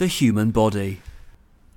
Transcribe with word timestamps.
The 0.00 0.06
human 0.06 0.50
body. 0.50 1.02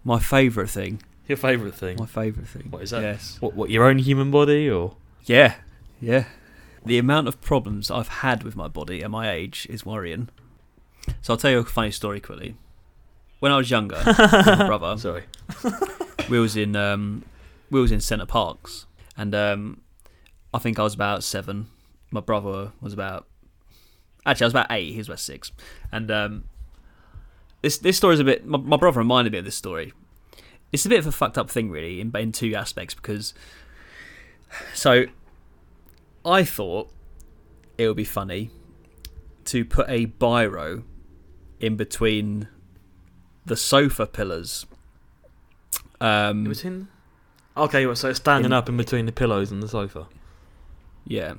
My 0.06 0.18
favourite 0.18 0.70
thing. 0.70 1.02
Your 1.28 1.38
favourite 1.38 1.76
thing? 1.76 1.98
My 2.00 2.06
favourite 2.06 2.48
thing. 2.48 2.68
What 2.70 2.82
is 2.82 2.92
that? 2.92 3.02
Yes. 3.02 3.36
What, 3.42 3.54
what, 3.54 3.70
your 3.70 3.84
own 3.84 3.98
human 3.98 4.32
body 4.32 4.70
or? 4.70 4.96
Yeah. 5.26 5.56
Yeah. 6.00 6.24
The 6.86 6.98
amount 6.98 7.28
of 7.28 7.42
problems 7.42 7.92
I've 7.92 8.08
had 8.08 8.44
with 8.44 8.56
my 8.56 8.70
body 8.70 9.04
at 9.04 9.12
my 9.12 9.30
age 9.30 9.68
is 9.70 9.86
worrying. 9.86 10.30
So 11.22 11.34
I'll 11.34 11.38
tell 11.38 11.52
you 11.52 11.58
a 11.58 11.66
funny 11.66 11.92
story 11.92 12.22
quickly. 12.22 12.56
When 13.42 13.52
I 13.52 13.58
was 13.58 13.70
younger, 13.70 14.02
my 14.06 14.68
brother, 14.68 14.98
Sorry. 14.98 15.26
we 16.30 16.40
was 16.40 16.56
in 16.56 16.78
um, 16.78 17.26
we 17.72 17.82
was 17.82 17.92
in 17.92 18.00
Center 18.00 18.26
Parcs, 18.26 18.86
and 19.18 19.36
um, 19.36 19.82
I 20.54 20.60
think 20.60 20.80
I 20.80 20.84
was 20.84 20.94
about 20.94 21.26
seven. 21.26 21.68
My 22.10 22.22
brother 22.22 22.72
was 22.80 22.94
about 22.94 23.28
actually 24.26 24.46
I 24.46 24.48
was 24.48 24.54
about 24.54 24.68
eight. 24.70 24.94
He 24.94 24.98
was 24.98 25.10
about 25.10 25.20
six, 25.20 25.52
and 25.92 26.10
um, 26.10 26.46
this 27.64 27.80
this 27.80 27.98
story 27.98 28.14
is 28.14 28.20
a 28.20 28.24
bit. 28.24 28.46
My, 28.46 28.60
my 28.60 28.78
brother 28.78 29.00
reminded 29.00 29.34
me 29.34 29.40
of 29.40 29.46
this 29.46 29.56
story. 29.56 29.92
It's 30.72 30.86
a 30.86 30.90
bit 30.90 31.00
of 31.00 31.08
a 31.08 31.12
fucked 31.12 31.38
up 31.40 31.50
thing, 31.50 31.72
really, 31.72 32.00
in 32.00 32.16
in 32.16 32.32
two 32.32 32.54
aspects 32.54 32.94
because. 32.94 33.34
So, 34.76 35.06
I 36.24 36.44
thought 36.44 36.92
it 37.80 37.88
would 37.88 37.98
be 37.98 38.04
funny 38.04 38.52
to 39.46 39.66
put 39.66 39.90
a 39.90 40.06
biro 40.06 40.84
in 41.60 41.76
between 41.76 42.48
the 43.46 43.58
sofa 43.58 44.06
pillars. 44.06 44.66
Um, 46.00 46.52
In? 46.64 46.88
Okay, 47.56 47.86
well, 47.86 47.96
so 47.96 48.10
it's 48.10 48.20
standing 48.20 48.52
In- 48.52 48.54
up 48.54 48.70
in 48.70 48.78
between 48.78 49.06
the 49.06 49.12
pillows 49.12 49.52
and 49.52 49.64
the 49.64 49.68
sofa. 49.68 50.08
Yeah. 51.06 51.36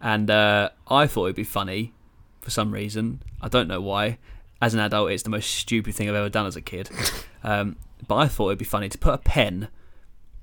And 0.00 0.30
uh, 0.30 0.70
I 0.88 1.06
thought 1.06 1.24
it'd 1.26 1.36
be 1.36 1.44
funny 1.44 1.94
for 2.42 2.50
some 2.50 2.72
reason. 2.72 3.22
I 3.40 3.48
don't 3.48 3.68
know 3.68 3.80
why. 3.80 4.18
As 4.60 4.74
an 4.74 4.80
adult, 4.80 5.10
it's 5.10 5.22
the 5.22 5.30
most 5.30 5.50
stupid 5.50 5.94
thing 5.94 6.08
I've 6.08 6.14
ever 6.14 6.28
done 6.28 6.46
as 6.46 6.56
a 6.56 6.62
kid. 6.62 6.90
Um, 7.44 7.76
but 8.08 8.16
I 8.16 8.26
thought 8.26 8.48
it'd 8.48 8.58
be 8.58 8.64
funny 8.64 8.88
to 8.88 8.98
put 8.98 9.14
a 9.14 9.18
pen 9.18 9.68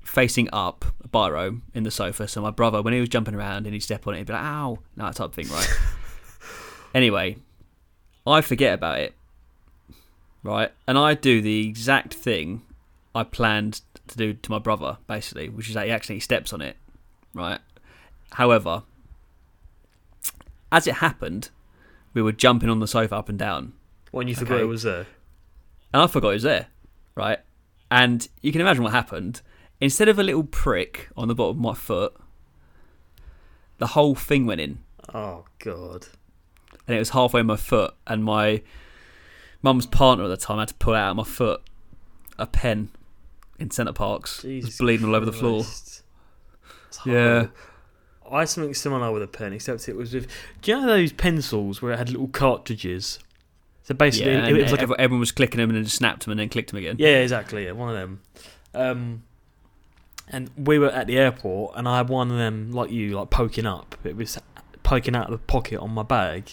facing 0.02 0.48
up, 0.54 0.86
a 1.04 1.08
biro, 1.08 1.60
in 1.74 1.82
the 1.82 1.90
sofa. 1.90 2.26
So 2.26 2.40
my 2.40 2.50
brother, 2.50 2.80
when 2.80 2.94
he 2.94 3.00
was 3.00 3.10
jumping 3.10 3.34
around 3.34 3.66
and 3.66 3.74
he'd 3.74 3.80
step 3.80 4.06
on 4.06 4.14
it, 4.14 4.18
he'd 4.18 4.26
be 4.26 4.32
like, 4.32 4.42
ow, 4.42 4.78
no, 4.96 5.04
that 5.04 5.16
type 5.16 5.26
of 5.26 5.34
thing, 5.34 5.48
right? 5.48 5.68
anyway, 6.94 7.36
I 8.26 8.40
forget 8.40 8.72
about 8.72 9.00
it, 9.00 9.14
right? 10.42 10.72
And 10.88 10.96
I 10.96 11.12
do 11.12 11.42
the 11.42 11.66
exact 11.66 12.14
thing 12.14 12.62
I 13.14 13.22
planned 13.22 13.82
to 14.08 14.16
do 14.16 14.34
to 14.34 14.50
my 14.50 14.58
brother, 14.58 14.98
basically, 15.06 15.48
which 15.48 15.68
is 15.68 15.74
that 15.74 15.86
he 15.86 15.92
accidentally 15.92 16.20
steps 16.20 16.52
on 16.52 16.62
it, 16.62 16.76
right? 17.34 17.60
However, 18.32 18.82
as 20.72 20.86
it 20.86 20.94
happened, 20.94 21.50
we 22.14 22.22
were 22.22 22.32
jumping 22.32 22.70
on 22.70 22.80
the 22.80 22.88
sofa 22.88 23.16
up 23.16 23.28
and 23.28 23.38
down, 23.38 23.74
When 24.14 24.28
you 24.28 24.34
forgot 24.34 24.54
Okay. 24.54 24.62
it 24.62 24.66
was 24.66 24.82
there. 24.84 25.06
and 25.92 26.02
I 26.02 26.06
forgot 26.06 26.28
it 26.30 26.34
was 26.34 26.42
there, 26.44 26.66
right? 27.14 27.40
And 27.90 28.26
you 28.42 28.52
can 28.52 28.60
imagine 28.60 28.82
what 28.84 28.92
happened. 28.92 29.42
Instead 29.80 30.08
of 30.08 30.18
a 30.18 30.22
little 30.22 30.44
prick 30.44 31.08
on 31.16 31.28
the 31.28 31.34
bottom 31.34 31.56
of 31.56 31.62
my 31.62 31.74
foot, 31.74 32.14
the 33.78 33.88
whole 33.88 34.14
thing 34.14 34.46
went 34.46 34.60
in, 34.60 34.78
Oh, 35.12 35.44
God. 35.58 36.06
and 36.86 36.96
it 36.96 36.98
was 36.98 37.10
halfway 37.10 37.40
in 37.40 37.46
my 37.46 37.56
foot. 37.56 37.94
And 38.06 38.24
my 38.24 38.62
mum's 39.62 39.86
partner 39.86 40.24
at 40.24 40.28
the 40.28 40.36
time 40.36 40.58
had 40.58 40.68
to 40.68 40.74
pull 40.74 40.94
out 40.94 41.10
of 41.10 41.16
my 41.16 41.24
foot 41.24 41.60
a 42.38 42.46
pen 42.46 42.90
in 43.58 43.70
Center 43.70 43.92
Parcs, 43.92 44.44
It 44.44 44.56
was 44.56 44.64
Jesus 44.64 44.78
bleeding 44.78 45.06
all 45.08 45.14
over 45.14 45.26
the 45.26 45.32
floor. 45.32 45.64
Yeah. 47.04 47.48
I 48.30 48.40
had 48.40 48.48
something 48.48 48.74
similar 48.74 49.12
with 49.12 49.22
a 49.22 49.26
pen, 49.28 49.52
except 49.52 49.88
it 49.88 49.96
was 49.96 50.14
with. 50.14 50.28
Do 50.62 50.70
you 50.72 50.80
know 50.80 50.86
those 50.86 51.12
pencils 51.12 51.82
where 51.82 51.92
it 51.92 51.98
had 51.98 52.10
little 52.10 52.28
cartridges? 52.28 53.18
So 53.84 53.94
basically, 53.94 54.32
Yeah, 54.32 54.46
it, 54.46 54.52
and 54.52 54.62
was 54.62 54.72
like 54.72 54.80
everyone 54.98 55.20
was 55.20 55.30
clicking 55.32 55.58
them 55.58 55.70
and 55.70 55.76
then 55.76 55.84
just 55.84 55.96
snapped 55.96 56.24
them 56.24 56.32
and 56.32 56.40
then 56.40 56.48
clicked 56.48 56.70
them 56.70 56.78
again. 56.78 56.96
Yeah, 56.98 57.18
exactly. 57.18 57.66
Yeah, 57.66 57.72
one 57.72 57.90
of 57.90 57.94
them. 57.94 58.20
Um, 58.74 59.22
and 60.28 60.50
we 60.56 60.78
were 60.78 60.88
at 60.88 61.06
the 61.06 61.18
airport, 61.18 61.76
and 61.76 61.86
I 61.86 61.98
had 61.98 62.08
one 62.08 62.30
of 62.30 62.38
them, 62.38 62.72
like 62.72 62.90
you, 62.90 63.10
like 63.10 63.28
poking 63.30 63.66
up. 63.66 63.94
It 64.02 64.16
was 64.16 64.38
poking 64.82 65.14
out 65.14 65.26
of 65.26 65.32
the 65.32 65.38
pocket 65.38 65.80
on 65.80 65.90
my 65.90 66.02
bag, 66.02 66.50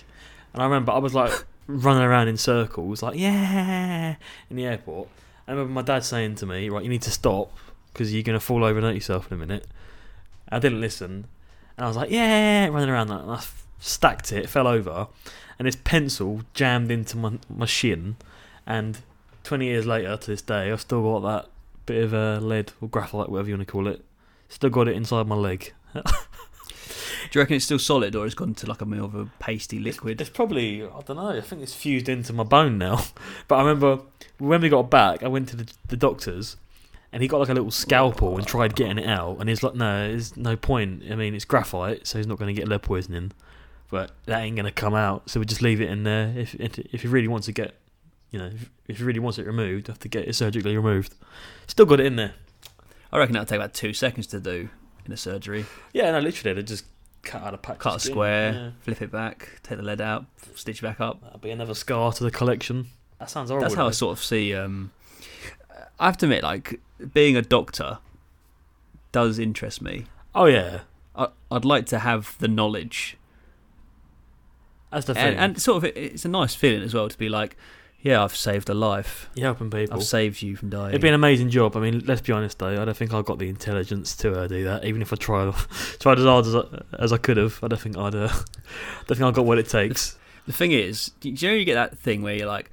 and 0.54 0.62
I 0.62 0.66
remember 0.66 0.92
I 0.92 0.98
was 0.98 1.14
like 1.14 1.32
running 1.68 2.04
around 2.04 2.28
in 2.28 2.36
circles, 2.36 3.02
like 3.02 3.18
yeah, 3.18 4.16
in 4.50 4.58
the 4.58 4.66
airport. 4.66 5.08
I 5.48 5.52
remember 5.52 5.72
my 5.72 5.82
dad 5.84 6.04
saying 6.04 6.36
to 6.36 6.46
me, 6.46 6.68
"Right, 6.70 6.84
you 6.84 6.90
need 6.90 7.02
to 7.04 7.12
stop 7.12 7.58
because 7.94 8.14
you're 8.14 8.24
gonna 8.24 8.42
fall 8.42 8.66
over 8.66 8.78
and 8.78 8.86
hurt 8.86 8.96
yourself 8.96 9.32
in 9.32 9.38
a 9.38 9.40
minute." 9.40 9.68
I 10.50 10.60
didn't 10.60 10.82
listen, 10.82 11.28
and 11.78 11.86
I 11.86 11.88
was 11.88 11.96
like, 11.96 12.12
"Yeah," 12.12 12.68
running 12.68 12.90
around, 12.90 13.08
like, 13.08 13.22
and 13.22 13.32
I 13.32 13.42
stacked 13.80 14.34
it, 14.34 14.50
fell 14.50 14.68
over, 14.68 15.08
and 15.62 15.68
this 15.68 15.76
pencil 15.76 16.42
jammed 16.56 16.90
into 16.90 17.16
my 17.16 17.34
my 17.48 17.68
shin, 17.68 18.16
and 18.66 18.98
20 19.44 19.64
years 19.64 19.86
later 19.86 20.18
to 20.18 20.28
this 20.32 20.42
day, 20.42 20.72
I've 20.72 20.82
still 20.82 21.04
got 21.04 21.20
that 21.20 21.52
bit 21.86 22.04
of 22.04 22.16
uh, 22.16 22.40
lead 22.44 22.72
or 22.82 22.88
graphite, 22.88 23.30
whatever 23.30 23.48
you 23.48 23.58
want 23.58 23.68
to 23.68 23.72
call 23.72 23.88
it. 23.88 24.04
Still 24.50 24.72
got 24.72 24.88
it 24.88 24.96
inside 24.96 25.28
my 25.28 25.36
leg. 25.36 25.72
Do 25.94 26.02
you 27.34 27.42
reckon 27.42 27.58
it's 27.58 27.66
still 27.66 27.78
solid 27.78 28.16
or 28.16 28.26
it's 28.26 28.34
gone 28.34 28.56
to 28.56 28.66
like 28.66 28.82
a 28.82 28.86
more 28.86 29.04
of 29.04 29.14
a 29.14 29.30
pasty 29.38 29.78
liquid? 29.78 30.20
It's 30.20 30.32
probably, 30.32 30.82
I 30.82 31.02
don't 31.06 31.18
know, 31.18 31.30
I 31.30 31.42
think 31.42 31.62
it's 31.62 31.76
fused 31.76 32.10
into 32.10 32.34
my 32.34 32.44
bone 32.44 32.80
now. 32.80 33.06
But 33.48 33.58
I 33.58 33.60
remember 33.60 34.00
when 34.40 34.62
we 34.62 34.70
got 34.70 34.90
back, 34.90 35.22
I 35.22 35.28
went 35.28 35.48
to 35.50 35.58
the, 35.58 35.72
the 35.90 35.96
doctor's 35.96 36.58
and 37.14 37.22
he 37.22 37.28
got 37.28 37.40
like 37.40 37.50
a 37.50 37.54
little 37.54 37.70
scalpel 37.70 38.36
and 38.36 38.48
tried 38.48 38.76
getting 38.76 38.98
it 38.98 39.08
out. 39.08 39.38
And 39.40 39.48
he's 39.48 39.62
like, 39.62 39.76
no, 39.76 40.08
there's 40.08 40.36
no 40.36 40.56
point. 40.56 41.04
I 41.08 41.14
mean, 41.14 41.36
it's 41.36 41.46
graphite, 41.46 42.08
so 42.08 42.18
he's 42.18 42.26
not 42.26 42.40
going 42.40 42.54
to 42.54 42.60
get 42.60 42.68
lead 42.68 42.82
poisoning. 42.82 43.32
But 43.92 44.12
that 44.26 44.40
ain't 44.42 44.56
going 44.56 44.66
to 44.66 44.72
come 44.72 44.96
out. 44.96 45.30
So 45.30 45.40
we 45.40 45.46
just 45.46 45.62
leave 45.62 45.82
it 45.82 45.90
in 45.90 46.04
there. 46.04 46.34
If, 46.36 46.56
if, 46.56 47.02
he 47.02 47.08
really 47.08 47.28
wants 47.28 47.46
to 47.46 47.52
get, 47.52 47.76
you 48.32 48.40
know, 48.40 48.48
if, 48.48 48.70
if 48.88 48.98
he 48.98 49.04
really 49.04 49.20
wants 49.20 49.38
it 49.38 49.46
removed, 49.46 49.88
have 49.88 50.00
to 50.00 50.08
get 50.08 50.28
it 50.28 50.34
surgically 50.34 50.76
removed. 50.76 51.14
Still 51.68 51.86
got 51.86 52.00
it 52.00 52.06
in 52.06 52.16
there. 52.16 52.34
I 53.12 53.18
reckon 53.18 53.34
that'll 53.34 53.46
take 53.46 53.58
about 53.58 53.74
two 53.74 53.94
seconds 53.94 54.26
to 54.28 54.40
do 54.40 54.70
in 55.06 55.12
a 55.12 55.18
surgery. 55.18 55.66
Yeah, 55.94 56.12
no, 56.12 56.20
literally, 56.20 56.56
they 56.56 56.64
just 56.64 56.86
cut 57.24 57.44
out 57.44 57.54
a 57.54 57.58
patch. 57.58 57.80
Cut 57.80 57.98
a 57.98 58.00
square, 58.00 58.54
Yeah. 58.54 58.70
flip 58.82 59.02
it 59.02 59.12
back, 59.12 59.60
take 59.64 59.78
the 59.78 59.84
lead 59.84 60.02
out, 60.02 60.26
stitch 60.56 60.82
back 60.82 61.02
up. 61.02 61.22
That'll 61.22 61.40
be 61.40 61.52
another 61.52 61.74
scar 61.74 62.14
to 62.14 62.24
the 62.24 62.32
collection. 62.32 62.88
That 63.20 63.30
sounds 63.30 63.50
horrible. 63.50 63.66
That's 63.66 63.76
how 63.76 63.88
I 63.88 63.92
sort 63.92 64.18
of 64.18 64.24
see. 64.24 64.56
Um, 64.56 64.92
I 66.00 66.06
have 66.06 66.18
to 66.20 66.26
admit, 66.26 66.44
like 66.44 66.80
being 67.14 67.36
a 67.36 67.42
doctor 67.42 68.00
does 69.12 69.38
interest 69.38 69.82
me. 69.82 70.06
Oh 70.34 70.46
yeah, 70.46 70.82
I, 71.16 71.28
I'd 71.52 71.66
like 71.66 71.86
to 71.88 72.00
have 72.00 72.38
the 72.40 72.48
knowledge, 72.48 73.18
that's 74.92 75.06
the 75.06 75.14
thing. 75.14 75.36
and, 75.36 75.40
and 75.40 75.62
sort 75.62 75.78
of 75.78 75.86
it, 75.86 75.98
it's 75.98 76.26
a 76.26 76.30
nice 76.30 76.54
feeling 76.54 76.82
as 76.82 76.94
well 76.94 77.10
to 77.10 77.18
be 77.18 77.30
like, 77.30 77.58
yeah, 78.02 78.24
I've 78.24 78.36
saved 78.36 78.70
a 78.70 78.74
life. 78.74 79.30
You're 79.36 79.46
helping 79.46 79.70
people. 79.70 79.98
I've 79.98 80.04
saved 80.04 80.42
you 80.42 80.56
from 80.56 80.70
dying. 80.70 80.90
It'd 80.90 81.02
be 81.02 81.08
an 81.08 81.14
amazing 81.14 81.50
job. 81.50 81.78
I 81.78 81.80
mean, 81.80 82.04
let's 82.06 82.22
be 82.22 82.34
honest 82.34 82.58
though. 82.60 82.82
I 82.82 82.86
don't 82.86 82.98
think 82.98 83.14
I've 83.14 83.26
got 83.26 83.38
the 83.38 83.48
intelligence 83.48 84.16
to 84.18 84.42
uh, 84.42 84.48
do 84.48 84.64
that. 84.64 84.86
Even 84.86 85.02
if 85.02 85.14
I 85.14 85.16
tried, 85.18 85.54
tried 86.00 86.18
as 86.18 86.26
hard 86.26 86.46
as 86.48 86.56
I, 86.56 86.64
as 86.98 87.14
I 87.14 87.18
could 87.18 87.38
have, 87.38 87.60
I 87.64 87.68
don't 87.68 87.80
think 87.80 87.98
I'd. 87.98 88.16
Uh, 88.16 88.28
don't 89.08 89.18
think 89.18 89.22
I've 89.22 89.36
got 89.36 89.46
what 89.46 89.60
it 89.60 89.70
takes. 89.70 90.18
The 90.48 90.54
thing 90.54 90.72
is, 90.72 91.12
do 91.20 91.30
you 91.30 91.48
know 91.48 91.54
you 91.54 91.66
get 91.66 91.76
that 91.76 91.98
thing 91.98 92.24
where 92.24 92.34
you're 92.34 92.48
like, 92.48 92.72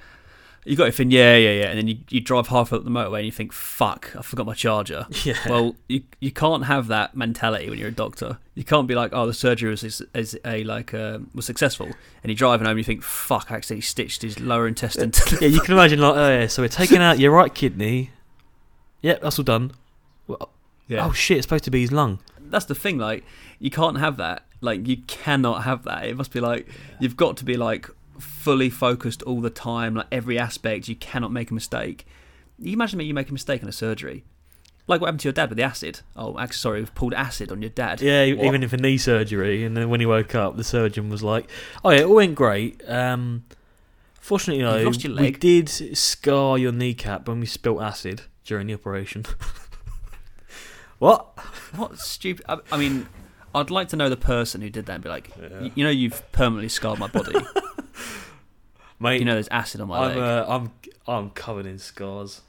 you 0.68 0.76
got 0.76 0.84
your 0.84 0.92
thing, 0.92 1.10
yeah, 1.10 1.34
yeah, 1.36 1.52
yeah, 1.52 1.66
and 1.68 1.78
then 1.78 1.88
you, 1.88 1.96
you 2.10 2.20
drive 2.20 2.48
half 2.48 2.72
up 2.72 2.84
the 2.84 2.90
motorway 2.90 3.18
and 3.18 3.26
you 3.26 3.32
think, 3.32 3.52
fuck, 3.52 4.14
I 4.16 4.22
forgot 4.22 4.46
my 4.46 4.54
charger. 4.54 5.06
Yeah. 5.24 5.36
Well, 5.48 5.74
you 5.88 6.02
you 6.20 6.30
can't 6.30 6.66
have 6.66 6.86
that 6.88 7.16
mentality 7.16 7.68
when 7.68 7.78
you're 7.78 7.88
a 7.88 7.92
doctor. 7.92 8.38
You 8.54 8.64
can't 8.64 8.86
be 8.86 8.94
like, 8.94 9.10
oh, 9.12 9.26
the 9.26 9.34
surgery 9.34 9.70
was 9.70 9.82
is, 9.82 10.02
is 10.14 10.38
a 10.44 10.62
like 10.64 10.94
uh, 10.94 11.18
was 11.34 11.44
successful, 11.46 11.86
and 11.86 12.26
you're 12.26 12.36
driving 12.36 12.66
home 12.66 12.72
and 12.72 12.78
you 12.78 12.84
think, 12.84 13.02
fuck, 13.02 13.50
I 13.50 13.56
accidentally 13.56 13.82
stitched 13.82 14.22
his 14.22 14.38
lower 14.38 14.68
intestine. 14.68 15.10
To 15.10 15.38
yeah, 15.40 15.48
you 15.48 15.60
can 15.60 15.72
imagine 15.74 15.98
like, 16.00 16.14
oh 16.16 16.28
yeah, 16.28 16.46
so 16.46 16.62
we're 16.62 16.68
taking 16.68 16.98
out 16.98 17.18
your 17.18 17.32
right 17.32 17.52
kidney. 17.52 18.10
Yep, 19.02 19.22
that's 19.22 19.38
all 19.38 19.44
done. 19.44 19.72
Well, 20.26 20.50
yeah. 20.86 21.04
Oh 21.06 21.12
shit, 21.12 21.38
it's 21.38 21.44
supposed 21.46 21.64
to 21.64 21.70
be 21.70 21.80
his 21.80 21.92
lung. 21.92 22.20
that's 22.40 22.66
the 22.66 22.74
thing. 22.74 22.98
Like, 22.98 23.24
you 23.58 23.70
can't 23.70 23.98
have 23.98 24.16
that. 24.18 24.44
Like, 24.60 24.86
you 24.86 24.98
cannot 25.06 25.64
have 25.64 25.84
that. 25.84 26.04
It 26.06 26.16
must 26.16 26.32
be 26.32 26.40
like 26.40 26.68
you've 27.00 27.16
got 27.16 27.36
to 27.38 27.44
be 27.44 27.56
like 27.56 27.88
fully 28.20 28.70
focused 28.70 29.22
all 29.22 29.40
the 29.40 29.50
time, 29.50 29.94
like 29.94 30.06
every 30.12 30.38
aspect. 30.38 30.88
You 30.88 30.96
cannot 30.96 31.32
make 31.32 31.50
a 31.50 31.54
mistake. 31.54 32.06
You 32.58 32.72
imagine 32.72 32.98
me, 32.98 33.04
you 33.04 33.14
make 33.14 33.28
a 33.28 33.32
mistake 33.32 33.62
in 33.62 33.68
a 33.68 33.72
surgery. 33.72 34.24
Like 34.86 35.00
what 35.02 35.08
happened 35.08 35.20
to 35.20 35.28
your 35.28 35.32
dad 35.34 35.50
with 35.50 35.58
the 35.58 35.62
acid? 35.64 36.00
Oh, 36.16 36.38
actually, 36.38 36.56
sorry, 36.56 36.80
we've 36.80 36.94
pulled 36.94 37.12
acid 37.14 37.52
on 37.52 37.60
your 37.60 37.68
dad. 37.70 38.00
Yeah, 38.00 38.32
What? 38.32 38.46
even 38.46 38.62
if 38.62 38.72
a 38.72 38.78
knee 38.78 38.96
surgery, 38.96 39.62
and 39.64 39.76
then 39.76 39.90
when 39.90 40.00
he 40.00 40.06
woke 40.06 40.34
up, 40.34 40.56
the 40.56 40.64
surgeon 40.64 41.10
was 41.10 41.22
like, 41.22 41.48
"Oh 41.84 41.90
yeah, 41.90 41.98
it 42.00 42.04
all 42.06 42.14
went 42.16 42.34
great. 42.34 42.80
Um, 42.88 43.44
fortunately, 44.18 44.62
though, 44.64 44.88
we 45.20 45.30
did 45.32 45.68
scar 45.68 46.56
your 46.56 46.72
kneecap 46.72 47.28
when 47.28 47.38
we 47.40 47.46
spilt 47.46 47.82
acid 47.82 48.22
during 48.44 48.66
the 48.66 48.74
operation." 48.74 49.26
what? 50.98 51.38
What 51.76 51.98
stupid? 51.98 52.44
I, 52.48 52.58
I 52.72 52.78
mean, 52.78 53.08
I'd 53.54 53.70
like 53.70 53.88
to 53.88 53.96
know 53.96 54.08
the 54.08 54.16
person 54.16 54.60
who 54.62 54.70
did 54.70 54.86
that 54.86 54.94
and 54.94 55.02
be 55.02 55.08
like, 55.10 55.30
Yeah. 55.40 55.60
"Y- 55.60 55.72
you 55.74 55.84
know, 55.84 55.90
you've 55.90 56.22
permanently 56.32 56.68
scarred 56.68 56.98
my 56.98 57.08
body. 57.08 57.34
Mate, 59.00 59.20
you 59.20 59.24
know, 59.24 59.34
there's 59.34 59.48
acid 59.48 59.80
on 59.80 59.88
my 59.88 59.98
I'm 59.98 60.08
leg. 60.08 60.18
uh, 60.18 60.46
I'm 60.48 60.72
I'm 61.06 61.30
covered 61.30 61.66
in 61.66 61.78
scars. 61.78 62.42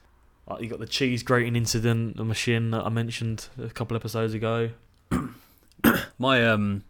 Like, 0.48 0.62
you 0.62 0.70
got 0.70 0.80
the 0.80 0.88
cheese 0.88 1.22
grating 1.22 1.56
incident 1.56 2.20
on 2.20 2.28
my 2.28 2.34
shin 2.34 2.72
that 2.72 2.84
I 2.84 2.90
mentioned 2.90 3.48
a 3.62 3.70
couple 3.70 3.96
episodes 3.96 4.34
ago. 4.34 4.72
my 6.18 6.46
um, 6.48 6.84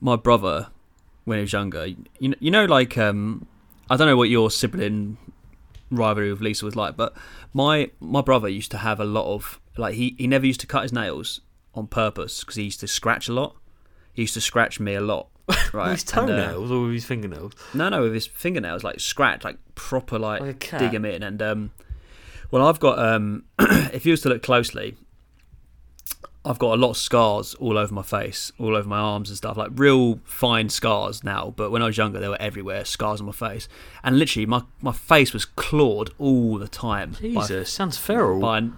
my 0.00 0.16
brother, 0.16 0.68
when 1.24 1.38
he 1.38 1.42
was 1.42 1.52
younger, 1.52 1.86
you 1.86 2.28
know, 2.28 2.36
you 2.40 2.50
know, 2.50 2.66
like 2.66 2.98
um, 2.98 3.46
I 3.88 3.96
don't 3.96 4.06
know 4.06 4.16
what 4.16 4.28
your 4.28 4.50
sibling 4.50 5.16
rivalry 5.90 6.30
with 6.30 6.42
Lisa 6.42 6.64
was 6.64 6.76
like. 6.76 6.96
But 6.96 7.14
my 7.54 7.90
my 8.00 8.20
brother 8.20 8.48
used 8.48 8.70
to 8.72 8.78
have 8.78 9.00
a 9.00 9.04
lot 9.04 9.32
of 9.32 9.60
like 9.76 9.94
he 9.94 10.14
he 10.18 10.26
never 10.26 10.46
used 10.46 10.60
to 10.60 10.66
cut 10.66 10.82
his 10.82 10.92
nails 10.92 11.40
on 11.74 11.86
purpose 11.86 12.40
because 12.40 12.56
he 12.56 12.64
used 12.64 12.80
to 12.80 12.88
scratch 12.88 13.28
a 13.28 13.32
lot. 13.32 13.56
He 14.12 14.22
used 14.22 14.34
to 14.34 14.40
scratch 14.40 14.78
me 14.80 14.94
a 14.94 15.00
lot. 15.00 15.28
Right, 15.72 15.90
With 15.90 16.00
his 16.02 16.12
and, 16.12 16.30
uh, 16.30 16.36
toenails 16.36 16.70
or 16.70 16.82
with 16.84 16.92
his 16.94 17.04
fingernails? 17.04 17.52
no, 17.74 17.88
no, 17.88 18.02
with 18.02 18.14
his 18.14 18.26
fingernails, 18.26 18.82
like 18.84 19.00
scratch, 19.00 19.44
like 19.44 19.58
proper, 19.74 20.18
like, 20.18 20.40
Like 20.40 20.70
dig 20.78 20.94
him 20.94 21.04
in. 21.04 21.22
And 21.22 21.42
um, 21.42 21.70
well, 22.50 22.66
I've 22.66 22.80
got 22.80 22.98
um, 22.98 23.44
if 23.58 24.06
you 24.06 24.12
was 24.12 24.22
to 24.22 24.28
look 24.30 24.42
closely, 24.42 24.96
I've 26.44 26.58
got 26.58 26.74
a 26.74 26.80
lot 26.80 26.90
of 26.90 26.96
scars 26.96 27.54
all 27.54 27.76
over 27.76 27.92
my 27.92 28.02
face, 28.02 28.52
all 28.58 28.74
over 28.74 28.88
my 28.88 28.98
arms 28.98 29.28
and 29.28 29.36
stuff, 29.36 29.56
like 29.56 29.70
real 29.74 30.20
fine 30.24 30.70
scars 30.70 31.22
now. 31.22 31.52
But 31.54 31.70
when 31.70 31.82
I 31.82 31.86
was 31.86 31.98
younger, 31.98 32.20
they 32.20 32.28
were 32.28 32.40
everywhere, 32.40 32.84
scars 32.86 33.20
on 33.20 33.26
my 33.26 33.32
face, 33.32 33.68
and 34.02 34.18
literally 34.18 34.46
my 34.46 34.62
my 34.80 34.92
face 34.92 35.32
was 35.34 35.44
clawed 35.44 36.10
all 36.18 36.56
the 36.58 36.68
time. 36.68 37.12
by 37.12 37.18
Jesus, 37.18 37.70
sounds 37.70 37.98
feral. 37.98 38.40
by 38.40 38.68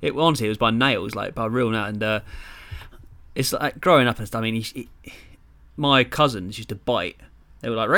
it 0.00 0.16
honestly 0.16 0.46
it 0.46 0.50
was 0.50 0.58
by 0.58 0.70
nails 0.70 1.14
like 1.14 1.34
by 1.34 1.46
real 1.46 1.70
nail 1.70 1.84
and 1.84 2.02
uh, 2.02 2.20
it's 3.34 3.52
like 3.52 3.80
growing 3.80 4.06
up 4.06 4.18
and 4.18 4.26
stuff. 4.26 4.40
I 4.40 4.42
mean, 4.42 4.62
he, 4.62 4.88
he, 5.02 5.12
my 5.76 6.04
cousins 6.04 6.58
used 6.58 6.68
to 6.70 6.74
bite. 6.74 7.16
They 7.60 7.70
were 7.70 7.76
like 7.76 7.88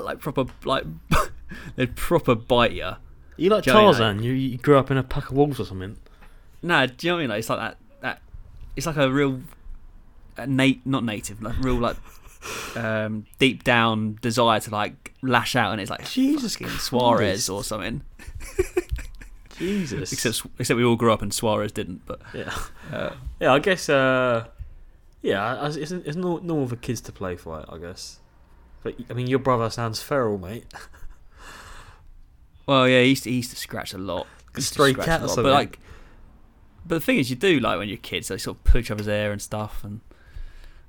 like 0.00 0.18
proper 0.18 0.46
like 0.64 0.84
they'd 1.76 1.94
proper 1.96 2.34
bite 2.34 2.72
you. 2.72 2.90
you 3.36 3.50
like 3.50 3.64
Do 3.64 3.70
you 3.70 3.74
know 3.74 3.80
I 3.80 3.92
Tarzan? 3.92 4.22
You, 4.22 4.32
you 4.32 4.58
grew 4.58 4.78
up 4.78 4.90
in 4.90 4.96
a 4.96 5.02
pack 5.02 5.30
of 5.30 5.36
wolves 5.36 5.60
or 5.60 5.64
something? 5.64 5.96
Nah, 6.62 6.86
do 6.86 7.06
you 7.06 7.12
know 7.12 7.16
what 7.16 7.18
I 7.18 7.22
mean? 7.22 7.30
Like, 7.30 7.38
it's 7.40 7.48
like 7.50 7.58
that 7.58 7.76
that 8.00 8.22
it's 8.76 8.86
like 8.86 8.96
a 8.96 9.10
real 9.10 9.40
uh, 10.36 10.46
nat 10.46 10.76
not 10.84 11.04
native 11.04 11.40
like 11.42 11.58
real 11.60 11.76
like 11.76 11.96
um, 12.76 13.26
deep 13.38 13.64
down 13.64 14.18
desire 14.20 14.60
to 14.60 14.70
like 14.70 15.14
lash 15.22 15.56
out 15.56 15.72
and 15.72 15.80
it's 15.80 15.90
like 15.90 16.08
Jesus 16.08 16.54
Suarez 16.78 17.48
or 17.48 17.64
something. 17.64 18.02
Jesus. 19.58 20.12
Except 20.12 20.42
except 20.58 20.76
we 20.76 20.84
all 20.84 20.96
grew 20.96 21.12
up 21.12 21.22
and 21.22 21.32
Suarez 21.32 21.72
didn't. 21.72 22.04
But 22.06 22.20
yeah. 22.34 22.54
uh, 22.92 23.14
Yeah, 23.40 23.52
I 23.52 23.58
guess. 23.60 23.88
Uh, 23.88 24.46
yeah, 25.24 25.56
I- 25.62 25.66
it's, 25.68 25.90
it's 25.90 26.16
nor- 26.16 26.40
normal 26.40 26.68
for 26.68 26.76
kids 26.76 27.00
to 27.02 27.12
play 27.12 27.34
fight, 27.36 27.64
I 27.68 27.78
guess. 27.78 28.20
But 28.84 28.94
I 29.10 29.14
mean, 29.14 29.26
your 29.26 29.38
brother 29.40 29.68
sounds 29.70 30.00
feral, 30.00 30.38
mate. 30.38 30.66
Well, 32.66 32.88
yeah, 32.88 33.02
he 33.02 33.10
used 33.10 33.24
to, 33.24 33.30
he 33.30 33.36
used 33.36 33.50
to 33.50 33.56
scratch 33.56 33.92
a 33.92 33.98
lot. 33.98 34.26
He 34.54 34.60
used 34.60 34.68
to 34.68 34.74
stray 34.74 34.94
cat 34.94 35.20
lot, 35.20 35.28
something. 35.30 35.44
But 35.44 35.52
like, 35.52 35.78
but 36.86 36.96
the 36.96 37.00
thing 37.00 37.18
is, 37.18 37.30
you 37.30 37.36
do 37.36 37.60
like 37.60 37.78
when 37.78 37.88
you're 37.88 37.98
kids, 37.98 38.28
they 38.28 38.38
sort 38.38 38.56
of 38.58 38.64
pull 38.64 38.80
each 38.80 38.90
other's 38.90 39.06
hair 39.06 39.32
and 39.32 39.40
stuff, 39.42 39.84
and 39.84 40.00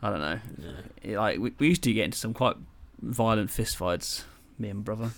I 0.02 0.10
don't 0.10 0.22
know. 0.22 0.40
Yeah. 1.04 1.20
Like 1.20 1.40
we, 1.40 1.54
we 1.60 1.68
used 1.70 1.84
to 1.84 1.94
get 1.94 2.06
into 2.06 2.18
some 2.18 2.34
quite 2.34 2.56
violent 3.02 3.50
fist 3.52 3.76
fights, 3.78 4.24
me 4.58 4.70
and 4.70 4.84
brother. 4.86 5.12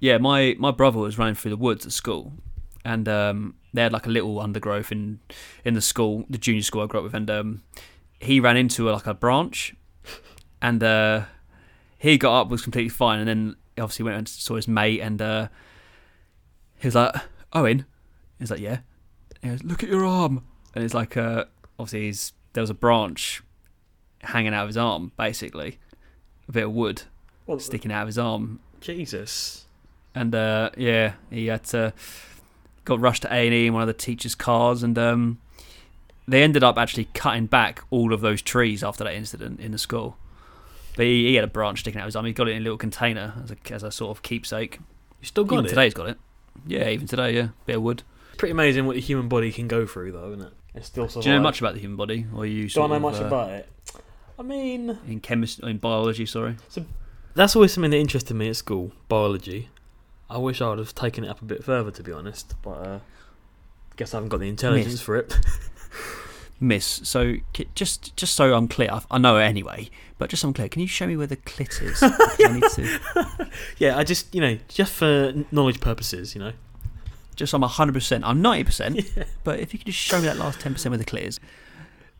Yeah, 0.00 0.18
my 0.18 0.56
my 0.58 0.70
brother 0.70 0.98
was 0.98 1.18
running 1.18 1.34
through 1.34 1.50
the 1.52 1.56
woods 1.56 1.84
at 1.86 1.92
school, 1.92 2.32
and 2.84 3.08
um, 3.08 3.54
they 3.74 3.82
had 3.82 3.92
like 3.92 4.06
a 4.06 4.10
little 4.10 4.40
undergrowth 4.40 4.92
in 4.92 5.20
in 5.64 5.74
the 5.74 5.80
school, 5.82 6.24
the 6.30 6.38
junior 6.38 6.62
school 6.62 6.82
I 6.82 6.86
grew 6.86 7.00
up 7.00 7.04
with, 7.04 7.14
and 7.14 7.30
um, 7.30 7.62
he 8.22 8.40
ran 8.40 8.56
into 8.56 8.88
like 8.88 9.06
a 9.06 9.14
branch, 9.14 9.74
and 10.60 10.82
uh, 10.82 11.24
he 11.98 12.16
got 12.16 12.40
up 12.40 12.48
was 12.48 12.62
completely 12.62 12.88
fine, 12.88 13.18
and 13.18 13.28
then 13.28 13.56
obviously 13.78 14.04
went 14.04 14.16
and 14.16 14.28
saw 14.28 14.56
his 14.56 14.68
mate, 14.68 15.00
and 15.00 15.20
uh, 15.20 15.48
he 16.78 16.86
was 16.86 16.94
like, 16.94 17.14
Owen, 17.52 17.84
he's 18.38 18.50
like, 18.50 18.60
yeah, 18.60 18.78
he 19.42 19.48
goes, 19.48 19.62
look 19.64 19.82
at 19.82 19.88
your 19.88 20.04
arm, 20.04 20.44
and 20.74 20.84
it's 20.84 20.94
like, 20.94 21.16
uh, 21.16 21.44
obviously 21.78 22.06
he's 22.06 22.32
there 22.54 22.62
was 22.62 22.70
a 22.70 22.74
branch 22.74 23.42
hanging 24.22 24.54
out 24.54 24.62
of 24.62 24.68
his 24.68 24.76
arm, 24.76 25.10
basically, 25.16 25.78
a 26.48 26.52
bit 26.52 26.64
of 26.64 26.72
wood 26.72 27.02
Well, 27.46 27.58
sticking 27.58 27.90
out 27.90 28.02
of 28.02 28.08
his 28.08 28.18
arm, 28.18 28.60
Jesus. 28.80 29.66
and 30.14 30.34
uh, 30.34 30.70
yeah, 30.76 31.14
he 31.30 31.46
had 31.46 31.64
to 31.64 31.92
got 32.84 33.00
rushed 33.00 33.22
to 33.22 33.28
A 33.32 33.46
and 33.46 33.54
E 33.54 33.66
in 33.68 33.72
one 33.72 33.82
of 33.82 33.86
the 33.88 33.94
teachers' 33.94 34.34
cars, 34.34 34.82
and 34.82 34.98
um, 34.98 35.38
they 36.26 36.42
ended 36.42 36.62
up 36.62 36.78
actually 36.78 37.06
cutting 37.14 37.46
back 37.46 37.82
all 37.90 38.12
of 38.12 38.20
those 38.20 38.42
trees 38.42 38.82
after 38.82 39.04
that 39.04 39.14
incident 39.14 39.60
in 39.60 39.72
the 39.72 39.78
school. 39.78 40.16
But 40.96 41.06
he, 41.06 41.28
he 41.28 41.34
had 41.34 41.44
a 41.44 41.48
branch 41.48 41.80
sticking 41.80 42.00
out 42.00 42.04
of 42.04 42.08
his 42.08 42.16
arm. 42.16 42.26
He 42.26 42.32
got 42.32 42.48
it 42.48 42.52
in 42.52 42.58
a 42.58 42.64
little 42.64 42.78
container 42.78 43.34
as 43.42 43.50
a, 43.50 43.56
as 43.72 43.82
a 43.82 43.90
sort 43.90 44.16
of 44.16 44.22
keepsake. 44.22 44.78
You 45.20 45.26
still 45.26 45.44
got 45.44 45.54
even 45.56 45.66
it? 45.66 45.68
Today 45.70 45.84
he's 45.84 45.94
got 45.94 46.08
it. 46.08 46.18
Yeah, 46.66 46.88
even 46.88 47.06
today, 47.06 47.34
yeah, 47.34 47.48
bit 47.66 47.76
of 47.76 47.82
wood. 47.82 48.02
Pretty 48.36 48.52
amazing 48.52 48.86
what 48.86 48.94
the 48.94 49.00
human 49.00 49.28
body 49.28 49.50
can 49.52 49.68
go 49.68 49.86
through, 49.86 50.12
though, 50.12 50.32
isn't 50.32 50.46
it? 50.46 50.52
It 50.74 50.84
still 50.84 51.08
survives. 51.08 51.24
Do 51.24 51.30
you 51.30 51.36
know 51.36 51.42
much 51.42 51.60
about 51.60 51.74
the 51.74 51.80
human 51.80 51.96
body, 51.96 52.26
or 52.34 52.46
you 52.46 52.62
Do 52.62 52.66
I 52.66 52.68
sort 52.68 52.90
know 52.90 52.96
of, 52.96 53.02
much 53.02 53.20
uh, 53.20 53.24
about 53.24 53.50
it? 53.50 53.68
I 54.38 54.42
mean, 54.42 54.98
in 55.06 55.20
chemistry, 55.20 55.70
in 55.70 55.78
biology? 55.78 56.26
Sorry. 56.26 56.56
So 56.68 56.84
that's 57.34 57.56
always 57.56 57.72
something 57.72 57.90
that 57.90 57.98
interested 57.98 58.34
me 58.34 58.48
at 58.48 58.56
school, 58.56 58.92
biology. 59.08 59.68
I 60.28 60.38
wish 60.38 60.60
I 60.60 60.68
would 60.70 60.78
have 60.78 60.94
taken 60.94 61.24
it 61.24 61.28
up 61.28 61.42
a 61.42 61.44
bit 61.44 61.62
further, 61.62 61.90
to 61.90 62.02
be 62.02 62.12
honest, 62.12 62.54
but 62.62 62.70
uh, 62.70 62.98
guess 63.96 64.14
I 64.14 64.16
haven't 64.16 64.30
got 64.30 64.40
the 64.40 64.48
intelligence 64.48 64.94
Missed. 64.94 65.04
for 65.04 65.16
it. 65.16 65.38
Miss. 66.60 67.00
So 67.04 67.34
just 67.74 68.16
just 68.16 68.34
so 68.34 68.54
I'm 68.54 68.68
clear, 68.68 68.88
I- 68.92 69.02
I 69.10 69.18
know 69.18 69.36
it 69.38 69.42
anyway, 69.44 69.90
but 70.18 70.30
just 70.30 70.42
so 70.42 70.48
I'm 70.48 70.54
clear, 70.54 70.68
can 70.68 70.80
you 70.80 70.86
show 70.88 71.06
me 71.06 71.16
where 71.16 71.26
the 71.26 71.36
clit 71.36 71.82
is? 71.82 71.98
'Cause 72.00 72.12
I 72.44 72.52
need 72.52 72.62
to. 72.74 73.48
yeah, 73.78 73.96
I 73.98 74.04
just, 74.04 74.32
you 74.34 74.40
know, 74.40 74.58
just 74.68 74.92
for 74.92 75.32
knowledge 75.50 75.80
purposes, 75.80 76.34
you 76.34 76.40
know. 76.40 76.52
Just 77.34 77.50
so 77.50 77.56
I'm 77.56 77.62
100. 77.62 77.92
percent 77.94 78.24
I'm 78.24 78.40
90. 78.42 78.64
percent 78.64 79.00
But 79.44 79.58
if 79.60 79.72
you 79.72 79.78
could 79.78 79.86
just 79.86 79.98
show 79.98 80.18
me 80.18 80.26
that 80.26 80.36
last 80.36 80.60
10 80.60 80.74
percent 80.74 80.90
where 80.92 80.98
the 80.98 81.04
clit 81.04 81.22
is. 81.22 81.40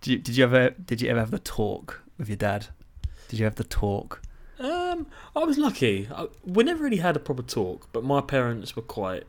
Did 0.00 0.10
you, 0.10 0.18
did 0.18 0.36
you 0.36 0.44
ever 0.44 0.70
did 0.70 1.00
you 1.00 1.08
ever 1.10 1.20
have 1.20 1.30
the 1.30 1.38
talk 1.38 2.02
with 2.18 2.28
your 2.28 2.36
dad? 2.36 2.66
Did 3.28 3.38
you 3.38 3.44
have 3.44 3.54
the 3.54 3.64
talk? 3.64 4.22
Um, 4.58 5.06
I 5.36 5.40
was 5.44 5.56
lucky. 5.58 6.08
I, 6.14 6.26
we 6.44 6.64
never 6.64 6.82
really 6.84 6.96
had 6.98 7.14
a 7.16 7.20
proper 7.20 7.42
talk, 7.42 7.88
but 7.92 8.02
my 8.04 8.20
parents 8.20 8.74
were 8.74 8.82
quite 8.82 9.24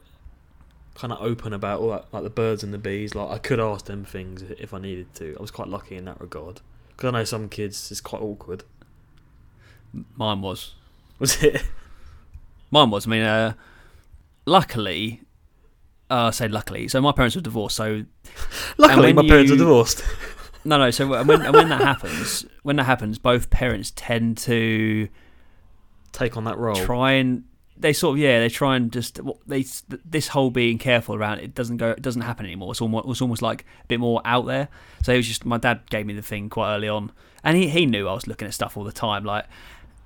kind 0.96 1.12
of 1.12 1.22
open 1.22 1.54
about 1.54 1.80
all 1.80 1.90
that, 1.90 2.06
like 2.12 2.24
the 2.24 2.30
birds 2.30 2.64
and 2.64 2.74
the 2.74 2.78
bees. 2.78 3.16
Like 3.16 3.30
I 3.30 3.38
could 3.38 3.60
ask 3.60 3.86
them 3.86 4.06
things 4.06 4.42
if 4.44 4.74
I 4.74 4.80
needed 4.80 5.14
to. 5.16 5.36
I 5.38 5.42
was 5.42 5.52
quite 5.52 5.68
lucky 5.68 5.96
in 5.96 6.06
that 6.06 6.20
regard. 6.22 6.62
Because 6.90 7.08
I 7.10 7.12
know 7.12 7.24
some 7.24 7.50
kids 7.50 7.92
it's 7.92 8.02
quite 8.02 8.22
awkward. 8.22 8.64
Mine 10.16 10.42
was. 10.42 10.76
Was 11.20 11.42
it? 11.44 11.64
Mine 12.72 12.90
was. 12.90 13.08
I 13.08 13.10
mean, 13.10 13.24
uh, 13.24 13.54
luckily, 14.46 15.22
uh, 16.10 16.26
I 16.26 16.32
say 16.32 16.48
luckily. 16.48 16.88
So 16.88 17.02
my 17.02 17.12
parents 17.12 17.36
were 17.36 17.42
divorced. 17.42 17.76
So 17.76 18.04
Luckily, 18.78 19.14
my 19.14 19.28
parents 19.28 19.52
are 19.52 19.58
divorced. 19.58 20.04
no, 20.66 20.78
no. 20.78 20.92
So 20.92 21.08
when 21.08 21.28
when 21.28 21.70
that 21.70 21.82
happens, 21.82 22.46
when 22.64 22.76
that 22.78 22.86
happens, 22.86 23.18
both 23.18 23.50
parents 23.50 23.92
tend 23.96 24.38
to 24.40 25.10
Take 26.12 26.38
on 26.38 26.44
that 26.44 26.58
role. 26.58 26.76
try 26.76 27.14
and 27.14 27.44
they 27.78 27.92
sort 27.94 28.16
of 28.16 28.20
yeah 28.20 28.40
they 28.40 28.50
try 28.50 28.76
and 28.76 28.92
just 28.92 29.20
they 29.48 29.66
this 30.06 30.28
whole 30.30 30.52
being 30.52 30.78
careful 30.78 31.16
around 31.16 31.40
it 31.40 31.56
doesn't 31.56 31.78
go 31.78 31.92
it 31.92 32.02
doesn't 32.02 32.22
happen 32.22 32.46
anymore. 32.46 32.72
It's 32.72 32.82
almost 32.82 33.08
it's 33.08 33.22
almost 33.22 33.42
like 33.42 33.66
a 33.84 33.88
bit 33.88 34.00
more 34.00 34.22
out 34.26 34.46
there. 34.46 34.70
So 35.04 35.14
it 35.14 35.18
was 35.18 35.28
just 35.28 35.46
my 35.46 35.58
dad 35.58 35.82
gave 35.90 36.06
me 36.06 36.14
the 36.14 36.22
thing 36.22 36.50
quite 36.50 36.76
early 36.76 36.88
on. 36.88 37.12
And 37.44 37.58
he, 37.58 37.68
he 37.68 37.86
knew 37.86 38.08
I 38.08 38.14
was 38.14 38.28
looking 38.28 38.48
at 38.48 38.54
stuff 38.54 38.78
all 38.78 38.84
the 38.84 38.92
time. 38.92 39.26
Like 39.26 39.46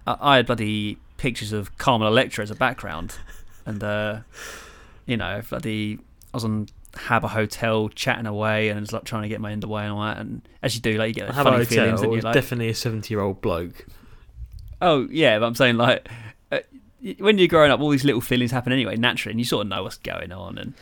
I, 0.05 0.17
I 0.19 0.35
had 0.37 0.47
bloody 0.47 0.97
pictures 1.17 1.51
of 1.51 1.77
Carmen 1.77 2.07
Electra 2.07 2.43
as 2.43 2.51
a 2.51 2.55
background. 2.55 3.15
And 3.65 3.83
uh 3.83 4.19
you 5.05 5.17
know 5.17 5.41
bloody 5.49 5.99
I 6.33 6.37
was 6.37 6.45
on 6.45 6.67
Habbo 6.93 7.29
Hotel 7.29 7.89
chatting 7.89 8.25
away 8.25 8.69
and 8.69 8.79
was 8.79 8.91
like 8.91 9.03
trying 9.03 9.23
to 9.23 9.29
get 9.29 9.39
my 9.39 9.51
underway 9.51 9.83
and 9.83 9.91
all 9.91 10.01
that. 10.01 10.17
And 10.17 10.47
as 10.63 10.73
you 10.73 10.81
do 10.81 10.97
like 10.97 11.09
you 11.09 11.13
get 11.13 11.23
I 11.25 11.27
like, 11.27 11.35
have 11.35 11.45
a 11.45 11.51
funny 11.51 11.63
hotel. 11.65 11.83
feelings 11.83 12.01
and 12.01 12.13
you're 12.13 12.21
like 12.21 12.33
definitely 12.33 12.69
a 12.69 12.75
seventy-year-old 12.75 13.41
bloke. 13.41 13.85
Oh 14.81 15.07
yeah, 15.11 15.37
but 15.37 15.45
I'm 15.45 15.55
saying 15.55 15.77
like 15.77 16.07
uh, 16.51 16.59
when 17.19 17.37
you're 17.37 17.47
growing 17.47 17.71
up, 17.71 17.79
all 17.79 17.89
these 17.89 18.05
little 18.05 18.21
feelings 18.21 18.51
happen 18.51 18.73
anyway, 18.73 18.95
naturally, 18.95 19.31
and 19.31 19.39
you 19.39 19.45
sort 19.45 19.65
of 19.65 19.69
know 19.69 19.83
what's 19.83 19.97
going 19.97 20.31
on. 20.31 20.57
And 20.57 20.73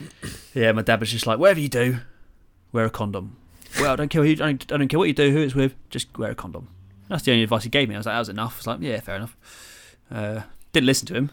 yeah, 0.54 0.72
my 0.72 0.82
dad 0.82 1.00
was 1.00 1.10
just 1.10 1.26
like, 1.26 1.38
whatever 1.38 1.60
you 1.60 1.68
do, 1.68 1.98
wear 2.72 2.84
a 2.84 2.90
condom. 2.90 3.36
Well, 3.80 3.92
I 3.92 3.96
don't 3.96 4.08
care. 4.08 4.24
Who, 4.24 4.30
I, 4.30 4.34
don't, 4.34 4.72
I 4.72 4.76
don't 4.76 4.88
care 4.88 4.98
what 4.98 5.08
you 5.08 5.14
do, 5.14 5.30
who 5.30 5.38
it's 5.38 5.54
with, 5.54 5.74
just 5.90 6.16
wear 6.18 6.30
a 6.30 6.34
condom. 6.34 6.68
That's 7.08 7.22
the 7.22 7.32
only 7.32 7.44
advice 7.44 7.64
he 7.64 7.70
gave 7.70 7.88
me. 7.88 7.94
I 7.94 7.98
was 7.98 8.06
like, 8.06 8.14
that 8.14 8.18
was 8.20 8.28
enough. 8.28 8.54
I 8.54 8.58
was 8.58 8.66
like, 8.66 8.80
yeah, 8.80 9.00
fair 9.00 9.16
enough. 9.16 9.36
Uh, 10.10 10.42
didn't 10.72 10.86
listen 10.86 11.06
to 11.08 11.14
him, 11.14 11.30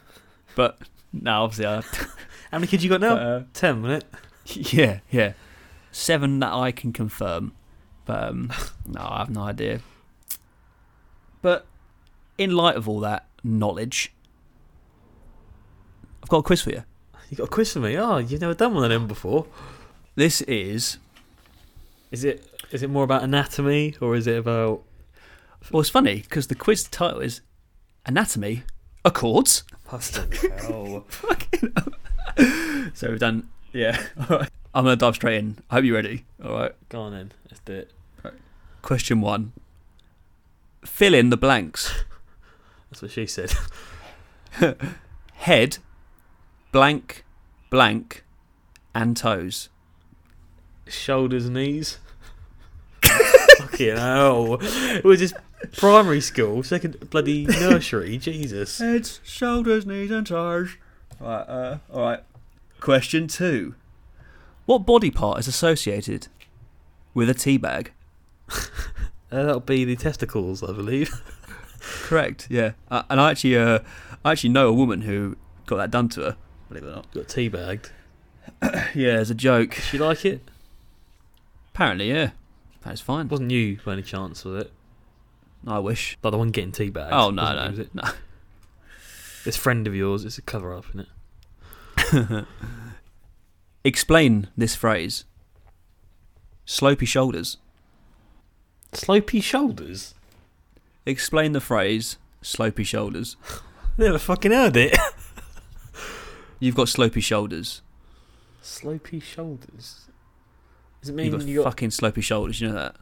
but 0.56 0.80
no, 1.14 1.44
obviously, 1.44 1.66
I, 1.66 1.82
How 2.52 2.60
many 2.60 2.68
kids 2.68 2.84
you 2.84 2.90
got 2.90 3.02
now? 3.02 3.16
but, 3.16 3.22
uh, 3.22 3.44
Ten, 3.54 3.82
wasn't 3.82 4.04
it? 4.46 4.74
yeah, 4.74 5.00
yeah, 5.10 5.34
seven 5.92 6.40
that 6.40 6.54
I 6.54 6.72
can 6.72 6.94
confirm, 6.94 7.54
but 8.06 8.24
um, 8.24 8.54
no, 8.86 9.02
I 9.02 9.20
have 9.20 9.30
no 9.30 9.42
idea. 9.42 9.82
But 11.42 11.66
in 12.38 12.52
light 12.52 12.76
of 12.76 12.88
all 12.88 13.00
that 13.02 13.26
knowledge, 13.44 14.14
I've 16.22 16.30
got 16.30 16.38
a 16.40 16.44
quiz 16.44 16.62
for 16.62 16.72
you. 16.72 16.84
You 17.30 17.38
got 17.38 17.46
a 17.46 17.48
quiz 17.48 17.74
for 17.74 17.80
me? 17.80 17.98
Oh, 17.98 18.18
you've 18.18 18.42
never 18.42 18.54
done 18.54 18.74
one 18.74 18.84
of 18.84 18.90
them 18.90 19.08
before. 19.08 19.46
This 20.16 20.42
is 20.42 20.98
Is 22.12 22.24
it? 22.24 22.48
Is 22.72 22.84
it 22.84 22.90
more 22.90 23.04
about 23.04 23.24
anatomy 23.24 23.96
or 24.00 24.16
is 24.16 24.28
it 24.28 24.38
about? 24.38 24.84
well, 25.72 25.82
it's 25.82 25.90
funny 25.90 26.22
because 26.22 26.48
the 26.48 26.56
quiz 26.56 26.84
title 26.84 27.22
is 27.22 27.42
anatomy 28.06 28.64
accords. 29.06 29.64
Fucking 29.88 31.74
hell. 31.76 31.94
So 32.94 33.10
we've 33.10 33.20
done 33.20 33.50
yeah. 33.74 34.02
All 34.30 34.38
right, 34.38 34.50
I'm 34.74 34.86
gonna 34.86 34.96
dive 34.96 35.16
straight 35.16 35.38
in. 35.38 35.58
I 35.70 35.76
hope 35.76 35.86
you're 35.86 35.96
ready. 35.96 36.26
All 36.44 36.54
right. 36.54 36.72
Go 36.90 37.02
on 37.02 37.12
then. 37.14 37.32
Let's 37.50 37.62
do 37.66 37.74
it. 37.74 37.92
Question 38.82 39.22
one. 39.22 39.54
Fill 40.86 41.14
in 41.14 41.30
the 41.30 41.38
blanks. 41.38 42.04
That's 42.94 43.02
what 43.02 43.10
she 43.10 43.26
said. 43.26 43.52
Head, 45.34 45.80
blank, 46.72 47.26
blank, 47.72 48.24
and 48.94 49.18
toes. 49.18 49.70
Shoulders, 50.86 51.50
knees. 51.50 51.98
Fucking 53.02 53.98
hell. 53.98 54.60
It 54.62 55.04
was 55.04 55.22
just 55.22 55.34
primary 55.76 56.22
school, 56.22 56.62
second 56.62 57.10
bloody 57.10 57.48
nursery. 57.48 58.18
Jesus. 58.20 58.78
Heads, 58.78 59.20
shoulders, 59.24 59.88
knees, 59.88 60.12
and 60.12 60.28
toes. 60.28 60.78
Right, 61.20 61.42
uh, 61.42 61.78
all 61.92 62.02
right. 62.04 62.20
Question 62.80 63.28
two. 63.28 63.74
What 64.68 64.86
body 64.86 65.10
part 65.10 65.40
is 65.40 65.48
associated 65.48 66.28
with 67.16 67.28
a 67.28 67.34
tea 67.34 67.58
bag? 67.58 67.92
Uh, 68.52 69.46
that'll 69.46 69.62
be 69.62 69.84
the 69.84 69.96
testicles, 69.96 70.62
I 70.62 70.74
believe. 70.74 71.24
Correct. 71.84 72.48
Yeah. 72.50 72.72
Uh, 72.90 73.04
and 73.10 73.20
I 73.20 73.32
actually, 73.32 73.58
uh, 73.58 73.80
I 74.24 74.32
actually 74.32 74.52
know 74.52 74.70
a 74.70 74.74
woman 74.74 75.02
who 75.02 75.36
got 75.66 75.78
that 75.78 75.92
done 75.92 76.10
to 76.10 76.22
her. 76.22 76.38
Believe 76.70 76.84
it 76.84 76.88
or 76.88 76.96
not. 76.96 77.14
Got 77.14 77.28
teabagged. 77.28 77.90
Yeah, 78.96 79.14
as 79.14 79.30
a 79.30 79.36
joke. 79.36 79.76
Did 79.76 79.84
she 79.84 79.98
like 79.98 80.26
it? 80.26 80.42
Apparently, 81.74 82.10
yeah. 82.10 82.32
That's 82.84 83.02
fine. 83.02 83.28
Wasn't 83.28 83.52
you 83.52 83.78
by 83.86 83.94
any 83.94 84.02
chance, 84.02 84.44
was 84.46 84.66
it? 84.66 84.72
I 85.68 85.80
wish. 85.80 86.18
Like 86.24 86.32
the 86.32 86.38
one 86.38 86.52
getting 86.52 86.72
teabagged. 86.72 87.10
Oh 87.12 87.30
no, 87.30 87.44
wasn't 87.44 87.78
you, 87.78 87.78
no, 87.78 87.82
it? 87.84 87.96
no. 87.96 88.04
This 89.44 89.58
friend 89.58 89.86
of 89.88 89.94
yours, 89.94 90.24
it's 90.24 90.38
a 90.38 90.42
cover 90.42 90.74
up, 90.74 90.86
isn't 90.94 91.08
it? 92.12 92.46
Explain 93.84 94.48
this 94.56 94.74
phrase. 94.76 95.26
Slopey 96.66 97.06
shoulders. 97.06 97.58
Slopey 98.94 99.44
shoulders? 99.44 100.14
Explain 101.06 101.52
the 101.52 101.62
phrase 101.62 102.18
slopey 102.42 102.86
shoulders. 102.86 103.36
Never 103.98 104.18
fucking 104.18 104.52
heard 104.52 104.76
it. 104.78 104.98
You've 106.60 106.76
got 106.76 106.88
slopey 106.88 107.22
shoulders. 107.22 107.82
Slopey 108.64 109.22
shoulders? 109.22 110.08
Does 111.02 111.10
it 111.10 111.14
mean 111.16 111.26
You've 111.32 111.40
got 111.40 111.48
you 111.48 111.58
got, 111.58 111.64
fucking 111.66 111.90
slopey 111.90 112.24
shoulders. 112.24 112.62
You 112.62 112.70
know 112.70 112.76
that. 112.76 112.96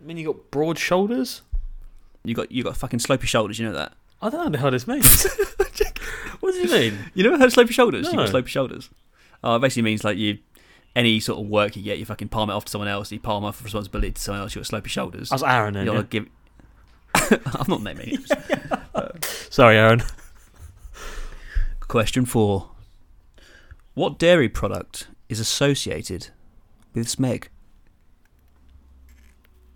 I 0.00 0.04
mean 0.06 0.18
you 0.18 0.26
got 0.26 0.50
broad 0.50 0.78
shoulders? 0.78 1.42
You 2.24 2.34
got 2.34 2.52
you 2.52 2.62
got 2.62 2.76
fucking 2.76 2.98
slopey 3.00 3.24
shoulders. 3.24 3.58
You 3.58 3.66
know 3.66 3.72
that. 3.74 3.94
I 4.20 4.28
don't 4.28 4.52
know 4.52 4.58
how 4.58 4.68
this 4.70 4.86
means. 4.86 5.24
what 6.40 6.52
do 6.52 6.58
you 6.60 6.70
mean? 6.70 6.98
You 7.14 7.24
never 7.24 7.38
heard 7.38 7.46
of 7.46 7.54
slopey 7.54 7.70
shoulders? 7.72 8.06
You 8.08 8.16
got 8.18 8.30
No. 8.30 8.40
slopey 8.40 8.48
shoulders. 8.48 8.90
Oh, 9.42 9.56
it 9.56 9.60
basically 9.60 9.82
means 9.82 10.04
like 10.04 10.18
you, 10.18 10.38
any 10.94 11.18
sort 11.20 11.40
of 11.40 11.46
work 11.46 11.74
you 11.76 11.82
get, 11.82 11.96
you 11.98 12.04
fucking 12.04 12.28
palm 12.28 12.50
it 12.50 12.52
off 12.52 12.66
to 12.66 12.70
someone 12.70 12.88
else. 12.88 13.10
You 13.10 13.20
palm 13.20 13.42
off 13.44 13.64
responsibility 13.64 14.12
to 14.12 14.20
someone 14.20 14.42
else. 14.42 14.54
You 14.54 14.60
got 14.62 14.68
slopey 14.68 14.88
shoulders. 14.88 15.30
That's 15.30 15.42
Aaron 15.42 15.72
then. 15.72 15.86
you 15.86 15.92
yeah? 15.92 15.98
gotta 15.98 16.08
give. 16.08 16.26
I'm 17.46 17.66
not 17.68 17.82
naming 17.82 18.06
names. 18.08 18.30
Sorry, 19.50 19.76
Aaron. 19.76 20.02
Question 21.80 22.24
four. 22.24 22.70
What 23.94 24.18
dairy 24.18 24.48
product 24.48 25.08
is 25.28 25.40
associated 25.40 26.28
with 26.94 27.06
smeg? 27.06 27.48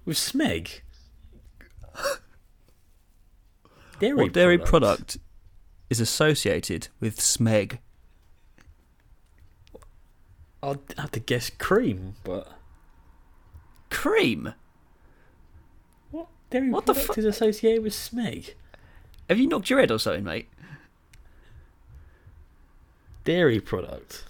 With 0.05 0.17
Smeg? 0.17 0.81
Dairy 4.01 4.15
what 4.15 4.33
dairy 4.33 4.59
product? 4.59 4.71
product 4.71 5.19
is 5.89 6.01
associated 6.01 6.89
with 7.01 7.19
smeg? 7.19 7.79
I'd 10.63 10.79
have 10.99 11.11
to 11.13 11.21
guess 11.21 11.49
cream, 11.51 12.17
but 12.25 12.49
Cream. 13.95 14.55
What 16.55 16.61
dairy 16.61 16.71
What 16.71 16.87
the 16.87 16.95
product 16.95 17.15
fu- 17.15 17.21
is 17.21 17.25
associated 17.27 17.83
with 17.83 17.93
Smeg? 17.93 18.55
Have 19.29 19.39
you 19.39 19.49
knocked 19.49 19.71
your 19.71 19.81
head 19.81 19.91
or 19.91 19.99
something, 19.99 20.25
mate? 20.25 20.49
Dairy 23.25 23.61
product. 23.61 24.25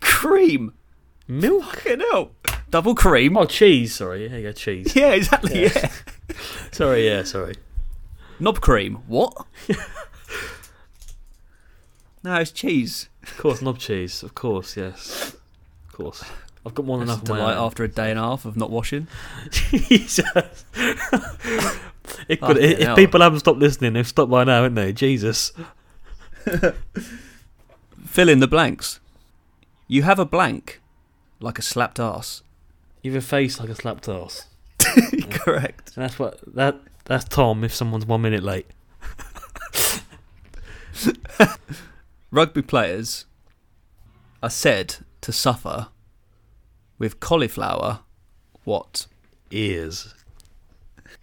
Cream. 0.00 0.72
Milk? 1.28 1.64
Fucking 1.64 2.00
hell. 2.10 2.30
Double 2.70 2.94
cream. 2.94 3.36
Oh, 3.36 3.44
cheese. 3.44 3.96
Sorry, 3.96 4.28
yeah, 4.28 4.36
yeah, 4.36 4.52
cheese. 4.52 4.94
Yeah, 4.96 5.12
exactly. 5.12 5.62
Yeah. 5.64 5.70
Yeah. 5.74 5.90
sorry, 6.72 7.06
yeah, 7.06 7.24
sorry. 7.24 7.56
Knob 8.40 8.60
cream. 8.60 9.00
What? 9.06 9.34
no, 12.24 12.36
it's 12.36 12.52
cheese. 12.52 13.08
Of 13.24 13.36
course, 13.36 13.60
knob 13.62 13.78
cheese. 13.78 14.22
Of 14.22 14.34
course, 14.34 14.76
yes. 14.76 15.36
Of 15.88 15.92
course. 15.92 16.24
I've 16.64 16.74
got 16.74 16.86
more 16.86 16.98
than 16.98 17.08
enough 17.08 17.24
delight 17.24 17.56
after 17.56 17.82
a 17.82 17.88
day 17.88 18.10
and 18.10 18.18
a 18.18 18.22
half 18.22 18.44
of 18.44 18.56
not 18.56 18.70
washing. 18.70 19.08
Jesus. 19.50 20.64
It 22.28 22.40
could, 22.40 22.58
if 22.58 22.78
hell. 22.78 22.96
people 22.96 23.20
haven't 23.20 23.40
stopped 23.40 23.58
listening, 23.58 23.94
they've 23.94 24.06
stopped 24.06 24.30
by 24.30 24.44
now, 24.44 24.62
haven't 24.62 24.74
they? 24.74 24.92
Jesus. 24.92 25.52
Fill 28.06 28.28
in 28.28 28.40
the 28.40 28.46
blanks. 28.46 29.00
You 29.88 30.02
have 30.02 30.18
a 30.18 30.24
blank, 30.24 30.80
like 31.40 31.58
a 31.58 31.62
slapped 31.62 31.98
ass. 31.98 32.42
You've 33.02 33.16
a 33.16 33.20
face 33.20 33.58
like 33.58 33.68
a 33.68 33.74
slapped 33.74 34.08
ass. 34.08 34.46
Correct. 35.30 35.92
And 35.96 36.04
that's 36.04 36.18
what 36.18 36.40
that 36.54 36.80
that's 37.04 37.24
Tom 37.24 37.64
if 37.64 37.74
someone's 37.74 38.06
one 38.06 38.22
minute 38.22 38.42
late. 38.42 38.66
Rugby 42.30 42.62
players 42.62 43.26
are 44.42 44.50
said 44.50 44.96
to 45.20 45.32
suffer 45.32 45.88
with 47.02 47.18
cauliflower. 47.18 47.98
What? 48.62 49.08
Ears. 49.50 50.14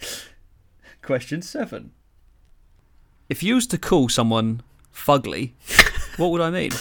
Question 1.02 1.42
seven. 1.42 1.92
If 3.30 3.42
you 3.42 3.56
was 3.56 3.66
to 3.68 3.78
call 3.78 4.10
someone 4.10 4.62
fugly, 4.94 5.54
what 6.18 6.32
would 6.32 6.42
I 6.42 6.50
mean? 6.50 6.72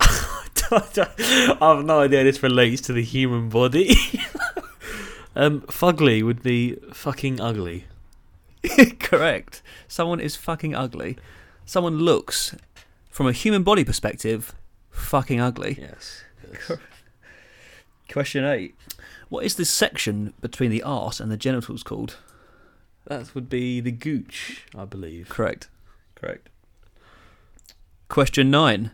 I 0.00 1.56
have 1.60 1.84
no 1.84 1.98
idea 1.98 2.22
this 2.22 2.40
relates 2.40 2.82
to 2.82 2.92
the 2.92 3.02
human 3.02 3.48
body. 3.48 3.96
um, 5.34 5.62
fugly 5.62 6.22
would 6.22 6.44
be 6.44 6.76
fucking 6.92 7.40
ugly. 7.40 7.86
Correct. 9.00 9.60
Someone 9.88 10.20
is 10.20 10.36
fucking 10.36 10.76
ugly. 10.76 11.18
Someone 11.64 11.98
looks, 11.98 12.54
from 13.10 13.26
a 13.26 13.32
human 13.32 13.64
body 13.64 13.82
perspective, 13.82 14.54
fucking 14.90 15.40
ugly. 15.40 15.78
Yes. 15.80 16.22
Question 18.10 18.44
eight. 18.44 18.74
What 19.28 19.44
is 19.44 19.56
this 19.56 19.70
section 19.70 20.32
between 20.40 20.70
the 20.70 20.82
arse 20.82 21.20
and 21.20 21.30
the 21.30 21.36
genitals 21.36 21.82
called? 21.82 22.16
That 23.06 23.34
would 23.34 23.48
be 23.48 23.80
the 23.80 23.92
gooch, 23.92 24.64
I 24.76 24.84
believe. 24.84 25.28
Correct. 25.28 25.68
Correct. 26.14 26.48
Question 28.08 28.50
nine. 28.50 28.92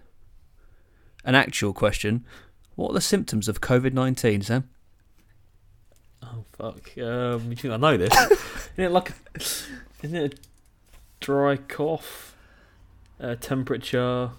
An 1.24 1.34
actual 1.34 1.72
question. 1.72 2.24
What 2.74 2.90
are 2.90 2.94
the 2.94 3.00
symptoms 3.00 3.48
of 3.48 3.60
COVID 3.60 3.92
19, 3.92 4.42
Sam? 4.42 4.68
Oh 6.22 6.44
fuck. 6.52 6.96
Um, 6.98 7.50
you 7.50 7.56
think 7.56 7.74
I 7.74 7.76
know 7.76 7.96
this? 7.96 8.12
isn't 8.72 8.84
it 8.84 8.90
like 8.90 9.10
a, 9.10 9.14
isn't 10.02 10.16
it 10.16 10.34
a 10.34 10.36
dry 11.20 11.56
cough? 11.56 12.36
Uh, 13.20 13.36
temperature. 13.36 14.30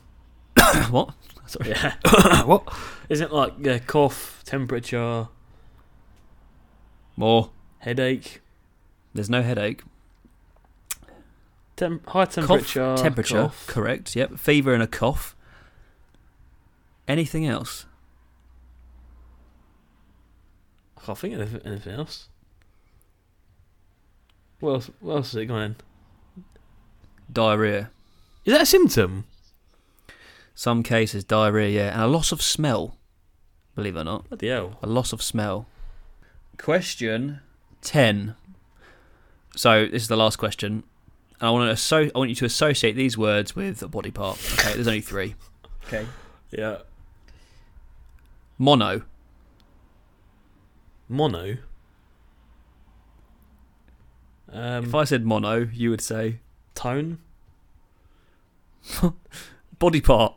what? 0.91 1.13
Sorry. 1.45 1.69
Yeah. 1.69 1.93
what? 2.45 2.63
Isn't 3.09 3.27
it 3.27 3.33
like 3.33 3.53
yeah, 3.59 3.79
cough, 3.79 4.41
temperature, 4.45 5.27
More. 7.15 7.49
headache, 7.79 8.41
There's 9.13 9.29
no 9.29 9.41
headache. 9.41 9.83
Tem- 11.75 12.01
high 12.07 12.25
temperature, 12.25 12.79
cough, 12.95 13.01
temperature. 13.01 13.41
cough. 13.43 13.67
Correct. 13.67 14.15
Yep. 14.15 14.37
Fever 14.37 14.73
and 14.73 14.83
a 14.83 14.87
cough. 14.87 15.35
Anything 17.07 17.45
else? 17.45 17.85
I 20.97 21.01
can't 21.05 21.17
think 21.17 21.33
of 21.35 21.41
anything- 21.41 21.61
anything 21.65 21.93
else. 21.93 22.29
What 24.59 24.71
else? 24.73 24.89
What 25.01 25.15
else 25.15 25.29
is 25.29 25.35
it 25.35 25.45
going? 25.47 25.75
Diarrhea. 27.31 27.91
Is 28.45 28.53
that 28.53 28.61
a 28.61 28.65
symptom? 28.65 29.25
Some 30.55 30.83
cases, 30.83 31.23
diarrhea, 31.23 31.69
yeah. 31.69 31.93
And 31.93 32.01
a 32.01 32.07
loss 32.07 32.31
of 32.31 32.41
smell. 32.41 32.97
Believe 33.75 33.95
it 33.95 34.01
or 34.01 34.03
not. 34.03 34.29
Bloody 34.29 34.49
hell. 34.49 34.77
A 34.83 34.87
loss 34.87 35.11
of 35.13 35.21
smell. 35.21 35.65
Question 36.57 37.39
10. 37.81 38.35
So, 39.55 39.85
this 39.87 40.03
is 40.03 40.07
the 40.07 40.15
last 40.17 40.37
question. 40.37 40.83
And 41.39 41.47
I 41.47 41.49
want, 41.51 41.67
to 41.67 41.71
asso- 41.71 42.09
I 42.13 42.17
want 42.17 42.29
you 42.29 42.35
to 42.37 42.45
associate 42.45 42.95
these 42.95 43.17
words 43.17 43.55
with 43.55 43.81
a 43.81 43.87
body 43.87 44.11
part. 44.11 44.37
Okay, 44.59 44.73
there's 44.73 44.87
only 44.87 45.01
three. 45.01 45.35
Okay. 45.87 46.05
Yeah. 46.51 46.77
Mono. 48.59 49.01
Mono. 51.09 51.57
Um, 54.51 54.85
If 54.85 54.93
I 54.95 55.03
said 55.03 55.25
mono, 55.25 55.67
you 55.73 55.89
would 55.89 56.01
say 56.01 56.39
tone. 56.75 57.17
body 59.79 60.01
part. 60.01 60.35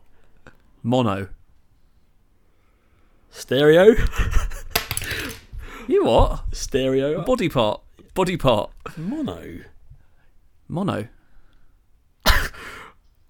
Mono. 0.87 1.27
Stereo. 3.29 3.93
You 5.89 6.05
what? 6.05 6.45
Stereo. 6.53 7.23
Body 7.23 7.49
part. 7.49 7.81
Body 8.13 8.37
part. 8.37 8.71
Mono. 8.95 9.59
Mono. 10.69 11.09
I 12.25 12.49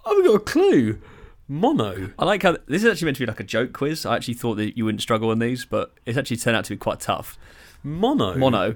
haven't 0.05 0.25
got 0.25 0.35
a 0.35 0.39
clue. 0.39 1.01
Mono. 1.47 2.11
I 2.19 2.25
like 2.25 2.43
how 2.43 2.57
this 2.67 2.83
is 2.83 2.91
actually 2.91 3.05
meant 3.05 3.17
to 3.17 3.23
be 3.23 3.25
like 3.25 3.39
a 3.39 3.43
joke 3.43 3.73
quiz. 3.73 4.05
I 4.05 4.15
actually 4.15 4.35
thought 4.35 4.57
that 4.57 4.77
you 4.77 4.85
wouldn't 4.85 5.01
struggle 5.01 5.31
on 5.31 5.39
these, 5.39 5.65
but 5.65 5.95
it's 6.05 6.15
actually 6.15 6.37
turned 6.37 6.57
out 6.57 6.65
to 6.65 6.75
be 6.75 6.77
quite 6.77 6.99
tough. 6.99 7.39
Mono. 7.81 8.37
Mono. 8.37 8.75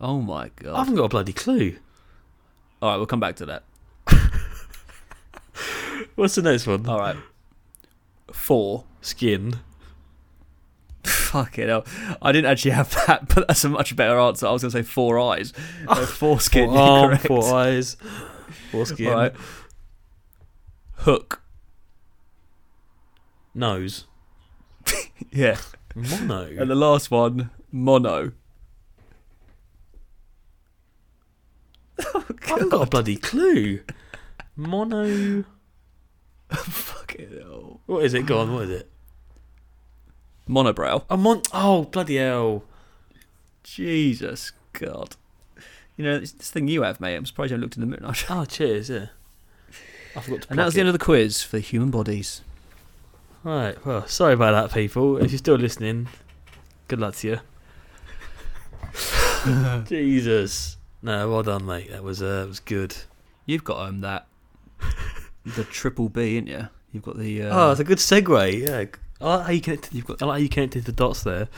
Oh 0.00 0.20
my 0.20 0.50
god. 0.56 0.74
I 0.74 0.78
haven't 0.78 0.96
got 0.96 1.04
a 1.04 1.08
bloody 1.08 1.32
clue. 1.32 1.76
All 2.82 2.90
right, 2.90 2.96
we'll 2.96 3.06
come 3.06 3.20
back 3.20 3.36
to 3.36 3.46
that. 3.46 3.62
What's 6.16 6.34
the 6.34 6.42
next 6.42 6.66
one? 6.66 6.84
All 6.88 6.98
right. 6.98 7.14
Four. 8.32 8.84
Skin. 9.00 9.60
Fuck 11.04 11.58
it 11.58 11.68
hell. 11.68 11.84
I 12.22 12.32
didn't 12.32 12.50
actually 12.50 12.70
have 12.72 12.90
that, 13.06 13.28
but 13.34 13.46
that's 13.46 13.64
a 13.64 13.68
much 13.68 13.94
better 13.94 14.18
answer. 14.18 14.46
I 14.46 14.52
was 14.52 14.62
going 14.62 14.72
to 14.72 14.78
say 14.78 14.82
four 14.82 15.18
eyes. 15.18 15.52
Uh, 15.86 16.06
four 16.06 16.40
skin. 16.40 16.70
Four 16.70 16.78
arm, 16.78 17.08
correct. 17.10 17.26
four 17.26 17.54
eyes, 17.54 17.96
four 18.70 18.84
right. 19.00 19.34
Hook. 20.98 21.42
Nose. 23.54 24.06
Yeah. 25.30 25.58
Mono. 25.94 26.46
And 26.46 26.70
the 26.70 26.74
last 26.74 27.10
one, 27.10 27.50
mono. 27.70 28.32
Oh, 31.98 32.24
I 32.44 32.48
haven't 32.48 32.70
got 32.70 32.86
a 32.86 32.90
bloody 32.90 33.16
clue. 33.16 33.80
Mono. 34.56 35.44
Fuck 36.62 37.14
it 37.16 37.42
hell. 37.42 37.80
What 37.86 38.04
is 38.04 38.14
it? 38.14 38.26
Go 38.26 38.38
on. 38.38 38.52
What 38.52 38.64
is 38.64 38.70
it? 38.70 38.90
Monobrow. 40.48 41.04
A 41.08 41.16
mon. 41.16 41.42
Oh 41.52 41.84
bloody 41.84 42.16
hell! 42.16 42.64
Jesus 43.62 44.52
God. 44.72 45.16
You 45.96 46.04
know, 46.04 46.18
this, 46.18 46.32
this 46.32 46.50
thing 46.50 46.66
you 46.66 46.82
have, 46.82 47.00
mate, 47.00 47.14
I'm 47.14 47.24
surprised 47.24 47.50
you 47.50 47.54
haven't 47.54 47.64
looked 47.66 47.76
in 47.76 47.80
the 47.80 47.86
mirror. 47.86 48.12
Oh 48.30 48.44
cheers. 48.44 48.90
Yeah. 48.90 49.06
I 50.16 50.20
forgot 50.20 50.42
to. 50.42 50.50
And 50.50 50.58
that 50.58 50.64
was 50.64 50.74
the 50.74 50.80
end 50.80 50.88
of 50.88 50.92
the 50.92 51.04
quiz 51.04 51.42
for 51.42 51.56
the 51.56 51.60
human 51.60 51.90
bodies. 51.90 52.42
Right. 53.42 53.84
Well, 53.84 54.06
sorry 54.06 54.34
about 54.34 54.52
that, 54.52 54.74
people. 54.74 55.18
If 55.18 55.30
you're 55.30 55.38
still 55.38 55.56
listening, 55.56 56.08
good 56.88 57.00
luck 57.00 57.16
to 57.16 57.28
you. 57.28 57.40
Jesus. 59.86 60.76
No, 61.02 61.28
well 61.30 61.42
done, 61.42 61.66
mate. 61.66 61.90
That 61.90 62.02
was 62.02 62.22
uh, 62.22 62.44
was 62.48 62.60
good. 62.60 62.96
You've 63.46 63.64
got 63.64 63.86
um 63.86 64.00
that 64.00 64.26
the 65.44 65.64
triple 65.64 66.08
B, 66.08 66.36
ain't 66.36 66.48
you? 66.48 66.68
You've 66.92 67.02
got 67.02 67.18
the 67.18 67.42
uh, 67.42 67.48
oh, 67.52 67.70
it's 67.72 67.80
a 67.80 67.84
good 67.84 67.98
segue. 67.98 68.66
Yeah. 68.66 68.84
I 69.20 69.36
like 69.36 69.46
how 69.46 69.52
you 69.52 69.60
connected. 69.60 69.94
you've 69.94 70.06
got 70.06 70.22
I 70.22 70.26
like 70.26 70.34
how 70.34 70.42
you 70.42 70.48
connected 70.48 70.84
the 70.84 70.92
dots 70.92 71.22
there. 71.22 71.48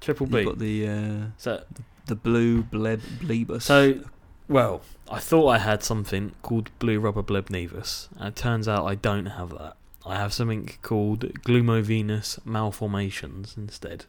Triple 0.00 0.26
B. 0.26 0.38
you've 0.38 0.46
got 0.46 0.58
the 0.58 0.88
uh, 0.88 1.26
So, 1.38 1.62
the 2.06 2.14
blue 2.14 2.62
bleb 2.62 3.00
blebus. 3.20 3.62
so, 3.62 4.00
well, 4.48 4.82
I 5.10 5.18
thought 5.18 5.48
I 5.48 5.58
had 5.58 5.82
something 5.82 6.32
called 6.42 6.70
blue 6.78 7.00
rubber 7.00 7.22
bleb 7.22 7.48
nevus, 7.48 8.08
and 8.18 8.28
it 8.28 8.36
turns 8.36 8.68
out 8.68 8.84
I 8.86 8.94
don't 8.94 9.26
have 9.26 9.50
that. 9.50 9.76
I 10.04 10.16
have 10.16 10.32
something 10.32 10.70
called 10.82 11.20
glomuvenous 11.42 12.38
malformations 12.44 13.54
instead. 13.56 14.04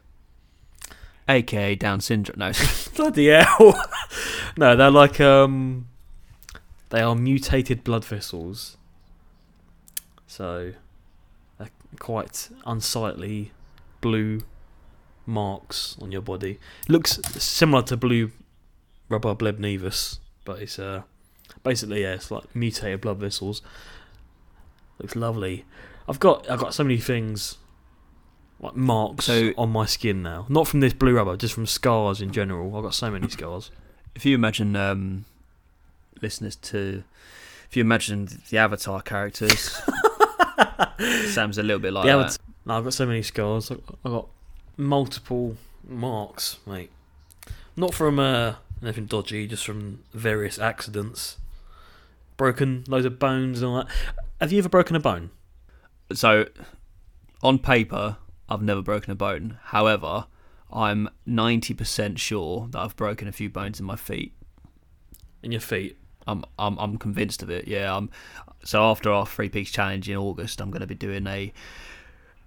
aka 1.28 1.74
Down 1.74 2.00
syndrome. 2.00 2.38
No, 2.38 2.52
Bloody 2.96 3.28
hell! 3.28 3.74
no, 4.56 4.76
they're 4.76 4.90
like 4.90 5.20
um, 5.20 5.88
they 6.90 7.00
are 7.00 7.14
mutated 7.14 7.84
blood 7.84 8.04
vessels. 8.04 8.76
So, 10.28 10.74
quite 11.98 12.50
unsightly 12.66 13.50
blue 14.02 14.42
marks 15.26 15.96
on 16.00 16.12
your 16.12 16.20
body. 16.20 16.58
Looks 16.86 17.18
similar 17.42 17.82
to 17.84 17.96
blue 17.96 18.30
rubber 19.08 19.34
bleb 19.34 19.58
nevus, 19.58 20.18
but 20.44 20.60
it's 20.60 20.78
uh, 20.78 21.02
basically 21.64 22.02
yeah, 22.02 22.14
it's 22.14 22.30
like 22.30 22.54
mutated 22.54 23.00
blood 23.00 23.18
vessels. 23.18 23.62
Looks 25.00 25.16
lovely. 25.16 25.64
I've 26.08 26.20
got 26.20 26.48
I've 26.50 26.60
got 26.60 26.74
so 26.74 26.84
many 26.84 26.98
things 26.98 27.56
like 28.60 28.76
marks 28.76 29.24
So- 29.26 29.52
on 29.56 29.70
my 29.70 29.86
skin 29.86 30.22
now. 30.22 30.44
Not 30.48 30.68
from 30.68 30.80
this 30.80 30.92
blue 30.92 31.14
rubber, 31.14 31.36
just 31.36 31.54
from 31.54 31.64
scars 31.66 32.20
in 32.20 32.32
general. 32.32 32.76
I've 32.76 32.82
got 32.82 32.94
so 32.94 33.10
many 33.10 33.28
scars. 33.38 33.70
if 34.14 34.26
you 34.26 34.34
imagine 34.34 34.76
um, 34.76 35.24
listeners 36.20 36.56
to, 36.56 37.02
if 37.70 37.76
you 37.76 37.80
imagine 37.82 38.28
the 38.50 38.58
Avatar 38.58 39.00
characters, 39.00 39.80
Sam's 41.26 41.58
a 41.58 41.62
little 41.62 41.80
bit 41.80 41.92
like 41.92 42.06
The 42.06 42.16
that. 42.16 42.38
No, 42.66 42.78
I've 42.78 42.84
got 42.84 42.94
so 42.94 43.06
many 43.06 43.22
scars. 43.22 43.70
I've 43.70 43.80
I've 44.04 44.12
got 44.12 44.28
multiple 44.76 45.56
marks, 45.86 46.58
mate. 46.66 46.90
Not 47.76 47.94
from 47.94 48.18
uh, 48.18 48.54
anything 48.82 49.06
dodgy, 49.06 49.46
just 49.46 49.64
from 49.64 50.04
various 50.12 50.58
accidents. 50.58 51.38
Broken 52.36 52.84
loads 52.88 53.06
of 53.06 53.18
bones 53.18 53.62
and 53.62 53.70
all 53.70 53.76
that. 53.78 53.88
Have 54.40 54.52
you 54.52 54.58
ever 54.58 54.68
broken 54.68 54.94
a 54.96 55.00
bone? 55.00 55.30
So, 56.12 56.46
on 57.42 57.58
paper, 57.58 58.16
I've 58.48 58.62
never 58.62 58.82
broken 58.82 59.10
a 59.10 59.14
bone. 59.14 59.58
However, 59.64 60.26
I'm 60.72 61.08
90% 61.26 62.18
sure 62.18 62.68
that 62.70 62.78
I've 62.78 62.96
broken 62.96 63.28
a 63.28 63.32
few 63.32 63.50
bones 63.50 63.80
in 63.80 63.86
my 63.86 63.96
feet. 63.96 64.32
In 65.42 65.52
your 65.52 65.60
feet? 65.60 65.97
I'm 66.28 66.44
I'm 66.58 66.78
I'm 66.78 66.98
convinced 66.98 67.42
of 67.42 67.50
it. 67.50 67.66
Yeah. 67.66 67.96
I'm 67.96 68.10
so 68.62 68.84
after 68.84 69.10
our 69.10 69.26
Three 69.26 69.48
Peaks 69.48 69.70
challenge 69.70 70.08
in 70.08 70.16
August, 70.16 70.60
I'm 70.60 70.70
going 70.70 70.80
to 70.80 70.86
be 70.86 70.94
doing 70.94 71.26
a 71.26 71.52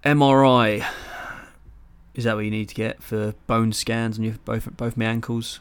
MRI. 0.04 0.86
Is 2.14 2.24
that 2.24 2.36
what 2.36 2.44
you 2.44 2.50
need 2.50 2.68
to 2.68 2.74
get 2.74 3.02
for 3.02 3.34
bone 3.46 3.72
scans 3.72 4.18
on 4.18 4.24
your 4.24 4.34
both 4.44 4.74
both 4.76 4.96
my 4.96 5.06
ankles? 5.06 5.60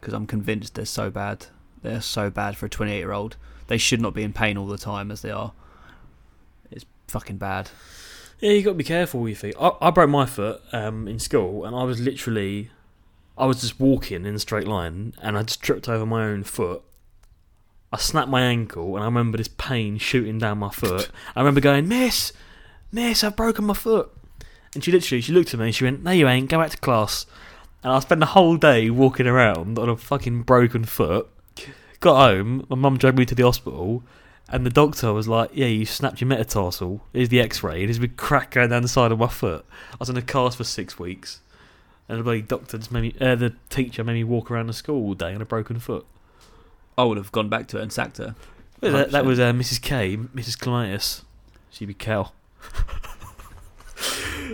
Because 0.00 0.14
I'm 0.14 0.26
convinced 0.26 0.74
they're 0.74 0.84
so 0.84 1.10
bad. 1.10 1.46
They're 1.82 2.00
so 2.00 2.30
bad 2.30 2.56
for 2.56 2.66
a 2.66 2.68
28 2.68 2.98
year 2.98 3.12
old. 3.12 3.36
They 3.68 3.78
should 3.78 4.00
not 4.00 4.14
be 4.14 4.22
in 4.22 4.32
pain 4.32 4.58
all 4.58 4.66
the 4.66 4.78
time 4.78 5.10
as 5.10 5.22
they 5.22 5.30
are. 5.30 5.52
It's 6.70 6.84
fucking 7.08 7.38
bad. 7.38 7.70
Yeah, 8.40 8.52
you 8.52 8.62
got 8.62 8.70
to 8.70 8.76
be 8.76 8.84
careful 8.84 9.20
with 9.20 9.30
your 9.30 9.52
feet. 9.52 9.56
I, 9.60 9.72
I 9.80 9.90
broke 9.90 10.10
my 10.10 10.26
foot 10.26 10.60
um, 10.72 11.06
in 11.06 11.18
school, 11.18 11.64
and 11.64 11.76
I 11.76 11.84
was 11.84 12.00
literally, 12.00 12.70
I 13.36 13.44
was 13.44 13.60
just 13.60 13.78
walking 13.78 14.24
in 14.24 14.34
a 14.34 14.38
straight 14.38 14.66
line, 14.66 15.12
and 15.22 15.36
I 15.36 15.42
just 15.42 15.62
tripped 15.62 15.88
over 15.88 16.06
my 16.06 16.24
own 16.24 16.42
foot. 16.42 16.82
I 17.92 17.96
snapped 17.98 18.28
my 18.28 18.42
ankle, 18.42 18.94
and 18.94 19.02
I 19.02 19.06
remember 19.06 19.38
this 19.38 19.48
pain 19.48 19.98
shooting 19.98 20.38
down 20.38 20.58
my 20.58 20.70
foot. 20.70 21.10
I 21.34 21.40
remember 21.40 21.60
going, 21.60 21.88
"Miss, 21.88 22.32
Miss, 22.92 23.24
I've 23.24 23.36
broken 23.36 23.64
my 23.64 23.74
foot." 23.74 24.10
And 24.74 24.84
she 24.84 24.92
literally, 24.92 25.20
she 25.20 25.32
looked 25.32 25.52
at 25.52 25.58
me, 25.58 25.66
and 25.66 25.74
she 25.74 25.84
went, 25.84 26.04
"No, 26.04 26.12
you 26.12 26.28
ain't. 26.28 26.48
Go 26.48 26.58
back 26.58 26.70
to 26.70 26.76
class." 26.76 27.26
And 27.82 27.92
I 27.92 27.98
spent 27.98 28.20
the 28.20 28.26
whole 28.26 28.56
day 28.56 28.90
walking 28.90 29.26
around 29.26 29.78
on 29.78 29.88
a 29.88 29.96
fucking 29.96 30.42
broken 30.42 30.84
foot. 30.84 31.28
Got 31.98 32.16
home, 32.16 32.66
my 32.68 32.76
mum 32.76 32.96
dragged 32.96 33.18
me 33.18 33.26
to 33.26 33.34
the 33.34 33.42
hospital, 33.42 34.04
and 34.48 34.64
the 34.64 34.70
doctor 34.70 35.12
was 35.12 35.26
like, 35.26 35.50
"Yeah, 35.52 35.66
you 35.66 35.84
snapped 35.84 36.20
your 36.20 36.28
metatarsal. 36.28 37.02
Here's 37.12 37.28
the 37.28 37.40
X-ray. 37.40 37.84
There's 37.86 37.98
a 37.98 38.02
big 38.02 38.16
crack 38.16 38.52
going 38.52 38.70
down 38.70 38.82
the 38.82 38.88
side 38.88 39.10
of 39.10 39.18
my 39.18 39.28
foot." 39.28 39.66
I 39.92 39.96
was 39.98 40.08
in 40.08 40.16
a 40.16 40.22
cast 40.22 40.56
for 40.58 40.64
six 40.64 40.98
weeks, 40.98 41.40
and 42.08 42.20
the 42.20 42.22
bloody 42.22 42.42
doctor 42.42 42.78
just 42.78 42.92
made 42.92 43.02
me. 43.02 43.14
Uh, 43.20 43.34
the 43.34 43.54
teacher 43.68 44.04
made 44.04 44.14
me 44.14 44.24
walk 44.24 44.50
around 44.50 44.68
the 44.68 44.72
school 44.72 45.08
all 45.08 45.14
day 45.14 45.34
on 45.34 45.42
a 45.42 45.44
broken 45.44 45.80
foot. 45.80 46.06
I 47.00 47.04
would 47.04 47.16
have 47.16 47.32
gone 47.32 47.48
back 47.48 47.66
to 47.68 47.76
her 47.76 47.82
and 47.82 47.92
sacked 47.92 48.18
her. 48.18 48.34
Well, 48.80 48.92
that, 48.92 49.10
that 49.10 49.24
was 49.24 49.38
uh, 49.38 49.52
Mrs. 49.52 49.80
K, 49.80 50.16
Mrs. 50.16 50.58
Clematis. 50.58 51.22
She'd 51.70 51.86
be 51.86 51.94
cow. 51.94 52.32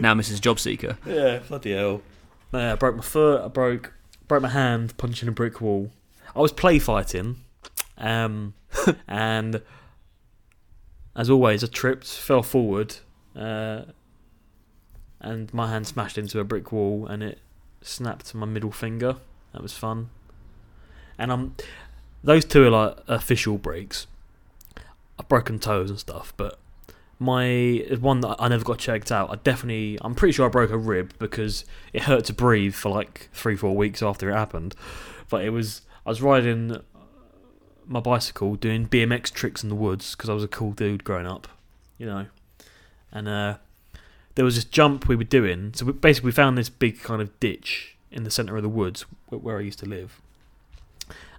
Now 0.00 0.14
Mrs. 0.14 0.40
Jobseeker. 0.40 0.96
Yeah, 1.06 1.38
bloody 1.48 1.72
hell. 1.72 2.02
Yeah, 2.52 2.72
I 2.72 2.76
broke 2.76 2.96
my 2.96 3.02
foot. 3.02 3.42
I 3.42 3.48
broke 3.48 3.92
broke 4.28 4.42
my 4.42 4.48
hand 4.48 4.96
punching 4.96 5.28
a 5.28 5.32
brick 5.32 5.60
wall. 5.60 5.90
I 6.34 6.40
was 6.40 6.52
play 6.52 6.78
fighting, 6.78 7.36
um, 7.96 8.54
and 9.08 9.62
as 11.14 11.30
always, 11.30 11.64
I 11.64 11.68
tripped, 11.68 12.06
fell 12.06 12.42
forward, 12.42 12.96
uh, 13.34 13.82
and 15.20 15.52
my 15.54 15.70
hand 15.70 15.86
smashed 15.86 16.18
into 16.18 16.40
a 16.40 16.44
brick 16.44 16.72
wall, 16.72 17.06
and 17.06 17.22
it 17.22 17.38
snapped 17.80 18.34
my 18.34 18.46
middle 18.46 18.72
finger. 18.72 19.16
That 19.52 19.62
was 19.62 19.72
fun. 19.72 20.10
And 21.18 21.32
um, 21.32 21.56
those 22.22 22.44
two 22.44 22.64
are 22.64 22.70
like 22.70 22.96
official 23.08 23.58
breaks. 23.58 24.06
I've 25.18 25.28
broken 25.28 25.58
toes 25.58 25.90
and 25.90 25.98
stuff, 25.98 26.32
but 26.36 26.58
my 27.18 27.86
one 28.00 28.20
that 28.20 28.36
I 28.38 28.48
never 28.48 28.64
got 28.64 28.78
checked 28.78 29.10
out. 29.10 29.30
I 29.30 29.36
definitely, 29.36 29.98
I'm 30.02 30.14
pretty 30.14 30.32
sure 30.32 30.46
I 30.46 30.50
broke 30.50 30.70
a 30.70 30.78
rib 30.78 31.14
because 31.18 31.64
it 31.92 32.02
hurt 32.02 32.26
to 32.26 32.34
breathe 32.34 32.74
for 32.74 32.90
like 32.90 33.28
three, 33.32 33.56
four 33.56 33.74
weeks 33.74 34.02
after 34.02 34.30
it 34.30 34.34
happened. 34.34 34.74
But 35.30 35.44
it 35.44 35.50
was, 35.50 35.82
I 36.04 36.10
was 36.10 36.20
riding 36.20 36.82
my 37.86 38.00
bicycle 38.00 38.56
doing 38.56 38.86
BMX 38.86 39.32
tricks 39.32 39.62
in 39.62 39.68
the 39.68 39.74
woods 39.74 40.14
because 40.14 40.28
I 40.28 40.34
was 40.34 40.44
a 40.44 40.48
cool 40.48 40.72
dude 40.72 41.04
growing 41.04 41.26
up, 41.26 41.48
you 41.98 42.06
know. 42.06 42.26
And 43.12 43.28
uh, 43.28 43.56
there 44.34 44.44
was 44.44 44.56
this 44.56 44.64
jump 44.64 45.08
we 45.08 45.16
were 45.16 45.24
doing. 45.24 45.72
So 45.74 45.86
we, 45.86 45.92
basically, 45.92 46.28
we 46.28 46.32
found 46.32 46.58
this 46.58 46.68
big 46.68 47.00
kind 47.00 47.22
of 47.22 47.38
ditch 47.40 47.96
in 48.10 48.24
the 48.24 48.30
centre 48.30 48.56
of 48.56 48.62
the 48.62 48.68
woods 48.68 49.06
where 49.30 49.58
I 49.58 49.62
used 49.62 49.78
to 49.80 49.86
live. 49.86 50.20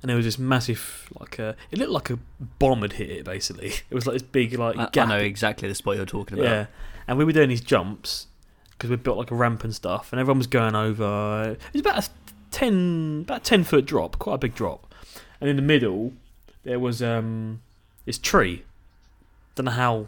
And 0.01 0.09
there 0.09 0.15
was 0.15 0.25
this 0.25 0.37
massive, 0.37 1.09
like 1.19 1.39
a, 1.39 1.55
it 1.71 1.79
looked 1.79 1.91
like 1.91 2.09
a 2.11 2.19
bomb 2.59 2.81
had 2.83 2.93
hit 2.93 3.09
it. 3.09 3.25
Basically, 3.25 3.67
it 3.89 3.93
was 3.93 4.05
like 4.05 4.13
this 4.13 4.21
big, 4.21 4.53
like 4.57 4.77
I, 4.97 5.01
I 5.01 5.05
know 5.05 5.17
exactly 5.17 5.67
the 5.67 5.75
spot 5.75 5.95
you're 5.95 6.05
talking 6.05 6.37
about. 6.37 6.49
yeah, 6.49 6.65
and 7.07 7.17
we 7.17 7.25
were 7.25 7.31
doing 7.31 7.49
these 7.49 7.61
jumps 7.61 8.27
because 8.71 8.89
we 8.89 8.95
built 8.95 9.17
like 9.17 9.31
a 9.31 9.35
ramp 9.35 9.63
and 9.63 9.73
stuff, 9.73 10.11
and 10.13 10.19
everyone 10.19 10.37
was 10.37 10.47
going 10.47 10.75
over. 10.75 11.57
It 11.59 11.73
was 11.73 11.81
about 11.81 12.07
a 12.07 12.09
ten, 12.51 13.21
about 13.25 13.41
a 13.41 13.43
ten 13.43 13.63
foot 13.63 13.85
drop, 13.85 14.19
quite 14.19 14.35
a 14.35 14.39
big 14.39 14.55
drop, 14.55 14.93
and 15.41 15.49
in 15.49 15.55
the 15.55 15.61
middle 15.61 16.13
there 16.63 16.79
was 16.79 17.01
um 17.01 17.61
this 18.05 18.17
tree, 18.17 18.63
don't 19.55 19.65
know 19.65 19.71
how 19.71 20.07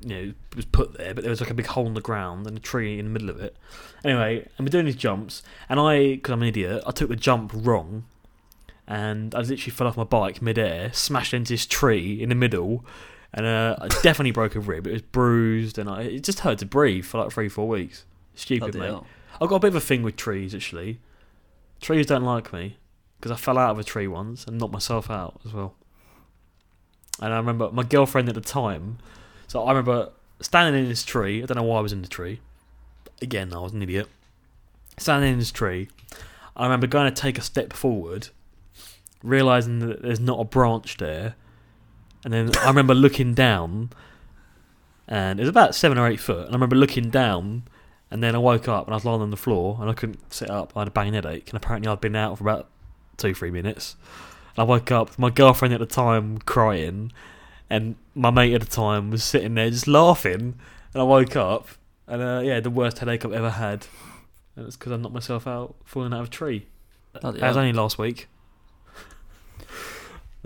you 0.00 0.08
know 0.08 0.32
it 0.50 0.56
was 0.56 0.64
put 0.64 0.96
there, 0.96 1.14
but 1.14 1.22
there 1.22 1.30
was 1.30 1.40
like 1.40 1.50
a 1.50 1.54
big 1.54 1.66
hole 1.66 1.86
in 1.86 1.94
the 1.94 2.00
ground 2.00 2.46
and 2.46 2.56
a 2.56 2.60
tree 2.60 2.98
in 2.98 3.04
the 3.06 3.10
middle 3.10 3.30
of 3.30 3.40
it. 3.40 3.56
Anyway, 4.04 4.48
and 4.56 4.66
we're 4.66 4.70
doing 4.70 4.86
these 4.86 4.96
jumps, 4.96 5.42
and 5.68 5.78
I, 5.78 6.14
because 6.14 6.32
I'm 6.32 6.42
an 6.42 6.48
idiot, 6.48 6.82
I 6.86 6.90
took 6.90 7.08
the 7.08 7.16
jump 7.16 7.52
wrong, 7.54 8.04
and 8.88 9.34
I 9.34 9.40
literally 9.40 9.70
fell 9.70 9.86
off 9.86 9.96
my 9.96 10.04
bike 10.04 10.42
mid-air, 10.42 10.92
smashed 10.92 11.34
into 11.34 11.52
this 11.52 11.66
tree 11.66 12.20
in 12.20 12.30
the 12.30 12.34
middle, 12.34 12.84
and 13.32 13.44
uh, 13.46 13.76
I 13.78 13.88
definitely 13.88 14.30
broke 14.30 14.56
a 14.56 14.60
rib. 14.60 14.86
It 14.86 14.92
was 14.92 15.02
bruised, 15.02 15.78
and 15.78 15.88
I, 15.88 16.02
it 16.02 16.24
just 16.24 16.40
hurt 16.40 16.58
to 16.58 16.66
breathe 16.66 17.04
for 17.04 17.22
like 17.22 17.30
three, 17.30 17.48
four 17.48 17.68
weeks. 17.68 18.06
Stupid, 18.34 18.72
Bloody 18.72 18.78
mate. 18.78 18.86
hell. 18.86 19.06
I've 19.40 19.48
got 19.48 19.56
a 19.56 19.60
bit 19.60 19.68
of 19.68 19.76
a 19.76 19.80
thing 19.80 20.02
with 20.02 20.16
trees, 20.16 20.54
actually. 20.54 21.00
Trees 21.80 22.06
don't 22.06 22.24
like 22.24 22.52
me 22.52 22.78
because 23.20 23.30
I 23.30 23.36
fell 23.36 23.58
out 23.58 23.70
of 23.70 23.78
a 23.78 23.84
tree 23.84 24.08
once 24.08 24.46
and 24.46 24.58
knocked 24.58 24.72
myself 24.72 25.10
out 25.10 25.40
as 25.44 25.52
well. 25.52 25.74
And 27.20 27.34
I 27.34 27.36
remember 27.36 27.70
my 27.70 27.82
girlfriend 27.82 28.28
at 28.28 28.34
the 28.34 28.40
time. 28.40 28.98
So 29.48 29.64
I 29.64 29.70
remember 29.70 30.10
standing 30.40 30.82
in 30.82 30.88
this 30.88 31.04
tree. 31.04 31.42
I 31.42 31.46
don't 31.46 31.56
know 31.56 31.62
why 31.64 31.78
I 31.78 31.82
was 31.82 31.92
in 31.92 32.02
the 32.02 32.08
tree. 32.08 32.40
Again, 33.20 33.52
I 33.52 33.58
was 33.58 33.72
an 33.72 33.82
idiot. 33.82 34.08
Standing 34.96 35.34
in 35.34 35.38
this 35.38 35.52
tree. 35.52 35.88
I 36.56 36.64
remember 36.64 36.86
going 36.86 37.12
to 37.12 37.22
take 37.22 37.38
a 37.38 37.42
step 37.42 37.72
forward, 37.72 38.28
realizing 39.22 39.80
that 39.80 40.02
there's 40.02 40.20
not 40.20 40.38
a 40.40 40.44
branch 40.44 40.96
there. 40.98 41.34
And 42.24 42.32
then 42.32 42.50
I 42.58 42.68
remember 42.68 42.94
looking 42.94 43.34
down, 43.34 43.90
and 45.06 45.38
it 45.38 45.42
was 45.42 45.48
about 45.48 45.74
seven 45.74 45.98
or 45.98 46.06
eight 46.08 46.20
foot. 46.20 46.46
And 46.46 46.50
I 46.50 46.52
remember 46.52 46.76
looking 46.76 47.10
down, 47.10 47.62
and 48.10 48.22
then 48.22 48.34
I 48.34 48.38
woke 48.38 48.68
up 48.68 48.86
and 48.86 48.94
I 48.94 48.96
was 48.96 49.04
lying 49.04 49.20
on 49.20 49.30
the 49.30 49.36
floor 49.36 49.76
and 49.80 49.90
I 49.90 49.92
couldn't 49.92 50.32
sit 50.32 50.48
up. 50.50 50.72
I 50.74 50.80
had 50.80 50.88
a 50.88 50.90
banging 50.90 51.14
headache, 51.14 51.48
and 51.50 51.56
apparently 51.56 51.90
I'd 51.90 52.00
been 52.00 52.16
out 52.16 52.38
for 52.38 52.44
about 52.44 52.68
two, 53.16 53.34
three 53.34 53.50
minutes. 53.50 53.96
And 54.56 54.62
I 54.62 54.64
woke 54.64 54.90
up, 54.90 55.18
my 55.18 55.30
girlfriend 55.30 55.74
at 55.74 55.80
the 55.80 55.86
time 55.86 56.38
crying, 56.38 57.12
and 57.70 57.96
my 58.14 58.30
mate 58.30 58.54
at 58.54 58.60
the 58.60 58.66
time 58.66 59.10
was 59.10 59.22
sitting 59.22 59.54
there 59.54 59.70
just 59.70 59.86
laughing. 59.86 60.58
And 60.94 61.00
I 61.00 61.04
woke 61.04 61.36
up, 61.36 61.68
and 62.06 62.22
uh, 62.22 62.40
yeah, 62.42 62.60
the 62.60 62.70
worst 62.70 62.98
headache 62.98 63.24
I've 63.24 63.32
ever 63.32 63.50
had. 63.50 63.86
And 64.56 64.66
it's 64.66 64.76
because 64.76 64.92
I 64.92 64.96
knocked 64.96 65.14
myself 65.14 65.46
out 65.46 65.76
falling 65.84 66.12
out 66.12 66.20
of 66.20 66.26
a 66.26 66.30
tree. 66.30 66.66
Bloody 67.20 67.38
That 67.40 67.46
was 67.46 67.56
hell. 67.56 67.64
only 67.64 67.72
last 67.72 67.98
week. 67.98 68.26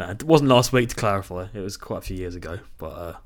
No, 0.07 0.11
it 0.12 0.23
wasn't 0.25 0.51
last 0.51 0.73
week 0.73 0.88
to 0.91 0.95
clarify. 0.97 1.47
It 1.55 1.61
was 1.61 1.77
quite 1.77 1.99
a 1.99 2.03
few 2.03 2.17
years 2.17 2.35
ago. 2.35 2.59
But 2.79 2.87
uh, 2.91 3.17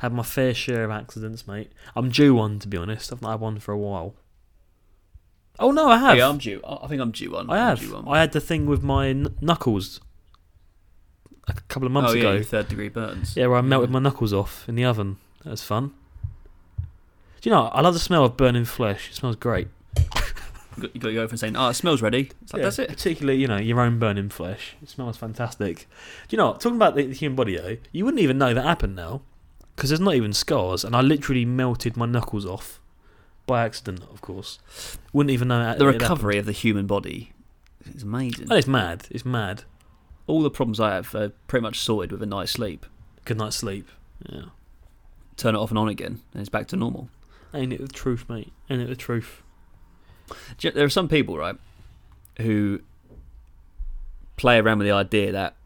had 0.00 0.12
my 0.12 0.22
fair 0.22 0.54
share 0.54 0.84
of 0.84 0.90
accidents, 0.90 1.46
mate. 1.46 1.72
I'm 1.96 2.10
due 2.10 2.34
one, 2.34 2.58
to 2.60 2.68
be 2.68 2.76
honest. 2.76 3.12
I've 3.12 3.22
not 3.22 3.32
had 3.32 3.40
one 3.40 3.58
for 3.58 3.72
a 3.72 3.78
while. 3.78 4.14
Oh 5.58 5.70
no, 5.72 5.88
I 5.88 5.98
have. 5.98 6.16
Yeah, 6.16 6.28
I'm 6.28 6.38
due. 6.38 6.60
I 6.64 6.86
think 6.86 7.00
I'm 7.00 7.10
due 7.10 7.32
one. 7.32 7.50
I 7.50 7.58
I'm 7.70 7.76
have. 7.76 7.92
one. 7.92 8.08
I 8.08 8.20
had 8.20 8.32
the 8.32 8.40
thing 8.40 8.66
with 8.66 8.82
my 8.82 9.06
kn- 9.12 9.36
knuckles 9.40 10.00
a 11.48 11.54
couple 11.68 11.86
of 11.86 11.92
months 11.92 12.12
oh, 12.12 12.14
yeah, 12.14 12.30
ago. 12.30 12.42
third 12.42 12.68
degree 12.68 12.88
burns. 12.88 13.36
Yeah, 13.36 13.46
where 13.48 13.58
I 13.58 13.62
melted 13.62 13.90
Yeah. 13.90 13.94
my 13.94 13.98
knuckles 14.00 14.32
off 14.32 14.68
in 14.68 14.74
the 14.76 14.84
oven. 14.84 15.16
That 15.44 15.50
was 15.50 15.64
fun. 15.64 15.92
Do 17.40 17.48
you 17.48 17.54
know? 17.54 17.66
I 17.68 17.80
love 17.80 17.94
the 17.94 18.00
smell 18.00 18.24
of 18.24 18.36
burning 18.36 18.64
flesh. 18.64 19.10
It 19.10 19.14
smells 19.14 19.36
great. 19.36 19.68
You 20.78 20.82
got, 20.88 20.94
you 20.94 21.00
got 21.00 21.08
your 21.12 21.22
girlfriend 21.22 21.40
saying, 21.40 21.56
"Oh, 21.56 21.60
ah, 21.60 21.70
it 21.70 21.74
smells 21.74 22.00
ready." 22.02 22.30
It's 22.42 22.52
like, 22.52 22.60
Yeah, 22.60 22.64
That's 22.66 22.78
it. 22.78 22.88
Particularly, 22.88 23.40
you 23.40 23.46
know, 23.48 23.56
your 23.58 23.80
own 23.80 23.98
burning 23.98 24.28
flesh. 24.28 24.76
It 24.82 24.88
smells 24.88 25.16
fantastic. 25.16 25.88
Do 26.28 26.36
you 26.36 26.38
know? 26.38 26.52
Talking 26.54 26.76
about 26.76 26.94
the, 26.94 27.06
the 27.06 27.14
human 27.14 27.36
body, 27.36 27.56
though, 27.56 27.76
you 27.92 28.04
wouldn't 28.04 28.22
even 28.22 28.38
know 28.38 28.54
that 28.54 28.62
happened 28.64 28.96
now, 28.96 29.22
because 29.76 29.90
there's 29.90 30.00
not 30.00 30.14
even 30.14 30.32
scars, 30.32 30.84
and 30.84 30.94
I 30.96 31.00
literally 31.00 31.44
melted 31.44 31.96
my 31.96 32.06
knuckles 32.06 32.46
off 32.46 32.80
by 33.46 33.64
accident, 33.64 34.02
of 34.12 34.20
course. 34.20 34.58
Wouldn't 35.12 35.30
even 35.32 35.48
know 35.48 35.58
that 35.58 35.78
The 35.78 35.84
it 35.84 35.92
happened. 35.94 36.02
recovery 36.02 36.38
of 36.38 36.46
the 36.46 36.52
human 36.52 36.86
body 36.86 37.32
is 37.94 38.02
amazing. 38.02 38.48
Oh, 38.50 38.56
it's 38.56 38.66
mad. 38.66 39.06
It's 39.10 39.24
mad. 39.24 39.64
All 40.26 40.42
the 40.42 40.50
problems 40.50 40.78
I 40.80 40.94
have 40.94 41.14
are 41.14 41.30
pretty 41.46 41.62
much 41.62 41.78
sorted 41.80 42.12
with 42.12 42.22
a 42.22 42.26
night's 42.26 42.52
sleep. 42.52 42.84
Good 43.24 43.38
night's 43.38 43.56
sleep. 43.56 43.88
Yeah. 44.28 44.42
Turn 45.38 45.54
it 45.54 45.58
off 45.58 45.70
and 45.70 45.78
on 45.78 45.88
again, 45.88 46.20
and 46.32 46.40
it's 46.40 46.48
back 46.50 46.66
to 46.68 46.76
normal. 46.76 47.08
Ain't 47.54 47.72
it 47.72 47.80
the 47.80 47.88
truth, 47.88 48.28
mate? 48.28 48.52
Ain't 48.68 48.82
it 48.82 48.88
the 48.88 48.96
truth? 48.96 49.42
There 50.60 50.84
are 50.84 50.90
some 50.90 51.08
people, 51.08 51.36
right, 51.38 51.56
who 52.38 52.80
play 54.36 54.58
around 54.58 54.78
with 54.78 54.86
the 54.86 54.92
idea 54.92 55.32
that 55.32 55.56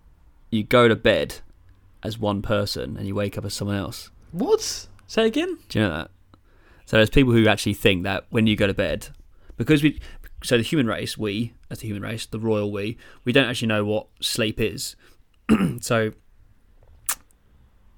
you 0.50 0.62
go 0.62 0.88
to 0.88 0.96
bed 0.96 1.36
as 2.02 2.18
one 2.18 2.42
person 2.42 2.96
and 2.96 3.06
you 3.06 3.14
wake 3.14 3.38
up 3.38 3.44
as 3.44 3.54
someone 3.54 3.76
else. 3.76 4.10
What? 4.32 4.88
Say 5.06 5.26
again? 5.26 5.58
Do 5.68 5.78
you 5.78 5.84
know 5.84 5.94
that? 5.94 6.10
So 6.86 6.96
there's 6.96 7.10
people 7.10 7.32
who 7.32 7.46
actually 7.46 7.74
think 7.74 8.02
that 8.04 8.24
when 8.30 8.46
you 8.46 8.56
go 8.56 8.66
to 8.66 8.74
bed, 8.74 9.08
because 9.56 9.82
we, 9.82 10.00
so 10.42 10.56
the 10.56 10.62
human 10.62 10.86
race, 10.86 11.16
we 11.16 11.52
as 11.70 11.78
the 11.78 11.86
human 11.86 12.02
race, 12.02 12.26
the 12.26 12.38
royal 12.38 12.72
we, 12.72 12.96
we 13.24 13.32
don't 13.32 13.48
actually 13.48 13.68
know 13.68 13.84
what 13.84 14.08
sleep 14.20 14.60
is. 14.60 14.96
so 15.80 16.12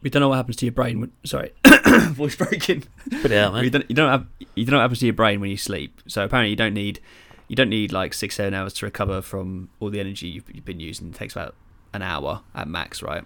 we 0.05 0.11
don't 0.11 0.21
know 0.21 0.29
what 0.29 0.37
happens 0.37 0.57
to 0.57 0.67
your 0.67 0.73
brain. 0.73 1.01
When, 1.01 1.13
sorry, 1.25 1.53
voice 2.11 2.37
breaking. 2.37 2.85
Put 3.23 3.33
it 3.33 3.39
out, 3.39 3.65
You 3.65 3.71
don't, 3.71 3.89
you 3.89 3.97
don't 3.97 4.11
have 4.11 4.27
you 4.55 4.65
don't 4.67 4.73
know 4.73 4.77
what 4.77 4.83
happens 4.83 5.01
to 5.01 5.07
your 5.07 5.15
brain 5.15 5.41
when 5.41 5.51
you 5.51 5.57
sleep. 5.57 6.03
So 6.07 6.23
apparently 6.23 6.51
you 6.51 6.57
don't 6.57 6.75
need 6.75 7.01
you 7.49 7.57
don't 7.57 7.71
need 7.71 7.91
like 7.91 8.13
six 8.13 8.37
seven 8.37 8.53
hours 8.53 8.75
to 8.75 8.87
recover 8.87 9.23
from 9.23 9.71
all 9.81 9.89
the 9.89 10.01
energy 10.01 10.29
you've, 10.29 10.45
you've 10.55 10.65
been 10.65 10.79
using. 10.79 11.09
It 11.09 11.15
takes 11.15 11.35
about 11.35 11.57
an 11.95 12.03
hour 12.03 12.43
at 12.55 12.69
max, 12.69 13.03
right? 13.03 13.25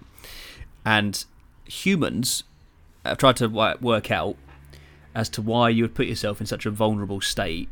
And 0.85 1.23
humans 1.67 2.45
have 3.05 3.19
tried 3.19 3.37
to 3.37 3.49
work 3.49 4.11
out 4.12 4.37
as 5.17 5.29
to 5.31 5.43
why 5.43 5.71
you 5.71 5.83
would 5.83 5.97
put 5.97 6.07
yourself 6.07 6.41
in 6.41 6.47
such 6.47 6.64
a 6.64 6.71
vulnerable 6.71 7.21
state 7.21 7.69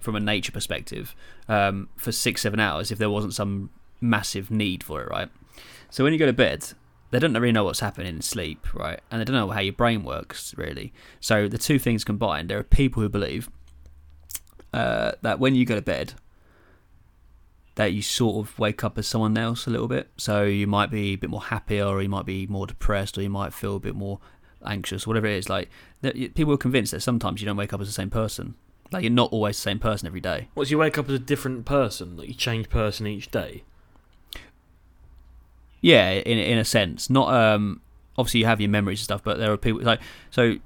from 0.00 0.16
a 0.16 0.20
nature 0.20 0.52
perspective 0.52 1.14
um, 1.48 1.88
for 1.96 2.10
six 2.10 2.42
seven 2.42 2.58
hours 2.58 2.90
if 2.90 2.98
there 2.98 3.10
wasn't 3.10 3.34
some 3.34 3.70
massive 4.00 4.50
need 4.50 4.82
for 4.82 5.02
it, 5.02 5.08
right? 5.08 5.28
So 5.90 6.02
when 6.02 6.12
you 6.12 6.18
go 6.18 6.26
to 6.26 6.32
bed, 6.32 6.72
they 7.10 7.18
don't 7.18 7.32
really 7.34 7.52
know 7.52 7.64
what's 7.64 7.80
happening 7.80 8.16
in 8.16 8.22
sleep, 8.22 8.74
right? 8.74 9.00
And 9.10 9.20
they 9.20 9.24
don't 9.24 9.36
know 9.36 9.48
how 9.48 9.60
your 9.60 9.72
brain 9.72 10.04
works, 10.04 10.54
really. 10.56 10.92
So 11.20 11.48
the 11.48 11.58
two 11.58 11.78
things 11.78 12.04
combined, 12.04 12.50
there 12.50 12.58
are 12.58 12.64
people 12.64 13.02
who 13.02 13.08
believe 13.08 13.48
uh, 14.72 15.12
that 15.22 15.38
when 15.38 15.54
you 15.54 15.64
go 15.64 15.74
to 15.74 15.82
bed, 15.82 16.14
that 17.76 17.92
you 17.92 18.02
sort 18.02 18.44
of 18.44 18.58
wake 18.58 18.82
up 18.82 18.98
as 18.98 19.06
someone 19.06 19.38
else 19.38 19.66
a 19.66 19.70
little 19.70 19.88
bit. 19.88 20.10
So 20.16 20.44
you 20.44 20.66
might 20.66 20.90
be 20.90 21.12
a 21.12 21.16
bit 21.16 21.30
more 21.30 21.44
happier, 21.44 21.86
or 21.86 22.02
you 22.02 22.08
might 22.08 22.26
be 22.26 22.46
more 22.46 22.66
depressed, 22.66 23.16
or 23.16 23.22
you 23.22 23.30
might 23.30 23.54
feel 23.54 23.76
a 23.76 23.80
bit 23.80 23.94
more 23.94 24.18
anxious, 24.66 25.06
whatever 25.06 25.26
it 25.26 25.36
is. 25.36 25.48
Like 25.48 25.70
people 26.34 26.52
are 26.54 26.58
convinced 26.58 26.92
that 26.92 27.00
sometimes 27.00 27.40
you 27.40 27.46
don't 27.46 27.56
wake 27.56 27.72
up 27.72 27.80
as 27.80 27.86
the 27.86 27.92
same 27.92 28.10
person. 28.10 28.54
Like 28.90 29.02
you're 29.02 29.12
not 29.12 29.32
always 29.32 29.56
the 29.56 29.62
same 29.62 29.78
person 29.78 30.06
every 30.06 30.20
day. 30.20 30.48
What, 30.54 30.66
so 30.66 30.72
you 30.72 30.78
wake 30.78 30.98
up 30.98 31.08
as 31.08 31.14
a 31.14 31.18
different 31.18 31.64
person? 31.64 32.16
Like 32.16 32.28
you 32.28 32.34
change 32.34 32.68
person 32.68 33.06
each 33.06 33.30
day? 33.30 33.62
Yeah, 35.80 36.10
in 36.10 36.38
in 36.38 36.58
a 36.58 36.64
sense, 36.64 37.08
not 37.10 37.32
um. 37.32 37.80
Obviously, 38.16 38.40
you 38.40 38.46
have 38.46 38.60
your 38.60 38.70
memories 38.70 38.98
and 38.98 39.04
stuff, 39.04 39.22
but 39.22 39.38
there 39.38 39.52
are 39.52 39.56
people 39.56 39.80
like 39.82 40.00
so. 40.30 40.56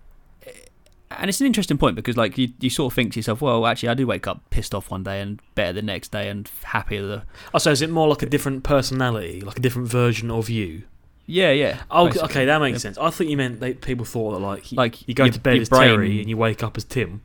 And 1.10 1.28
it's 1.28 1.40
an 1.42 1.46
interesting 1.46 1.76
point 1.76 1.94
because, 1.94 2.16
like, 2.16 2.38
you, 2.38 2.48
you 2.58 2.70
sort 2.70 2.90
of 2.90 2.96
think 2.96 3.12
to 3.12 3.18
yourself, 3.18 3.42
well, 3.42 3.66
actually, 3.66 3.90
I 3.90 3.94
do 3.94 4.06
wake 4.06 4.26
up 4.26 4.48
pissed 4.48 4.74
off 4.74 4.90
one 4.90 5.02
day 5.02 5.20
and 5.20 5.42
better 5.54 5.74
the 5.74 5.82
next 5.82 6.10
day 6.10 6.30
and 6.30 6.50
happier 6.64 7.02
the. 7.06 7.22
Oh, 7.52 7.58
so 7.58 7.70
is 7.70 7.82
it 7.82 7.90
more 7.90 8.08
like 8.08 8.22
a 8.22 8.26
different 8.26 8.62
personality, 8.64 9.42
like 9.42 9.58
a 9.58 9.60
different 9.60 9.88
version 9.88 10.30
of 10.30 10.48
you? 10.48 10.84
Yeah, 11.26 11.50
yeah. 11.50 11.82
Oh, 11.90 12.06
basically. 12.06 12.24
okay, 12.30 12.44
that 12.46 12.58
makes 12.62 12.76
Yeah. 12.76 12.78
sense. 12.78 12.96
I 12.98 13.10
thought 13.10 13.26
you 13.26 13.36
meant 13.36 13.60
they, 13.60 13.74
people 13.74 14.06
thought 14.06 14.30
that 14.32 14.38
like, 14.38 14.72
you- 14.72 14.76
Like, 14.76 15.06
you 15.06 15.12
go 15.14 15.28
to 15.28 15.38
bed 15.38 15.58
as 15.58 15.68
Terry 15.68 16.18
and 16.20 16.30
you 16.30 16.38
wake 16.38 16.62
up 16.62 16.78
as 16.78 16.84
Tim. 16.84 17.20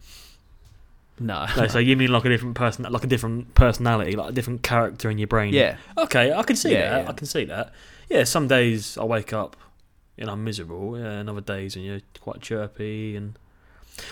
No. 1.20 1.48
No, 1.58 1.68
so 1.68 1.80
you 1.80 1.96
mean 1.98 2.12
like 2.12 2.26
a 2.26 2.30
different 2.30 2.56
person, 2.56 2.86
like 2.90 3.04
a 3.04 3.08
different 3.08 3.54
personality, 3.56 4.16
like 4.16 4.30
a 4.30 4.34
different 4.34 4.62
character 4.64 5.10
in 5.10 5.18
your 5.18 5.28
brain? 5.28 5.54
yeah. 5.54 5.78
Okay, 5.98 6.32
I 6.32 6.44
can 6.44 6.56
see 6.56 6.72
Yeah, 6.74 6.90
that. 6.92 7.04
yeah. 7.06 7.10
I 7.10 7.14
can 7.14 7.26
see 7.28 7.46
that. 7.46 7.74
Yeah, 8.10 8.24
some 8.24 8.48
days 8.48 8.98
I 8.98 9.04
wake 9.04 9.34
up 9.34 9.56
and 10.18 10.30
I'm 10.30 10.44
miserable. 10.44 10.98
Yeah, 10.98 11.12
and 11.12 11.30
other 11.30 11.42
days 11.42 11.76
and 11.76 11.84
you're 11.84 12.02
quite 12.22 12.42
chirpy 12.42 13.16
and 13.16 13.38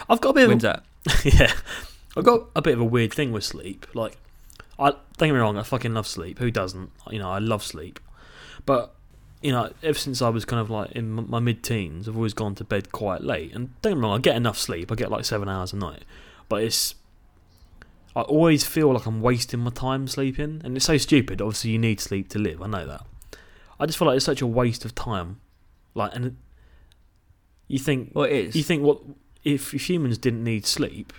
I've 0.10 0.20
got 0.22 0.30
a 0.32 0.34
bit 0.34 0.50
of 0.50 0.58
a 0.58 0.62
that? 0.62 0.84
yeah, 1.26 1.54
I've 2.18 2.24
got 2.24 2.48
a 2.56 2.62
bit 2.62 2.74
of 2.74 2.80
a 2.82 2.86
weird 2.86 3.13
thing 3.13 3.32
with 3.32 3.44
sleep. 3.44 3.86
Like, 3.94 4.18
I 4.80 4.89
don't 4.89 5.30
get 5.30 5.34
me 5.34 5.39
wrong, 5.39 5.58
I 5.58 5.63
fucking 5.63 5.94
love 5.94 6.08
sleep. 6.08 6.39
Who 6.39 6.50
doesn't? 6.50 6.89
You 7.12 7.20
know, 7.20 7.30
I 7.32 7.38
love 7.39 7.63
sleep. 7.63 8.00
But 8.65 8.94
you 9.44 9.52
know, 9.52 9.72
ever 9.84 9.98
since 10.00 10.24
I 10.24 10.30
was 10.30 10.44
kind 10.44 10.60
of 10.60 10.72
like 10.72 10.94
in 10.94 11.30
my 11.30 11.39
mid-teens, 11.39 12.08
I've 12.10 12.15
always 12.15 12.34
gone 12.34 12.56
to 12.56 12.63
bed 12.63 12.91
quite 12.91 13.22
late. 13.22 13.54
And 13.54 13.80
don't 13.84 13.91
get 13.91 13.98
me 13.98 14.02
wrong, 14.02 14.18
I 14.18 14.20
get 14.20 14.36
enough 14.36 14.58
sleep. 14.58 14.91
I 14.91 14.96
get 14.96 15.12
like 15.12 15.24
seven 15.24 15.48
hours 15.48 15.72
a 15.72 15.76
night. 15.76 16.04
But 16.49 16.63
it's 16.63 16.95
I 18.15 18.21
always 18.21 18.63
feel 18.65 18.93
like 18.93 19.05
I'm 19.05 19.21
wasting 19.21 19.60
my 19.62 19.71
time 19.71 20.08
sleeping, 20.08 20.62
and 20.63 20.75
it's 20.77 20.86
so 20.86 20.97
stupid. 20.97 21.41
Obviously, 21.41 21.71
you 21.71 21.79
need 21.79 21.99
sleep 21.99 22.29
to 22.29 22.39
live. 22.39 22.62
I 22.62 22.67
know 22.67 22.86
that. 22.88 23.01
I 23.79 23.86
just 23.86 23.97
feel 23.97 24.08
like 24.08 24.15
it's 24.17 24.25
such 24.25 24.41
a 24.41 24.47
waste 24.47 24.86
of 24.86 24.95
time. 24.95 25.41
Like, 25.95 26.15
and 26.15 26.38
you 27.67 27.79
think 27.79 28.12
Well, 28.13 28.25
it 28.25 28.31
is. 28.34 28.55
you 28.55 28.63
think 28.63 28.84
what 28.84 29.01
if, 29.43 29.73
if 29.73 29.89
humans 29.89 30.17
didn't 30.17 30.43
need 30.43 30.65
sleep? 30.65 31.12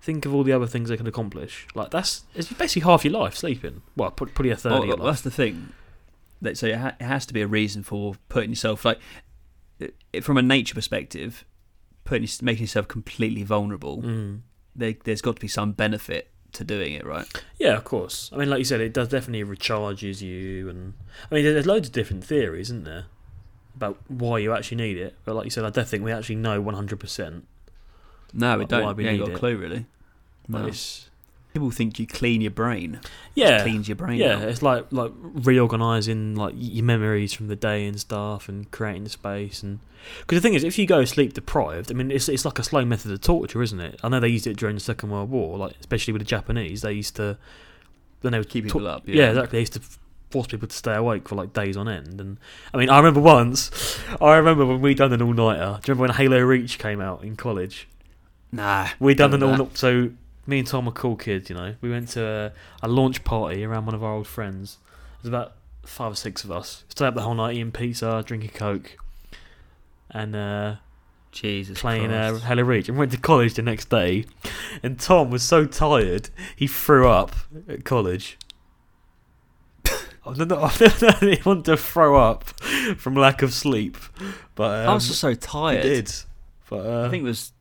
Think 0.00 0.24
of 0.26 0.34
all 0.34 0.42
the 0.44 0.52
other 0.52 0.66
things 0.66 0.88
they 0.88 0.96
could 0.96 1.08
accomplish. 1.08 1.66
Like 1.74 1.90
that's 1.90 2.24
it's 2.34 2.52
basically 2.52 2.82
half 2.88 3.04
your 3.04 3.12
life 3.14 3.34
sleeping. 3.36 3.82
Well, 3.96 4.10
put 4.10 4.34
probably 4.34 4.50
a 4.52 4.56
third 4.56 4.72
Well, 4.72 4.82
of 4.82 4.88
your 4.88 4.96
well, 4.96 5.06
life. 5.06 5.14
that's 5.16 5.22
the 5.22 5.30
thing. 5.30 5.72
That 6.42 6.56
so 6.58 6.66
it, 6.68 6.76
ha- 6.76 6.96
it 7.00 7.04
has 7.04 7.24
to 7.26 7.34
be 7.34 7.40
a 7.40 7.46
reason 7.46 7.82
for 7.82 8.14
putting 8.28 8.50
yourself 8.50 8.84
like 8.84 8.98
from 10.22 10.36
a 10.38 10.42
nature 10.42 10.74
perspective, 10.74 11.44
putting 12.08 12.26
making 12.42 12.62
yourself 12.62 12.88
completely 12.88 13.42
vulnerable. 13.42 14.02
Mm. 14.02 14.40
There, 14.74 14.94
there's 15.04 15.20
got 15.20 15.36
to 15.36 15.40
be 15.40 15.48
some 15.48 15.72
benefit 15.72 16.30
to 16.52 16.64
doing 16.64 16.94
it, 16.94 17.04
right? 17.04 17.26
Yeah, 17.58 17.76
of 17.76 17.84
course. 17.84 18.30
I 18.32 18.36
mean, 18.38 18.48
like 18.48 18.58
you 18.58 18.64
said, 18.64 18.80
it 18.80 18.94
does 18.94 19.08
definitely 19.08 19.44
recharges 19.44 20.22
you, 20.22 20.70
and 20.70 20.94
I 21.30 21.34
mean, 21.34 21.44
there's 21.44 21.66
loads 21.66 21.88
of 21.88 21.92
different 21.92 22.24
theories, 22.24 22.68
isn't 22.68 22.84
there? 22.84 23.06
about 23.76 23.96
why 24.08 24.38
you 24.38 24.52
actually 24.52 24.76
need 24.76 24.96
it. 24.96 25.14
But 25.24 25.36
like 25.36 25.44
you 25.44 25.50
said, 25.52 25.64
I 25.64 25.70
don't 25.70 25.86
think 25.86 26.02
we 26.02 26.10
actually 26.10 26.34
know 26.34 26.60
one 26.60 26.74
hundred 26.74 26.98
percent. 26.98 27.46
No, 28.32 28.58
we 28.58 28.64
don't. 28.64 28.96
we 28.96 29.04
We 29.04 29.08
ain't 29.08 29.20
got 29.24 29.34
a 29.34 29.38
clue 29.38 29.56
really. 29.56 29.86
But 30.48 30.62
No. 30.62 30.66
it's 30.66 31.10
People 31.52 31.70
think 31.70 31.98
you 31.98 32.06
clean 32.06 32.40
your 32.40 32.50
brain. 32.50 33.00
yeah, 33.34 33.58
it 33.58 33.62
Cleans 33.62 33.88
your 33.88 33.96
brain. 33.96 34.18
yeah. 34.18 34.36
out. 34.36 34.42
It's 34.42 34.62
like 34.62 34.86
like 34.90 35.12
reorganizing 35.14 36.34
like 36.34 36.54
your 36.56 36.84
memories 36.84 37.32
from 37.32 37.48
the 37.48 37.56
day 37.56 37.86
and 37.86 37.98
stuff, 37.98 38.48
and 38.48 38.70
creating 38.70 39.04
the 39.04 39.10
space. 39.10 39.62
And 39.62 39.80
because 40.20 40.36
the 40.36 40.40
thing 40.42 40.54
is, 40.54 40.62
if 40.62 40.78
you 40.78 40.86
go 40.86 41.04
sleep 41.04 41.32
deprived, 41.34 41.90
I 41.90 41.94
mean, 41.94 42.10
it's 42.10 42.28
it's 42.28 42.44
like 42.44 42.58
a 42.58 42.62
slow 42.62 42.84
method 42.84 43.10
of 43.12 43.20
torture, 43.20 43.62
isn't 43.62 43.80
it? 43.80 43.98
I 44.02 44.08
know 44.08 44.20
they 44.20 44.28
used 44.28 44.46
it 44.46 44.56
during 44.56 44.76
the 44.76 44.80
Second 44.80 45.10
World 45.10 45.30
War, 45.30 45.56
like 45.56 45.74
especially 45.80 46.12
with 46.12 46.20
the 46.20 46.26
Japanese. 46.26 46.82
They 46.82 46.92
used 46.92 47.16
to 47.16 47.38
then 48.20 48.32
they 48.32 48.38
would 48.38 48.48
Keep 48.48 48.64
people 48.64 48.86
up. 48.86 49.06
Yeah. 49.06 49.30
exactly. 49.30 49.56
They 49.56 49.60
used 49.60 49.74
to 49.74 49.80
force 50.30 50.46
people 50.48 50.68
to 50.68 50.76
stay 50.76 50.94
awake 50.94 51.28
for 51.28 51.36
like 51.36 51.52
days 51.52 51.76
on 51.76 51.88
end. 51.88 52.20
And 52.20 52.38
I 52.74 52.78
mean, 52.78 52.90
I 52.90 52.98
remember 52.98 53.20
once, 53.20 53.98
I 54.20 54.36
remember 54.36 54.66
when 54.66 54.80
we 54.80 54.94
done 54.94 55.12
an 55.12 55.22
all 55.22 55.32
nighter. 55.32 55.78
Do 55.82 55.90
you 55.90 55.94
remember 55.94 56.00
when 56.02 56.10
Halo 56.10 56.40
Reach 56.40 56.78
came 56.78 57.00
out 57.00 57.24
in 57.24 57.36
college? 57.36 57.88
Nah. 58.52 58.88
We 58.98 59.14
done 59.14 59.34
an 59.34 59.42
all 59.42 59.56
know 59.56 59.70
so 59.74 60.10
me 60.48 60.58
and 60.60 60.66
Tom 60.66 60.86
were 60.86 60.92
cool 60.92 61.14
kids, 61.14 61.50
you 61.50 61.56
know. 61.56 61.74
We 61.82 61.90
went 61.90 62.08
to 62.10 62.24
a, 62.82 62.86
a 62.86 62.88
launch 62.88 63.22
party 63.22 63.64
around 63.64 63.84
one 63.84 63.94
of 63.94 64.02
our 64.02 64.14
old 64.14 64.26
friends. 64.26 64.78
There's 65.22 65.28
about 65.28 65.52
five 65.84 66.12
or 66.12 66.16
six 66.16 66.42
of 66.42 66.50
us. 66.50 66.84
Stayed 66.88 67.06
up 67.06 67.14
the 67.14 67.20
whole 67.20 67.34
night 67.34 67.54
eating 67.54 67.70
pizza, 67.70 68.22
drinking 68.24 68.50
coke, 68.54 68.96
and 70.10 70.34
uh, 70.34 70.76
Jesus 71.32 71.78
playing 71.78 72.10
uh. 72.10 72.38
Halo 72.38 72.62
Reach. 72.62 72.88
And 72.88 72.96
went 72.96 73.12
to 73.12 73.18
college 73.18 73.54
the 73.54 73.62
next 73.62 73.90
day. 73.90 74.24
And 74.82 74.98
Tom 74.98 75.30
was 75.30 75.42
so 75.42 75.66
tired 75.66 76.30
he 76.56 76.66
threw 76.66 77.08
up 77.08 77.36
at 77.68 77.84
college. 77.84 78.38
I 79.86 80.32
don't 80.32 80.48
know. 80.48 80.62
I 80.62 80.74
don't 80.76 81.02
know 81.02 81.08
if 81.08 81.20
he 81.20 81.42
wanted 81.44 81.66
to 81.66 81.76
throw 81.76 82.16
up 82.16 82.44
from 82.96 83.14
lack 83.14 83.42
of 83.42 83.52
sleep, 83.52 83.98
but 84.54 84.86
um, 84.86 84.90
I 84.90 84.94
was 84.94 85.08
just 85.08 85.20
so 85.20 85.34
tired. 85.34 85.84
he 85.84 85.90
did. 85.90 86.12
But 86.70 86.86
uh, 86.86 87.06
I 87.06 87.10
think 87.10 87.20
it 87.20 87.26
was. 87.26 87.52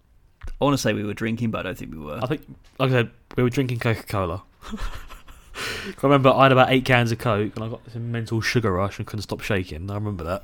I 0.60 0.66
want 0.66 0.74
to 0.74 0.78
say 0.78 0.94
we 0.94 1.04
were 1.04 1.14
drinking, 1.14 1.52
but 1.52 1.60
I 1.60 1.64
don't 1.64 1.78
think 1.78 1.92
we 1.92 2.00
were. 2.00 2.20
I 2.22 2.26
think, 2.26 2.42
like 2.80 2.90
I 2.90 2.94
said, 2.94 3.12
we 3.36 3.44
were 3.44 3.50
drinking 3.50 3.80
Coca 3.80 4.04
Cola. 4.04 4.44
I 4.74 5.94
remember 6.04 6.30
I 6.30 6.44
had 6.44 6.52
about 6.52 6.72
eight 6.72 6.86
cans 6.86 7.12
of 7.12 7.20
Coke 7.20 7.56
and 7.56 7.64
I 7.64 7.70
got 7.70 7.84
this 7.86 7.96
mental 7.96 8.42
sugar 8.42 8.72
rush 8.72 8.98
and 8.98 9.08
couldn't 9.08 9.24
stop 9.24 9.42
shaking. 9.42 9.90
I 9.90 9.96
remember 9.96 10.24
that. 10.24 10.44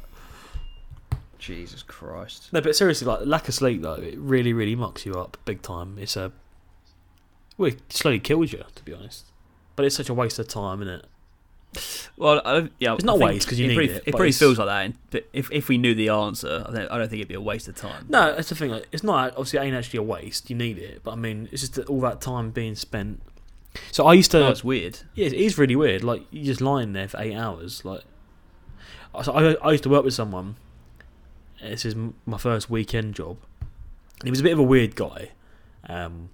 Jesus 1.40 1.84
Christ. 1.84 2.54
No, 2.54 2.62
but 2.62 2.76
seriously, 2.76 3.06
like 3.06 3.26
lack 3.26 3.48
of 3.48 3.54
sleep 3.54 3.82
though, 3.82 3.96
it 3.96 4.18
really, 4.18 4.54
really 4.54 4.76
mucks 4.76 5.06
you 5.06 5.14
up 5.16 5.38
big 5.46 5.62
time. 5.62 5.98
It's 6.00 6.16
a, 6.16 6.32
well, 7.58 7.70
it 7.70 7.92
slowly 7.92 8.20
kills 8.20 8.54
you 8.54 8.64
to 8.76 8.84
be 8.84 8.94
honest. 8.94 9.26
But 9.76 9.86
it's 9.86 9.96
such 9.96 10.10
a 10.10 10.14
waste 10.14 10.40
of 10.40 10.48
time, 10.48 10.82
isn't 10.82 10.94
it? 10.94 11.06
Well, 12.18 12.42
I 12.46 12.70
yeah, 12.80 12.94
It's 12.96 13.04
not 13.04 13.22
I 13.22 13.26
waste 13.26 13.48
'cause 13.48 13.60
you 13.60 13.66
it 13.66 13.68
need 13.70 13.76
probably, 13.76 13.94
it, 13.96 14.04
It 14.06 14.12
probably 14.12 14.32
feels 14.32 14.58
like 14.60 14.68
that. 14.68 14.94
But 15.12 15.28
if 15.34 15.52
if 15.52 15.68
we 15.70 15.78
knew 15.78 15.96
the 15.96 16.10
answer, 16.10 16.66
I 16.68 16.72
don't, 16.72 16.92
I 16.92 16.98
don't 16.98 17.10
think 17.10 17.20
it'd 17.20 17.28
be 17.28 17.34
a 17.36 17.42
waste 17.42 17.68
of 17.68 17.76
time. 17.76 18.06
No, 18.10 18.36
that's 18.36 18.50
the 18.50 18.56
thing. 18.56 18.72
Like, 18.72 18.88
it's 18.92 19.04
not 19.04 19.32
obviously 19.32 19.60
it 19.60 19.64
ain't 19.64 19.76
actually 19.76 20.00
a 20.00 20.04
waste. 20.04 20.50
You 20.50 20.56
need 20.56 20.78
it, 20.78 21.02
but 21.04 21.12
I 21.12 21.16
mean, 21.16 21.50
it's 21.52 21.62
just 21.62 21.76
that 21.76 21.88
all 21.90 22.02
that 22.02 22.22
time 22.22 22.52
being 22.52 22.76
spent. 22.76 23.22
So 23.92 24.06
I 24.06 24.14
used 24.14 24.32
to. 24.32 24.50
it's 24.50 24.64
weird. 24.64 25.00
Yeah, 25.16 25.28
it 25.28 25.34
is 25.34 25.58
really 25.58 25.76
weird. 25.76 26.04
Like 26.04 26.24
you're 26.32 26.46
just 26.46 26.62
lying 26.62 26.94
there 26.94 27.08
for 27.08 27.20
eight 27.20 27.36
hours. 27.36 27.84
Like, 27.84 28.02
so 29.24 29.32
I, 29.34 29.54
I 29.56 29.72
used 29.72 29.84
to 29.84 29.90
work 29.90 30.04
with 30.06 30.14
someone. 30.14 30.56
This 31.62 31.86
is 31.86 31.96
my 32.26 32.38
first 32.38 32.70
weekend 32.70 33.16
job. 33.16 33.38
And 34.20 34.26
he 34.28 34.30
was 34.32 34.40
a 34.42 34.44
bit 34.44 34.54
of 34.54 34.60
a 34.60 34.64
weird 34.64 34.96
guy. 34.96 35.32
Um, 35.90 36.30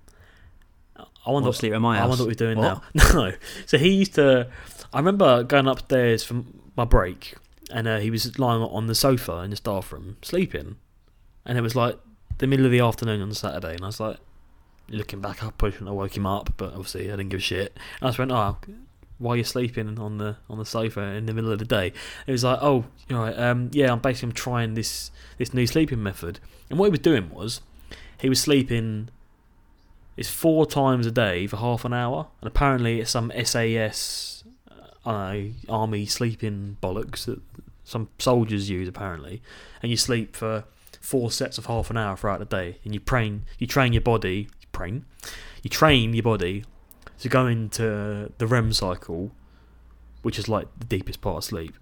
I 1.26 1.32
wonder. 1.32 1.50
What, 1.50 1.56
sleep 1.56 1.74
at 1.74 1.82
my 1.82 1.98
house. 1.98 2.06
I 2.06 2.08
wonder 2.10 2.24
what 2.24 2.30
he's 2.30 2.38
doing 2.38 2.58
What? 2.58 2.82
now. 2.96 3.14
No, 3.14 3.34
so 3.66 3.78
he 3.78 3.90
used 3.90 4.16
to. 4.16 4.50
I 4.94 4.98
remember 4.98 5.44
going 5.44 5.68
upstairs 5.68 6.24
from 6.24 6.62
my 6.76 6.86
break, 6.86 7.36
and 7.72 7.88
uh, 7.88 8.00
he 8.00 8.10
was 8.10 8.40
lying 8.40 8.62
on 8.62 8.88
the 8.88 8.96
sofa 8.96 9.38
in 9.40 9.50
the 9.52 9.56
staff 9.56 9.92
room 9.92 10.18
sleeping, 10.22 10.78
and 11.46 11.58
it 11.58 11.62
was 11.62 11.76
like 11.76 11.98
the 12.40 12.48
middle 12.48 12.66
of 12.66 12.72
the 12.72 12.80
afternoon 12.80 13.22
on 13.22 13.34
Saturday, 13.34 13.74
and 13.74 13.84
I 13.84 13.88
was 13.88 14.00
like, 14.00 14.18
looking 14.90 15.20
back, 15.22 15.44
I 15.44 15.52
probably 15.52 15.72
shouldn't 15.72 15.90
have 15.90 15.98
woke 15.98 16.16
him 16.18 16.26
up, 16.26 16.54
but 16.58 16.70
obviously 16.74 17.08
I 17.12 17.16
didn't 17.18 17.30
give 17.30 17.40
a 17.40 17.44
shit. 17.44 17.78
And 18.00 18.08
I 18.08 18.10
just 18.10 18.18
went, 18.20 18.32
oh, 18.32 18.58
why 19.20 19.34
are 19.34 19.38
you 19.38 19.44
sleeping 19.44 20.00
on 20.00 20.18
the 20.18 20.38
on 20.50 20.58
the 20.58 20.66
sofa 20.66 21.02
in 21.02 21.26
the 21.26 21.34
middle 21.34 21.52
of 21.52 21.60
the 21.60 21.66
day? 21.66 21.94
It 22.26 22.32
was 22.32 22.44
like, 22.44 22.58
oh, 22.62 22.86
you 23.08 23.16
know, 23.16 23.34
um, 23.38 23.70
yeah, 23.74 23.92
I'm 23.92 24.00
basically 24.00 24.34
trying 24.34 24.74
this 24.74 25.12
this 25.38 25.54
new 25.54 25.68
sleeping 25.68 26.02
method. 26.02 26.40
And 26.70 26.80
what 26.80 26.86
he 26.86 26.92
was 26.92 27.02
doing 27.02 27.30
was, 27.30 27.62
he 28.20 28.30
was 28.30 28.40
sleeping. 28.42 29.10
It's 30.20 30.28
four 30.28 30.66
times 30.66 31.06
a 31.06 31.12
day 31.12 31.48
for 31.48 31.56
half 31.56 31.86
an 31.86 31.94
hour, 31.94 32.28
and 32.42 32.48
apparently 32.50 33.00
it's 33.00 33.12
some 33.12 33.32
SAS, 33.42 34.44
uh, 35.06 35.38
army 35.70 36.06
sleeping 36.08 36.76
bollocks 36.84 37.24
that 37.24 37.40
some 37.86 38.10
soldiers 38.20 38.70
use 38.70 38.90
apparently, 38.90 39.42
and 39.82 39.90
you 39.90 39.96
sleep 39.96 40.36
for 40.36 40.66
four 41.00 41.32
sets 41.32 41.58
of 41.58 41.68
half 41.68 41.90
an 41.90 41.96
hour 41.96 42.18
throughout 42.18 42.40
the 42.40 42.46
day, 42.46 42.80
and 42.84 42.94
you 42.94 43.00
train 43.00 43.46
you 43.60 43.66
train 43.66 43.94
your 43.94 44.02
body, 44.02 44.50
you 44.60 44.68
train, 44.74 45.06
you 45.64 45.70
train 45.70 46.14
your 46.14 46.24
body 46.24 46.66
to 47.20 47.30
go 47.30 47.48
into 47.48 48.30
the 48.40 48.46
REM 48.46 48.74
cycle, 48.74 49.32
which 50.22 50.38
is 50.38 50.50
like 50.50 50.68
the 50.78 50.86
deepest 50.86 51.22
part 51.22 51.38
of 51.38 51.44
sleep. 51.46 51.78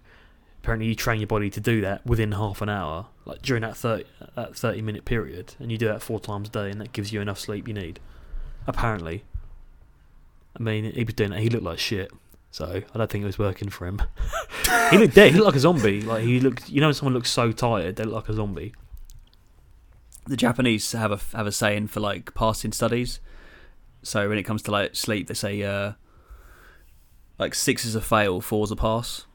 Apparently, 0.61 0.85
you 0.85 0.93
train 0.93 1.19
your 1.19 1.25
body 1.25 1.49
to 1.49 1.59
do 1.59 1.81
that 1.81 2.05
within 2.05 2.33
half 2.33 2.61
an 2.61 2.69
hour, 2.69 3.07
like 3.25 3.41
during 3.41 3.61
that 3.63 3.75
thirty 3.75 4.05
that 4.35 4.55
thirty 4.55 4.83
minute 4.83 5.05
period, 5.05 5.55
and 5.57 5.71
you 5.71 5.79
do 5.79 5.87
that 5.87 6.03
four 6.03 6.19
times 6.19 6.49
a 6.49 6.51
day, 6.51 6.69
and 6.69 6.79
that 6.79 6.93
gives 6.93 7.11
you 7.11 7.19
enough 7.19 7.39
sleep 7.39 7.67
you 7.67 7.73
need. 7.73 7.99
Apparently, 8.67 9.23
I 10.57 10.61
mean, 10.61 10.91
he 10.91 11.03
was 11.03 11.13
doing 11.13 11.31
it. 11.31 11.39
He 11.39 11.49
looked 11.49 11.63
like 11.63 11.79
shit, 11.79 12.11
so 12.51 12.65
I 12.65 12.97
don't 12.97 13.09
think 13.09 13.23
it 13.23 13.27
was 13.27 13.39
working 13.39 13.69
for 13.69 13.87
him. 13.87 14.01
he 14.91 14.97
looked 14.97 15.15
dead. 15.15 15.31
He 15.31 15.37
looked 15.37 15.47
like 15.47 15.55
a 15.55 15.59
zombie. 15.59 16.01
Like 16.01 16.23
he 16.23 16.39
looked. 16.39 16.69
You 16.69 16.81
know, 16.81 16.91
someone 16.91 17.13
looks 17.13 17.31
so 17.31 17.51
tired, 17.51 17.95
they 17.95 18.03
look 18.03 18.15
like 18.15 18.29
a 18.29 18.33
zombie. 18.33 18.73
the 20.27 20.37
Japanese 20.37 20.91
have 20.91 21.11
a 21.11 21.19
have 21.35 21.47
a 21.47 21.51
saying 21.51 21.87
for 21.87 21.99
like 21.99 22.33
passing 22.33 22.71
studies. 22.71 23.19
So 24.03 24.29
when 24.29 24.37
it 24.37 24.43
comes 24.43 24.61
to 24.63 24.71
like 24.71 24.95
sleep, 24.95 25.27
they 25.27 25.33
say 25.33 25.61
uh, 25.63 25.93
like 27.39 27.55
six 27.55 27.85
is 27.85 27.95
a 27.95 28.01
fail, 28.01 28.41
four 28.41 28.63
is 28.65 28.71
a 28.71 28.75
pass. 28.75 29.25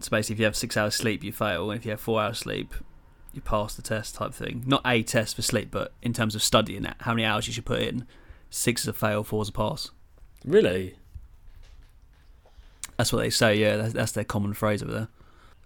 So 0.00 0.10
basically, 0.10 0.34
if 0.34 0.38
you 0.40 0.44
have 0.46 0.56
six 0.56 0.76
hours 0.76 0.94
sleep, 0.94 1.22
you 1.22 1.32
fail, 1.32 1.70
and 1.70 1.78
if 1.78 1.84
you 1.84 1.92
have 1.92 2.00
four 2.00 2.20
hours 2.20 2.38
sleep, 2.38 2.74
you 3.32 3.40
pass 3.40 3.74
the 3.74 3.82
test 3.82 4.16
type 4.16 4.34
thing. 4.34 4.64
Not 4.66 4.82
a 4.84 5.02
test 5.02 5.36
for 5.36 5.42
sleep, 5.42 5.70
but 5.70 5.92
in 6.02 6.12
terms 6.12 6.34
of 6.34 6.42
studying 6.42 6.82
that, 6.82 6.96
how 7.00 7.14
many 7.14 7.24
hours 7.24 7.46
you 7.46 7.52
should 7.52 7.64
put 7.64 7.80
in. 7.80 8.06
Six 8.54 8.82
is 8.82 8.88
a 8.88 8.92
fail, 8.92 9.24
four 9.24 9.40
is 9.42 9.48
a 9.48 9.52
pass. 9.52 9.90
Really? 10.44 10.96
That's 12.98 13.10
what 13.12 13.20
they 13.20 13.30
say. 13.30 13.56
Yeah, 13.56 13.78
that's, 13.78 13.94
that's 13.94 14.12
their 14.12 14.24
common 14.24 14.52
phrase 14.52 14.82
over 14.82 14.92
there. 14.92 15.08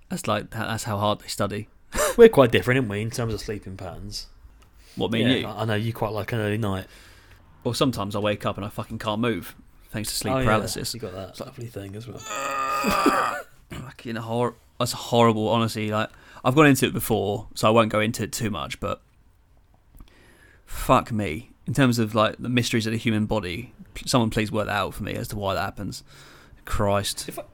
That's 0.09 0.29
like 0.29 0.51
that's 0.51 0.85
how 0.85 0.97
hard 0.99 1.19
they 1.19 1.27
study. 1.27 1.67
We're 2.17 2.29
quite 2.29 2.53
different, 2.53 2.79
aren't 2.79 2.91
we, 2.91 3.03
in 3.03 3.11
terms 3.11 3.35
of 3.35 3.41
sleeping 3.41 3.77
patterns? 3.77 4.29
What 4.95 5.11
me 5.11 5.23
and 5.23 5.31
Yeah, 5.33 5.37
you? 5.39 5.47
I 5.49 5.65
know 5.65 5.75
you 5.75 5.93
quite 5.93 6.13
like 6.13 6.31
an 6.33 6.39
early 6.39 6.59
night. 6.59 6.87
Or 7.65 7.75
sometimes 7.75 8.15
I 8.15 8.21
wake 8.21 8.47
up 8.47 8.57
and 8.57 8.65
I 8.65 8.69
fucking 8.69 9.01
can't 9.01 9.21
move 9.21 9.57
thanks 9.91 10.11
to 10.11 10.15
sleep 10.15 10.35
Oh, 10.35 10.39
yeah, 10.39 10.45
paralysis. 10.45 10.95
You 10.95 11.01
got 11.01 11.13
that 11.15 11.41
lovely 11.41 11.67
thing 11.67 11.97
as 11.97 12.07
well. 12.07 12.19
fucking 13.71 14.15
hor- 14.15 14.55
that's 14.79 14.93
horrible 14.93 15.49
honestly 15.49 15.91
like 15.91 16.09
i've 16.45 16.55
gone 16.55 16.67
into 16.67 16.87
it 16.87 16.93
before 16.93 17.49
so 17.55 17.67
i 17.67 17.71
won't 17.71 17.91
go 17.91 17.99
into 17.99 18.23
it 18.23 18.31
too 18.31 18.49
much 18.49 18.79
but 18.79 19.03
fuck 20.67 21.11
me 21.11 21.51
in 21.67 21.75
terms 21.75 21.99
of 21.99 22.15
like 22.15 22.37
the 22.39 22.49
mysteries 22.49 22.87
of 22.87 22.93
the 22.93 22.99
human 22.99 23.27
body 23.27 23.73
someone 24.05 24.31
please 24.31 24.53
work 24.53 24.67
that 24.67 24.77
out 24.77 24.95
for 24.95 25.03
me 25.03 25.15
as 25.15 25.29
to 25.29 25.37
why 25.37 25.55
that 25.55 25.63
happens. 25.63 26.05
Christ. 26.65 27.29
If 27.29 27.39
I- 27.39 27.45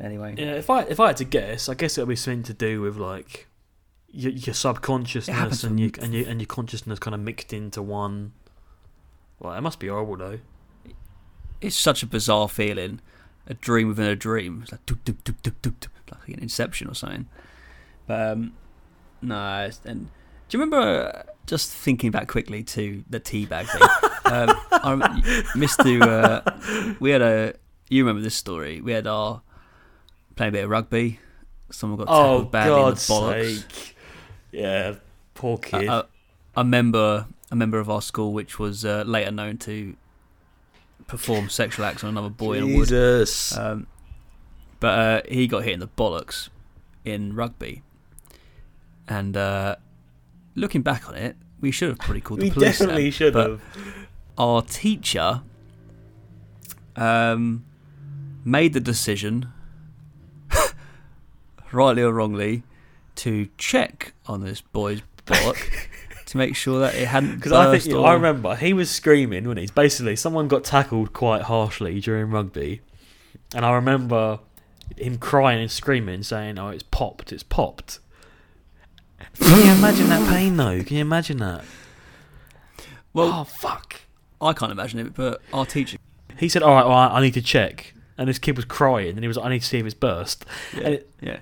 anyway. 0.00 0.34
Yeah, 0.36 0.52
if 0.54 0.68
I 0.70 0.82
if 0.82 1.00
I 1.00 1.08
had 1.08 1.16
to 1.18 1.24
guess, 1.24 1.68
I 1.68 1.74
guess 1.74 1.96
it'll 1.96 2.08
be 2.08 2.16
something 2.16 2.42
to 2.44 2.52
do 2.54 2.80
with 2.80 2.96
like 2.96 3.46
your, 4.08 4.32
your 4.32 4.54
subconsciousness 4.54 5.64
and 5.64 5.78
your 5.80 5.90
and 6.00 6.12
your 6.14 6.28
and 6.28 6.40
your 6.40 6.46
consciousness 6.46 6.98
kind 6.98 7.14
of 7.14 7.20
mixed 7.20 7.52
into 7.52 7.82
one. 7.82 8.32
Well, 9.38 9.54
it 9.54 9.60
must 9.60 9.78
be 9.78 9.88
horrible 9.88 10.16
though. 10.16 10.38
it's 11.60 11.76
such 11.76 12.02
a 12.02 12.06
bizarre 12.06 12.48
feeling. 12.48 13.00
A 13.48 13.54
dream 13.54 13.86
within 13.88 14.06
a 14.06 14.16
dream. 14.16 14.60
It's 14.62 14.72
like 14.72 14.84
doop, 14.86 14.98
doop, 15.04 15.22
doop, 15.22 15.36
doop, 15.42 15.54
doop, 15.62 15.74
doop, 15.78 15.88
like 16.18 16.28
an 16.36 16.42
inception 16.42 16.88
or 16.88 16.94
something. 16.94 17.28
But 18.06 18.32
um 18.32 18.54
no 19.22 19.70
and 19.84 20.08
do 20.48 20.58
you 20.58 20.62
remember 20.62 21.12
uh, 21.14 21.22
just 21.46 21.70
thinking 21.70 22.10
back 22.10 22.28
quickly 22.28 22.62
to 22.62 23.04
the 23.08 23.20
teabag 23.20 23.66
thing 23.66 23.82
um, 24.32 24.52
I 24.70 25.66
to 25.82 26.00
uh, 26.02 26.96
we 27.00 27.10
had 27.10 27.22
a 27.22 27.54
you 27.88 28.04
remember 28.04 28.22
this 28.22 28.34
story 28.34 28.80
we 28.80 28.92
had 28.92 29.06
our 29.06 29.42
playing 30.34 30.50
a 30.50 30.52
bit 30.52 30.64
of 30.64 30.70
rugby 30.70 31.20
someone 31.70 31.98
got 31.98 32.08
Oh 32.08 32.44
tackled 32.44 32.52
badly 32.52 32.76
God's 32.76 33.08
in 33.08 33.14
the 33.14 33.20
bollocks 33.20 33.56
sake! 33.56 33.96
Yeah, 34.52 34.94
poor 35.34 35.58
kid. 35.58 35.88
a, 35.88 36.06
a 36.56 36.64
member 36.64 37.26
a 37.50 37.56
member 37.56 37.78
of 37.78 37.90
our 37.90 38.02
school 38.02 38.32
which 38.32 38.58
was 38.58 38.84
uh, 38.84 39.04
later 39.06 39.30
known 39.30 39.58
to 39.58 39.96
perform 41.06 41.48
sexual 41.48 41.84
acts 41.84 42.02
on 42.02 42.10
another 42.10 42.30
boy 42.30 42.54
in 42.54 42.62
a 42.64 42.76
wood 42.76 42.88
Jesus. 42.88 43.56
um, 43.56 43.86
but 44.80 44.98
uh, 44.98 45.22
he 45.28 45.46
got 45.46 45.64
hit 45.64 45.74
in 45.74 45.80
the 45.80 45.88
bollocks 45.88 46.48
in 47.04 47.34
rugby. 47.34 47.82
And 49.08 49.36
uh, 49.36 49.76
looking 50.56 50.82
back 50.82 51.08
on 51.08 51.14
it, 51.14 51.36
we 51.60 51.70
should 51.70 51.90
have 51.90 51.98
probably 51.98 52.20
called 52.20 52.40
the 52.40 52.44
we 52.44 52.50
police. 52.50 52.78
then. 52.78 52.88
definitely 52.88 53.10
should 53.10 53.34
have. 53.34 53.60
Our 54.36 54.62
teacher 54.62 55.42
um, 56.96 57.64
made 58.44 58.72
the 58.72 58.80
decision, 58.80 59.52
rightly 61.72 62.02
or 62.02 62.12
wrongly, 62.12 62.64
to 63.16 63.48
check 63.56 64.12
on 64.26 64.42
this 64.42 64.60
boy's 64.60 65.02
bollock 65.24 65.88
to 66.26 66.36
make 66.36 66.54
sure 66.54 66.80
that 66.80 66.94
it 66.94 67.08
hadn't 67.08 67.36
Because 67.36 67.52
I 67.52 67.78
think 67.78 67.92
burst 67.92 68.04
I 68.04 68.12
remember 68.12 68.56
he 68.56 68.72
was 68.72 68.90
screaming 68.90 69.48
when 69.48 69.56
he's 69.56 69.70
basically 69.70 70.16
someone 70.16 70.48
got 70.48 70.64
tackled 70.64 71.12
quite 71.12 71.42
harshly 71.42 72.00
during 72.00 72.30
rugby, 72.30 72.82
and 73.54 73.64
I 73.64 73.72
remember 73.72 74.40
him 74.96 75.18
crying 75.18 75.60
and 75.60 75.70
screaming, 75.70 76.22
saying, 76.22 76.58
"Oh, 76.58 76.68
it's 76.68 76.82
popped! 76.82 77.32
It's 77.32 77.42
popped!" 77.42 78.00
Can 79.40 79.66
you 79.66 79.72
imagine 79.72 80.08
that 80.08 80.28
pain 80.28 80.56
though? 80.56 80.82
Can 80.82 80.96
you 80.96 81.02
imagine 81.02 81.38
that? 81.38 81.64
Well, 83.12 83.30
oh 83.32 83.44
fuck! 83.44 84.00
I 84.40 84.52
can't 84.52 84.72
imagine 84.72 84.98
it, 85.00 85.14
but 85.14 85.40
our 85.52 85.64
teacher. 85.66 85.98
He 86.38 86.48
said, 86.48 86.62
"All 86.62 86.74
right, 86.74 86.84
well, 86.84 86.94
I 86.96 87.08
I 87.08 87.20
need 87.22 87.34
to 87.34 87.42
check," 87.42 87.94
and 88.18 88.28
this 88.28 88.38
kid 88.38 88.56
was 88.56 88.64
crying, 88.66 89.10
and 89.10 89.20
he 89.20 89.28
was, 89.28 89.36
like, 89.36 89.46
"I 89.46 89.48
need 89.50 89.60
to 89.60 89.66
see 89.66 89.78
if 89.78 89.86
it's 89.86 89.94
burst." 89.94 90.44
Yeah, 90.76 90.88
it- 90.88 91.10
yeah. 91.20 91.38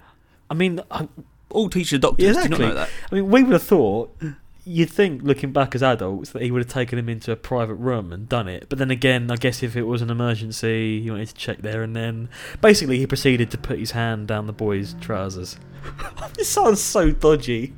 I 0.51 0.55
mean, 0.55 0.81
I, 0.91 1.09
All 1.51 1.69
teachers 1.71 1.95
are 1.95 1.99
doctors. 1.99 2.25
Yeah, 2.25 2.33
Do 2.33 2.39
exactly. 2.39 2.59
not 2.67 2.69
know 2.69 2.75
that? 2.81 2.91
I 3.11 3.15
mean, 3.15 3.29
we 3.31 3.43
would 3.43 3.53
have 3.53 3.63
thought. 3.63 4.17
You'd 4.67 4.91
think, 4.91 5.23
looking 5.23 5.53
back 5.53 5.75
as 5.75 5.83
adults, 5.83 6.31
that 6.31 6.43
he 6.43 6.51
would 6.51 6.63
have 6.63 6.73
taken 6.73 6.99
him 6.99 7.09
into 7.09 7.31
a 7.31 7.37
private 7.37 7.75
room 7.75 8.13
and 8.13 8.29
done 8.29 8.49
it. 8.49 8.69
But 8.69 8.79
then 8.79 8.91
again, 8.91 9.31
I 9.31 9.37
guess 9.37 9.63
if 9.63 9.77
it 9.77 9.83
was 9.83 10.01
an 10.01 10.11
emergency, 10.11 11.03
he 11.03 11.11
wanted 11.11 11.29
to 11.29 11.35
check 11.35 11.59
there 11.59 11.83
and 11.83 11.95
then. 11.95 12.31
Basically, 12.63 12.99
he 12.99 13.07
proceeded 13.07 13.51
to 13.51 13.59
put 13.59 13.79
his 13.79 13.91
hand 13.91 14.27
down 14.27 14.47
the 14.47 14.55
boy's 14.55 14.95
trousers. 15.01 15.59
this 16.35 16.49
sounds 16.49 16.81
so 16.81 17.11
dodgy. 17.11 17.75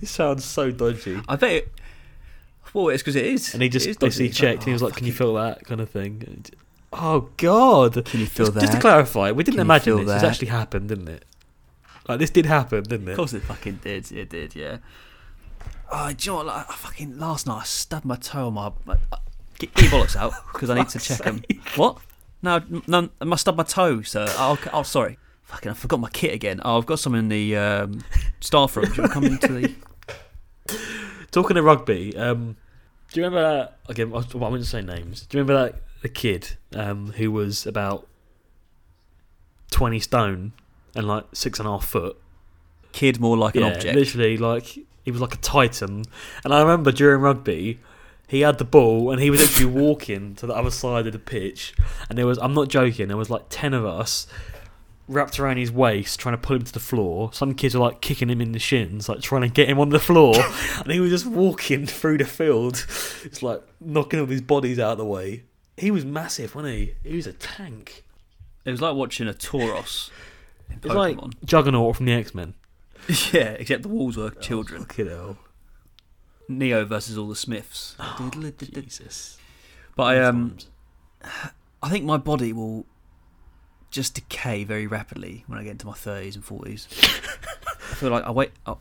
This 0.00 0.10
sounds 0.10 0.44
so 0.44 0.70
dodgy. 0.70 1.20
I 1.28 1.36
bet. 1.36 1.52
It, 1.52 1.72
well, 2.72 2.88
it's 2.88 3.02
because 3.02 3.16
it 3.16 3.26
is. 3.26 3.52
And 3.52 3.62
he 3.62 3.68
just 3.68 3.86
It 3.86 3.90
is 3.90 3.96
dodgy. 3.96 4.06
obviously 4.06 4.26
It's 4.26 4.36
checked. 4.36 4.58
like, 4.58 4.58
and 4.60 4.66
he 4.66 4.72
was 4.72 4.82
oh, 4.82 4.86
like, 4.86 4.96
"Can 4.96 5.06
you 5.06 5.12
feel 5.12 5.34
that?" 5.34 5.64
kind 5.64 5.80
of 5.80 5.90
thing. 5.90 6.44
Oh 6.92 7.30
God! 7.36 8.04
Can 8.04 8.20
you 8.20 8.26
feel 8.26 8.46
just, 8.46 8.54
that? 8.54 8.60
just 8.60 8.72
to 8.74 8.80
clarify, 8.80 9.32
we 9.32 9.42
didn't 9.44 9.56
Can 9.56 9.66
imagine 9.66 9.96
this. 9.98 10.06
This 10.06 10.22
actually 10.22 10.48
happened, 10.48 10.88
didn't 10.88 11.08
it? 11.08 11.24
Like 12.08 12.18
this 12.18 12.30
did 12.30 12.46
happen, 12.46 12.82
didn't 12.84 13.08
it? 13.08 13.12
Of 13.12 13.16
course 13.16 13.32
it 13.32 13.42
fucking 13.42 13.80
did. 13.82 14.10
It 14.12 14.28
did, 14.28 14.54
yeah. 14.54 14.78
Oh, 15.94 16.10
do 16.10 16.24
you 16.24 16.32
know 16.32 16.36
what? 16.38 16.46
Like, 16.46 16.70
I 16.70 16.72
fucking 16.72 17.18
last 17.18 17.46
night 17.46 17.60
I 17.60 17.64
stubbed 17.64 18.06
my 18.06 18.16
toe 18.16 18.46
on 18.46 18.54
my. 18.54 18.72
my 18.86 18.96
uh, 19.12 19.16
get, 19.58 19.74
get 19.74 19.92
your 19.92 20.00
bollocks 20.00 20.16
out 20.16 20.32
because 20.52 20.70
I 20.70 20.74
need 20.74 20.88
to 20.88 20.98
check 20.98 21.18
them. 21.18 21.42
What? 21.76 21.98
No, 22.40 22.60
no, 22.88 23.08
I 23.20 23.24
must 23.24 23.42
stub 23.42 23.56
my 23.56 23.62
toe, 23.62 24.02
sir. 24.02 24.26
Oh, 24.30 24.54
okay. 24.54 24.70
oh, 24.72 24.82
sorry. 24.82 25.18
Fucking, 25.44 25.70
I 25.70 25.74
forgot 25.74 26.00
my 26.00 26.08
kit 26.08 26.34
again. 26.34 26.60
Oh, 26.64 26.78
I've 26.78 26.86
got 26.86 26.98
some 26.98 27.14
in 27.14 27.28
the 27.28 27.56
um, 27.56 28.02
staff 28.40 28.76
room. 28.76 28.86
Do 28.86 28.94
you 28.94 29.02
want 29.02 29.12
to 29.12 29.14
come 29.14 29.24
into 29.24 29.48
the? 29.48 29.74
Talking 31.30 31.56
of 31.56 31.64
rugby, 31.64 32.16
um, 32.16 32.56
do 33.12 33.20
you 33.20 33.26
remember 33.26 33.42
that? 33.42 33.78
Again, 33.88 34.12
I 34.14 34.18
I 34.18 34.48
wouldn't 34.48 34.66
say 34.66 34.80
names. 34.80 35.26
Do 35.26 35.36
you 35.36 35.44
remember 35.44 35.62
that 35.62 35.82
the 36.00 36.08
kid 36.08 36.56
um, 36.74 37.12
who 37.12 37.30
was 37.30 37.66
about 37.66 38.08
twenty 39.70 40.00
stone 40.00 40.52
and 40.94 41.06
like 41.06 41.24
six 41.32 41.58
and 41.58 41.68
a 41.68 41.72
half 41.72 41.84
foot? 41.84 42.18
Kid 42.92 43.20
more 43.20 43.36
like 43.36 43.54
an 43.54 43.64
object. 43.64 43.94
literally 43.94 44.36
like 44.38 44.78
he 45.04 45.10
was 45.10 45.20
like 45.20 45.34
a 45.34 45.38
titan. 45.38 46.04
And 46.44 46.54
I 46.54 46.60
remember 46.60 46.92
during 46.92 47.20
rugby, 47.20 47.80
he 48.28 48.40
had 48.40 48.58
the 48.58 48.64
ball 48.64 49.10
and 49.10 49.20
he 49.20 49.30
was 49.30 49.42
actually 49.42 49.66
walking 49.80 50.34
to 50.36 50.46
the 50.46 50.54
other 50.54 50.70
side 50.70 51.06
of 51.06 51.12
the 51.12 51.18
pitch. 51.18 51.74
And 52.08 52.18
there 52.18 52.26
was, 52.26 52.38
I'm 52.38 52.54
not 52.54 52.68
joking, 52.68 53.08
there 53.08 53.16
was 53.16 53.30
like 53.30 53.44
ten 53.48 53.74
of 53.74 53.84
us 53.84 54.26
wrapped 55.08 55.38
around 55.38 55.58
his 55.58 55.70
waist 55.70 56.18
trying 56.18 56.34
to 56.34 56.40
pull 56.40 56.56
him 56.56 56.64
to 56.64 56.72
the 56.72 56.80
floor. 56.80 57.32
Some 57.32 57.54
kids 57.54 57.74
were 57.74 57.80
like 57.80 58.00
kicking 58.00 58.30
him 58.30 58.40
in 58.40 58.52
the 58.52 58.58
shins, 58.58 59.08
like 59.08 59.20
trying 59.20 59.42
to 59.42 59.48
get 59.48 59.68
him 59.68 59.78
on 59.78 59.90
the 59.90 60.00
floor. 60.00 60.34
and 60.78 60.90
he 60.90 61.00
was 61.00 61.10
just 61.10 61.26
walking 61.26 61.86
through 61.86 62.18
the 62.18 62.24
field, 62.24 62.86
just 63.22 63.42
like 63.42 63.62
knocking 63.80 64.20
all 64.20 64.26
these 64.26 64.40
bodies 64.40 64.78
out 64.78 64.92
of 64.92 64.98
the 64.98 65.04
way. 65.04 65.44
He 65.76 65.90
was 65.90 66.04
massive, 66.04 66.54
wasn't 66.54 66.74
he? 66.74 66.94
He 67.02 67.16
was 67.16 67.26
a 67.26 67.32
tank. 67.32 68.04
It 68.64 68.70
was 68.70 68.80
like 68.80 68.94
watching 68.94 69.28
a 69.28 69.32
Tauros 69.32 70.10
It's 70.70 70.84
like 70.86 71.18
Juggernaut 71.44 71.96
from 71.96 72.06
the 72.06 72.12
X 72.12 72.34
Men. 72.34 72.54
yeah, 73.32 73.50
except 73.58 73.82
the 73.82 73.88
walls 73.88 74.16
were 74.16 74.30
children. 74.30 74.84
Fucking 74.84 75.08
hell. 75.08 75.38
Neo 76.48 76.84
versus 76.84 77.16
all 77.18 77.28
the 77.28 77.36
Smiths. 77.36 77.96
Jesus. 78.72 79.38
But 79.96 80.02
I 80.04 80.22
um, 80.22 80.56
I 81.82 81.88
think 81.88 82.04
my 82.04 82.16
body 82.16 82.52
will 82.52 82.86
just 83.90 84.14
decay 84.14 84.64
very 84.64 84.86
rapidly 84.86 85.44
when 85.46 85.58
I 85.58 85.64
get 85.64 85.72
into 85.72 85.86
my 85.86 85.92
thirties 85.92 86.34
and 86.34 86.44
forties. 86.44 86.88
I 86.92 87.94
feel 87.94 88.10
like 88.10 88.24
I 88.24 88.30
wake 88.30 88.52
I, 88.66 88.74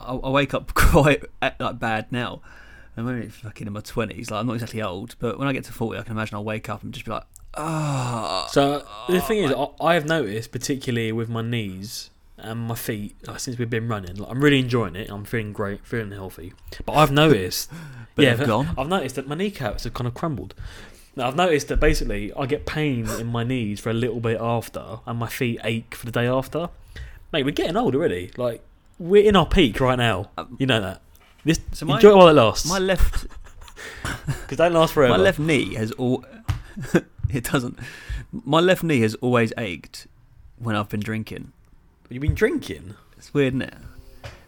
I 0.00 0.30
wake 0.30 0.54
up 0.54 0.74
quite 0.74 1.24
like 1.58 1.78
bad 1.78 2.12
now. 2.12 2.42
I'm 2.96 3.08
only 3.08 3.28
fucking 3.28 3.66
in 3.66 3.72
my 3.72 3.80
twenties, 3.80 4.30
like 4.30 4.40
I'm 4.40 4.46
not 4.46 4.54
exactly 4.54 4.82
old, 4.82 5.16
but 5.18 5.38
when 5.38 5.48
I 5.48 5.52
get 5.52 5.64
to 5.64 5.72
forty, 5.72 5.98
I 5.98 6.02
can 6.02 6.12
imagine 6.12 6.36
I'll 6.36 6.44
wake 6.44 6.68
up 6.68 6.82
and 6.82 6.92
just 6.92 7.06
be 7.06 7.12
like, 7.12 7.24
ah. 7.54 8.46
So 8.50 8.86
the 9.08 9.20
thing 9.22 9.38
is, 9.38 9.52
I, 9.52 9.68
I 9.80 9.94
have 9.94 10.04
noticed, 10.04 10.52
particularly 10.52 11.10
with 11.12 11.30
my 11.30 11.40
knees 11.40 12.10
and 12.42 12.60
my 12.60 12.74
feet, 12.74 13.16
like, 13.26 13.40
since 13.40 13.58
we've 13.58 13.70
been 13.70 13.88
running, 13.88 14.16
like, 14.16 14.30
I'm 14.30 14.42
really 14.42 14.58
enjoying 14.60 14.96
it. 14.96 15.10
I'm 15.10 15.24
feeling 15.24 15.52
great, 15.52 15.86
feeling 15.86 16.10
healthy. 16.12 16.52
But 16.84 16.92
I've 16.94 17.10
noticed, 17.12 17.70
But 18.14 18.24
yeah, 18.24 18.44
gone. 18.44 18.74
I've 18.76 18.88
noticed 18.88 19.14
that 19.16 19.26
my 19.26 19.34
kneecaps 19.34 19.84
have 19.84 19.94
kind 19.94 20.06
of 20.06 20.12
crumbled. 20.14 20.54
Now 21.16 21.28
I've 21.28 21.36
noticed 21.36 21.68
that 21.68 21.78
basically 21.80 22.32
I 22.34 22.46
get 22.46 22.64
pain 22.66 23.08
in 23.20 23.26
my 23.26 23.44
knees 23.44 23.80
for 23.80 23.90
a 23.90 23.94
little 23.94 24.20
bit 24.20 24.38
after, 24.40 24.98
and 25.06 25.18
my 25.18 25.28
feet 25.28 25.60
ache 25.64 25.94
for 25.94 26.04
the 26.06 26.12
day 26.12 26.26
after. 26.26 26.68
Mate, 27.32 27.44
we're 27.44 27.50
getting 27.52 27.76
old 27.76 27.94
already. 27.94 28.30
Like 28.36 28.62
we're 28.98 29.24
in 29.26 29.36
our 29.36 29.46
peak 29.46 29.78
right 29.80 29.96
now. 29.98 30.30
Um, 30.38 30.56
You 30.58 30.66
know 30.66 30.80
that. 30.80 31.00
This 31.44 31.60
So 31.72 31.86
my- 31.86 31.96
enjoy 31.96 32.10
it 32.10 32.16
while 32.16 32.28
it 32.28 32.32
lasts. 32.34 32.68
My 32.68 32.78
left 32.78 33.26
Because 34.26 34.58
don't 34.58 34.72
last 34.72 34.92
forever. 34.94 35.12
my 35.16 35.22
left 35.22 35.38
knee 35.38 35.74
has 35.74 35.90
all 35.92 36.24
it 37.30 37.44
doesn't. 37.44 37.78
My 38.32 38.60
left 38.60 38.82
knee 38.82 39.00
has 39.00 39.14
always 39.16 39.52
ached 39.58 40.06
when 40.58 40.76
I've 40.76 40.88
been 40.88 41.00
drinking. 41.00 41.52
You've 42.12 42.20
been 42.22 42.34
drinking. 42.34 42.94
It's 43.16 43.32
weird, 43.32 43.54
isn't 43.54 43.62
it? 43.62 43.74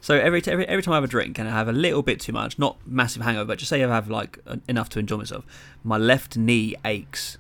So 0.01 0.15
every, 0.15 0.43
t- 0.43 0.51
every 0.51 0.69
every 0.69 0.83
time 0.83 0.93
I 0.93 0.97
have 0.97 1.05
a 1.05 1.09
drink 1.09 1.39
and 1.39 1.49
I 1.49 1.53
have 1.53 1.67
a 1.67 1.73
little 1.73 2.03
bit 2.03 2.21
too 2.21 2.33
much, 2.33 2.59
not 2.59 2.77
massive 2.87 3.23
hangover, 3.23 3.47
but 3.47 3.59
just 3.59 3.71
say 3.71 3.83
I 3.83 3.89
have 3.89 4.11
like 4.11 4.39
en- 4.47 4.61
enough 4.69 4.91
to 4.91 4.99
enjoy 4.99 5.17
myself, 5.17 5.47
my 5.83 5.97
left 5.97 6.37
knee 6.37 6.75
aches 6.85 7.39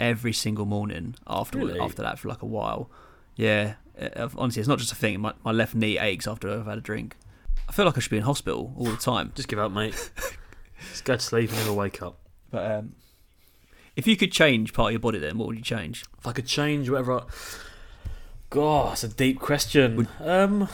every 0.00 0.32
single 0.32 0.64
morning 0.66 1.14
after 1.28 1.58
Really? 1.58 1.78
after 1.78 2.02
that 2.02 2.18
for 2.18 2.28
like 2.28 2.42
a 2.42 2.46
while. 2.46 2.90
Yeah, 3.36 3.74
uh, 4.00 4.28
honestly, 4.36 4.58
it's 4.58 4.68
not 4.68 4.80
just 4.80 4.90
a 4.90 4.96
thing. 4.96 5.20
My 5.20 5.34
my 5.44 5.52
left 5.52 5.76
knee 5.76 5.98
aches 5.98 6.26
after 6.26 6.50
I've 6.50 6.66
had 6.66 6.78
a 6.78 6.80
drink. 6.80 7.16
I 7.68 7.72
feel 7.72 7.84
like 7.84 7.96
I 7.96 8.00
should 8.00 8.10
be 8.10 8.16
in 8.16 8.24
hospital 8.24 8.74
all 8.76 8.86
the 8.86 8.96
time. 8.96 9.30
Just 9.36 9.46
give 9.46 9.60
up, 9.60 9.70
mate. 9.70 10.10
Just 10.90 11.04
go 11.04 11.14
to 11.14 11.20
sleep 11.20 11.50
and 11.50 11.58
never 11.60 11.72
wake 11.72 12.02
up. 12.02 12.18
But 12.50 12.72
um, 12.72 12.94
if 13.94 14.08
you 14.08 14.16
could 14.16 14.32
change 14.32 14.72
part 14.72 14.88
of 14.88 14.92
your 14.94 15.00
body, 15.00 15.18
then 15.20 15.38
what 15.38 15.46
would 15.46 15.56
you 15.56 15.62
change? 15.62 16.04
If 16.18 16.26
I 16.26 16.32
could 16.32 16.46
change 16.46 16.90
whatever. 16.90 17.20
I... 17.20 17.22
God, 18.50 18.90
that's 18.90 19.04
a 19.04 19.08
deep 19.08 19.38
question. 19.38 20.08
um, 20.20 20.68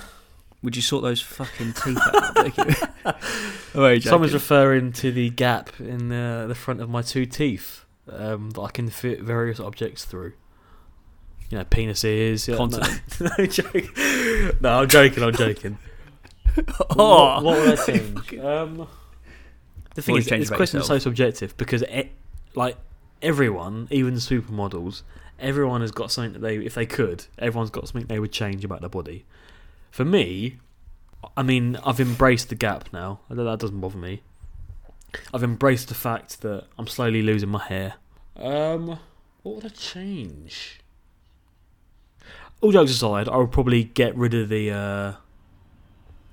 Would 0.63 0.77
you 0.77 0.83
sort 0.83 1.03
those 1.03 1.21
fucking 1.21 1.75
teeth 1.75 1.99
out? 1.99 2.39
I'm 2.39 2.51
joking. 2.51 2.75
I'm 3.75 4.01
someone's 4.01 4.33
referring 4.33 4.93
to 4.93 5.13
the 5.13 5.29
gap 5.31 5.79
in 5.79 6.09
the, 6.09 6.47
the 6.49 6.55
front 6.55 6.81
of 6.81 6.89
my 6.89 7.03
two 7.03 7.27
teeth 7.27 7.85
um, 8.11 8.51
that 8.51 8.61
I 8.61 8.71
can 8.71 8.89
fit 8.89 9.21
various 9.21 9.61
objects 9.61 10.05
through. 10.05 10.33
You 11.51 11.59
know, 11.59 11.65
penises. 11.65 12.49
Yeah, 12.49 12.57
Continent. 12.57 13.01
No, 13.21 13.29
no, 13.39 13.47
joke. 13.47 14.61
no, 14.61 14.81
I'm 14.81 14.89
joking. 14.89 15.23
I'm 15.23 15.35
joking. 15.35 15.79
Oh. 16.91 16.95
what, 16.97 17.45
what 17.45 17.59
would 17.61 17.79
I 17.79 17.85
change? 17.87 18.39
Um, 18.39 18.89
the 19.95 20.03
thing 20.03 20.15
would 20.15 20.23
is, 20.23 20.29
this 20.29 20.51
question 20.51 20.81
is 20.81 20.87
so 20.87 20.99
subjective 20.99 21.57
because, 21.57 21.83
it, 21.83 22.11
like, 22.55 22.77
everyone, 23.23 23.87
even 23.91 24.15
supermodels, 24.15 25.03
everyone 25.39 25.81
has 25.81 25.91
got 25.91 26.11
something 26.11 26.33
that 26.35 26.41
they, 26.41 26.57
if 26.57 26.75
they 26.75 26.87
could, 26.87 27.27
everyone's 27.39 27.71
got 27.71 27.89
something 27.89 28.07
they 28.07 28.21
would 28.21 28.33
change 28.33 28.65
about 28.65 28.81
their 28.81 28.91
body. 28.91 29.25
For 29.91 30.05
me, 30.05 30.59
I 31.37 31.43
mean, 31.43 31.77
I've 31.85 32.01
embraced 32.01 32.49
the 32.49 32.55
gap 32.55 32.93
now. 32.93 33.21
That 33.29 33.59
doesn't 33.59 33.81
bother 33.81 33.99
me. 33.99 34.23
I've 35.33 35.43
embraced 35.43 35.89
the 35.89 35.95
fact 35.95 36.43
that 36.43 36.65
I'm 36.79 36.87
slowly 36.87 37.23
losing 37.23 37.49
my 37.49 37.65
hair. 37.65 37.95
Um, 38.37 38.99
what 39.43 39.57
would 39.57 39.65
I 39.65 39.69
change? 39.69 40.81
All 42.61 42.73
jokes 42.73 42.91
aside, 42.91 43.29
I 43.29 43.37
would 43.37 43.53
probably 43.53 43.85
get 43.85 44.17
rid 44.17 44.35
of 44.35 44.49
the 44.49 44.71
uh, 44.71 45.13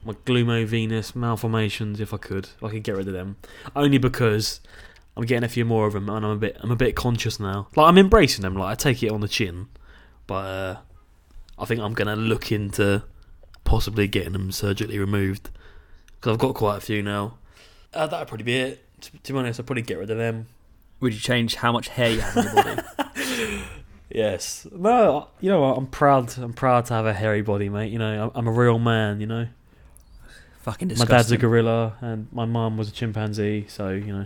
my 0.06 0.14
glomuvenous 0.26 1.16
malformations 1.16 2.00
if 2.00 2.14
I 2.14 2.18
could. 2.18 2.46
If 2.46 2.64
I 2.64 2.70
could 2.70 2.84
get 2.84 2.96
rid 2.96 3.08
of 3.08 3.14
them, 3.14 3.38
only 3.76 3.98
because 3.98 4.60
I'm 5.16 5.26
getting 5.26 5.44
a 5.44 5.50
few 5.50 5.66
more 5.66 5.86
of 5.88 5.94
them, 5.94 6.10
and 6.10 6.26
I'm 6.26 6.32
a 6.32 6.38
bit 6.38 6.58
I'm 6.62 6.72
a 6.72 6.76
bit 6.76 6.96
conscious 6.96 7.40
now. 7.40 7.68
Like 7.76 7.88
I'm 7.88 7.98
embracing 7.98 8.42
them. 8.42 8.56
Like 8.56 8.72
I 8.72 8.76
take 8.76 9.04
it 9.04 9.12
on 9.12 9.22
the 9.22 9.28
chin, 9.28 9.68
but 10.28 10.34
uh, 10.46 10.78
I 11.60 11.66
think 11.66 11.82
I'm 11.82 11.94
gonna 11.94 12.16
look 12.16 12.52
into 12.52 13.04
possibly 13.64 14.08
getting 14.08 14.34
them 14.34 14.52
surgically 14.52 15.00
removed 15.00 15.50
because 16.16 16.34
I've 16.34 16.40
got 16.40 16.56
quite 16.56 16.78
a 16.78 16.82
few 16.82 17.02
now. 17.04 17.38
Uh, 17.94 18.08
that'd 18.08 18.28
probably 18.28 18.44
be 18.44 18.58
it. 18.58 19.02
To, 19.02 19.12
to 19.20 19.34
be 19.34 19.40
honest, 19.40 19.60
I'd 19.60 19.66
probably 19.68 19.84
get 19.84 19.98
rid 20.00 20.10
of 20.10 20.18
them. 20.18 20.48
Would 21.00 21.14
you 21.14 21.20
change 21.20 21.56
how 21.56 21.72
much 21.72 21.90
hair 21.90 22.10
you 22.10 22.22
have 22.22 22.38
in 22.38 22.44
your 22.44 22.64
body? 22.64 22.82
Yes. 24.10 24.68
No, 24.72 25.30
you 25.40 25.50
know 25.50 25.62
what? 25.62 25.76
I'm 25.78 25.88
proud. 25.88 26.38
I'm 26.38 26.54
proud 26.54 26.86
to 26.86 26.94
have 26.94 27.08
a 27.08 27.14
hairy 27.14 27.42
body, 27.42 27.68
mate. 27.68 27.92
You 27.92 27.98
know, 27.98 28.26
I'm, 28.26 28.32
I'm 28.36 28.48
a 28.48 28.52
real 28.52 28.78
man. 28.78 29.20
You 29.20 29.26
know, 29.26 29.48
Fucking 30.62 30.90
disgusting. 30.90 31.12
my 31.12 31.18
dad's 31.18 31.32
a 31.32 31.38
gorilla 31.38 31.98
and 32.00 32.28
my 32.32 32.46
mum 32.46 32.78
was 32.78 32.90
a 32.90 32.92
chimpanzee. 32.92 33.66
So 33.68 33.90
you 33.90 34.14
know, 34.16 34.26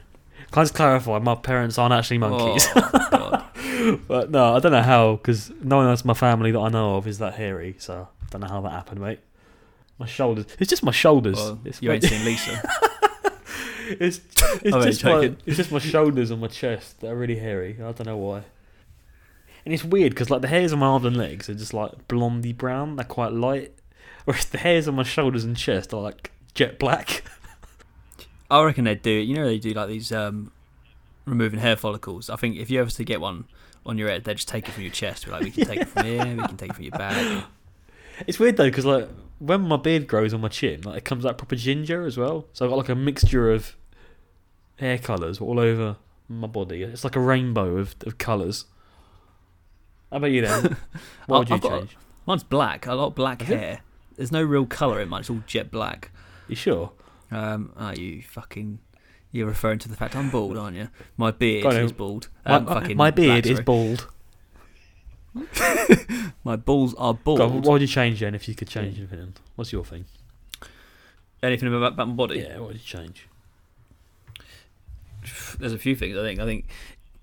can 0.52 0.62
I 0.62 0.64
just 0.64 0.76
clarify? 0.76 1.20
My 1.20 1.36
parents 1.36 1.78
aren't 1.78 1.94
actually 1.94 2.20
monkeys. 2.20 2.68
Oh, 2.76 4.00
but 4.08 4.32
no, 4.32 4.56
I 4.56 4.60
don't 4.60 4.72
know 4.72 4.82
how 4.82 5.16
because 5.16 5.52
no 5.62 5.78
one 5.78 5.88
else 5.88 6.02
in 6.02 6.08
my 6.08 6.14
family 6.14 6.52
that 6.52 6.60
I 6.60 6.70
know 6.70 6.96
of 6.96 7.08
is 7.08 7.20
that 7.20 7.36
hairy. 7.36 7.76
So 7.80 8.08
I 8.22 8.26
don't 8.30 8.42
know 8.42 8.48
how 8.48 8.62
that 8.62 8.72
happened, 8.72 9.02
mate. 9.02 9.20
My 10.00 10.06
shoulders. 10.06 10.46
It's 10.60 10.70
just 10.70 10.84
my 10.84 10.92
shoulders. 10.92 11.38
Well, 11.38 11.60
it's, 11.66 11.82
you 11.82 11.92
ain't 11.92 12.04
seen 12.04 12.24
Lisa. 12.24 12.62
it's, 13.90 14.22
it's 14.62 14.76
I'm 14.76 14.82
just 14.84 15.04
my, 15.04 15.36
it's 15.46 15.58
just 15.58 15.72
my 15.72 15.80
shoulders 15.80 16.32
and 16.32 16.40
my 16.40 16.48
chest 16.48 17.02
that 17.02 17.12
are 17.12 17.16
really 17.16 17.38
hairy. 17.38 17.78
I 17.80 17.92
don't 17.92 18.06
know 18.06 18.18
why. 18.18 18.44
And 19.66 19.74
it's 19.74 19.84
weird 19.84 20.12
because 20.14 20.30
like 20.30 20.42
the 20.42 20.48
hairs 20.48 20.72
on 20.72 20.80
my 20.80 20.86
arms 20.86 21.06
and 21.06 21.18
legs 21.18 21.50
are 21.50 21.56
just 21.56 21.74
like 21.74 22.08
blondy 22.08 22.54
brown. 22.54 22.96
They're 22.96 23.06
quite 23.06 23.34
light, 23.34 23.74
whereas 24.26 24.46
the 24.46 24.60
hairs 24.60 24.88
on 24.88 24.96
my 24.96 25.04
shoulders 25.04 25.44
and 25.44 25.58
chest 25.58 25.94
are 25.94 26.02
like 26.02 26.32
jet 26.54 26.80
black. 26.80 27.24
I 28.50 28.64
reckon 28.64 28.86
they'd 28.86 29.02
do. 29.02 29.20
It. 29.20 29.24
You 29.24 29.36
know, 29.36 29.45
they 29.45 29.60
do 29.60 29.72
like 29.72 29.88
these 29.89 30.12
um, 30.12 30.52
removing 31.26 31.60
hair 31.60 31.76
follicles. 31.76 32.30
I 32.30 32.36
think 32.36 32.58
if 32.58 32.70
you 32.70 32.80
ever 32.80 32.89
to 32.89 33.04
get 33.04 33.20
one 33.22 33.45
on 33.86 33.98
your 33.98 34.10
head, 34.10 34.24
they 34.24 34.34
just 34.34 34.48
take 34.48 34.68
it 34.68 34.72
from 34.72 34.84
your 34.84 34.91
chest. 34.91 35.28
Like, 35.28 35.43
we 35.43 35.52
can 35.52 35.66
take 35.66 35.82
it 35.82 35.88
from 35.88 36.06
here, 36.06 36.26
we 36.26 36.48
can 36.48 36.58
take 36.58 36.70
it 36.72 36.74
from 36.76 36.84
your 36.84 36.91
back. 36.91 37.45
It's 38.26 38.39
weird 38.39 38.58
though 38.58 38.66
because 38.70 38.86
like 38.86 39.08
when 39.39 39.62
my 39.62 39.78
beard 39.78 40.08
grows 40.08 40.34
on 40.34 40.41
my 40.41 40.48
chin, 40.48 40.82
like 40.82 40.98
it 40.98 41.06
comes 41.06 41.26
out 41.26 41.38
proper 41.38 41.56
ginger 41.56 42.06
as 42.06 42.18
well. 42.18 42.45
So 42.54 42.66
I've 42.66 42.72
got 42.72 42.78
like 42.78 42.89
a 42.89 42.95
mixture 42.95 43.52
of 43.52 43.76
hair 44.78 44.98
colours 44.98 45.39
all 45.39 45.60
over 45.60 45.98
my 46.28 46.48
body. 46.48 46.82
It's 46.84 47.04
like 47.04 47.16
a 47.16 47.20
rainbow 47.20 47.78
of, 47.78 47.95
of 48.06 48.18
colours. 48.18 48.66
How 50.12 50.18
about 50.18 50.32
you 50.32 50.41
then? 50.41 50.78
What 51.28 51.39
would 51.39 51.50
you 51.50 51.56
I've 51.56 51.62
got- 51.62 51.80
change? 51.80 51.98
Mine's 52.26 52.43
black. 52.43 52.88
I 52.88 52.95
got 52.95 53.16
black 53.16 53.41
hair. 53.43 53.82
There's 54.18 54.32
no 54.34 54.41
real 54.41 54.66
colour 54.66 55.00
in 55.00 55.08
mine. 55.10 55.22
It's 55.22 55.30
all 55.30 55.43
jet 55.48 55.72
black. 55.72 56.12
You 56.50 56.56
sure? 56.58 56.91
Um, 57.32 57.74
oh, 57.78 57.92
you 57.92 58.22
fucking. 58.22 58.80
You're 59.32 59.48
referring 59.48 59.80
to 59.80 59.90
the 59.90 59.96
fact 59.96 60.16
I'm 60.16 60.30
bald, 60.30 60.58
aren't 60.58 60.78
you? 60.78 60.90
My 61.18 61.32
beard 61.32 61.64
Go 61.64 61.70
on, 61.70 61.76
is 61.78 61.92
um, 61.92 61.98
bald. 61.98 62.30
My, 62.46 62.56
Um, 62.56 62.66
fucking 62.66 62.98
my 62.98 63.12
beard 63.12 63.44
black, 63.44 63.54
is 63.54 63.62
bald. 63.62 64.08
My 66.44 66.56
balls 66.56 66.96
are 66.98 67.14
bald. 67.14 67.40
what 67.40 67.66
would 67.66 67.82
you 67.82 67.88
change 67.88 68.22
then 68.22 68.34
if 68.34 68.48
you 68.48 68.56
could 68.56 68.68
change 68.68 68.98
anything? 68.98 69.34
What's 69.56 69.72
your 69.72 69.84
thing? 69.84 70.06
Anything 71.44 71.68
about, 71.68 71.94
about 71.94 72.08
my 72.08 72.14
body? 72.14 72.40
Yeah, 72.40 72.58
what 72.60 72.70
would 72.70 72.78
you 72.78 72.84
change? 72.84 73.28
There's 75.60 75.74
a 75.74 75.78
few 75.78 75.96
things. 75.96 76.18
I 76.18 76.22
think. 76.24 76.40
I 76.40 76.46
think 76.46 76.66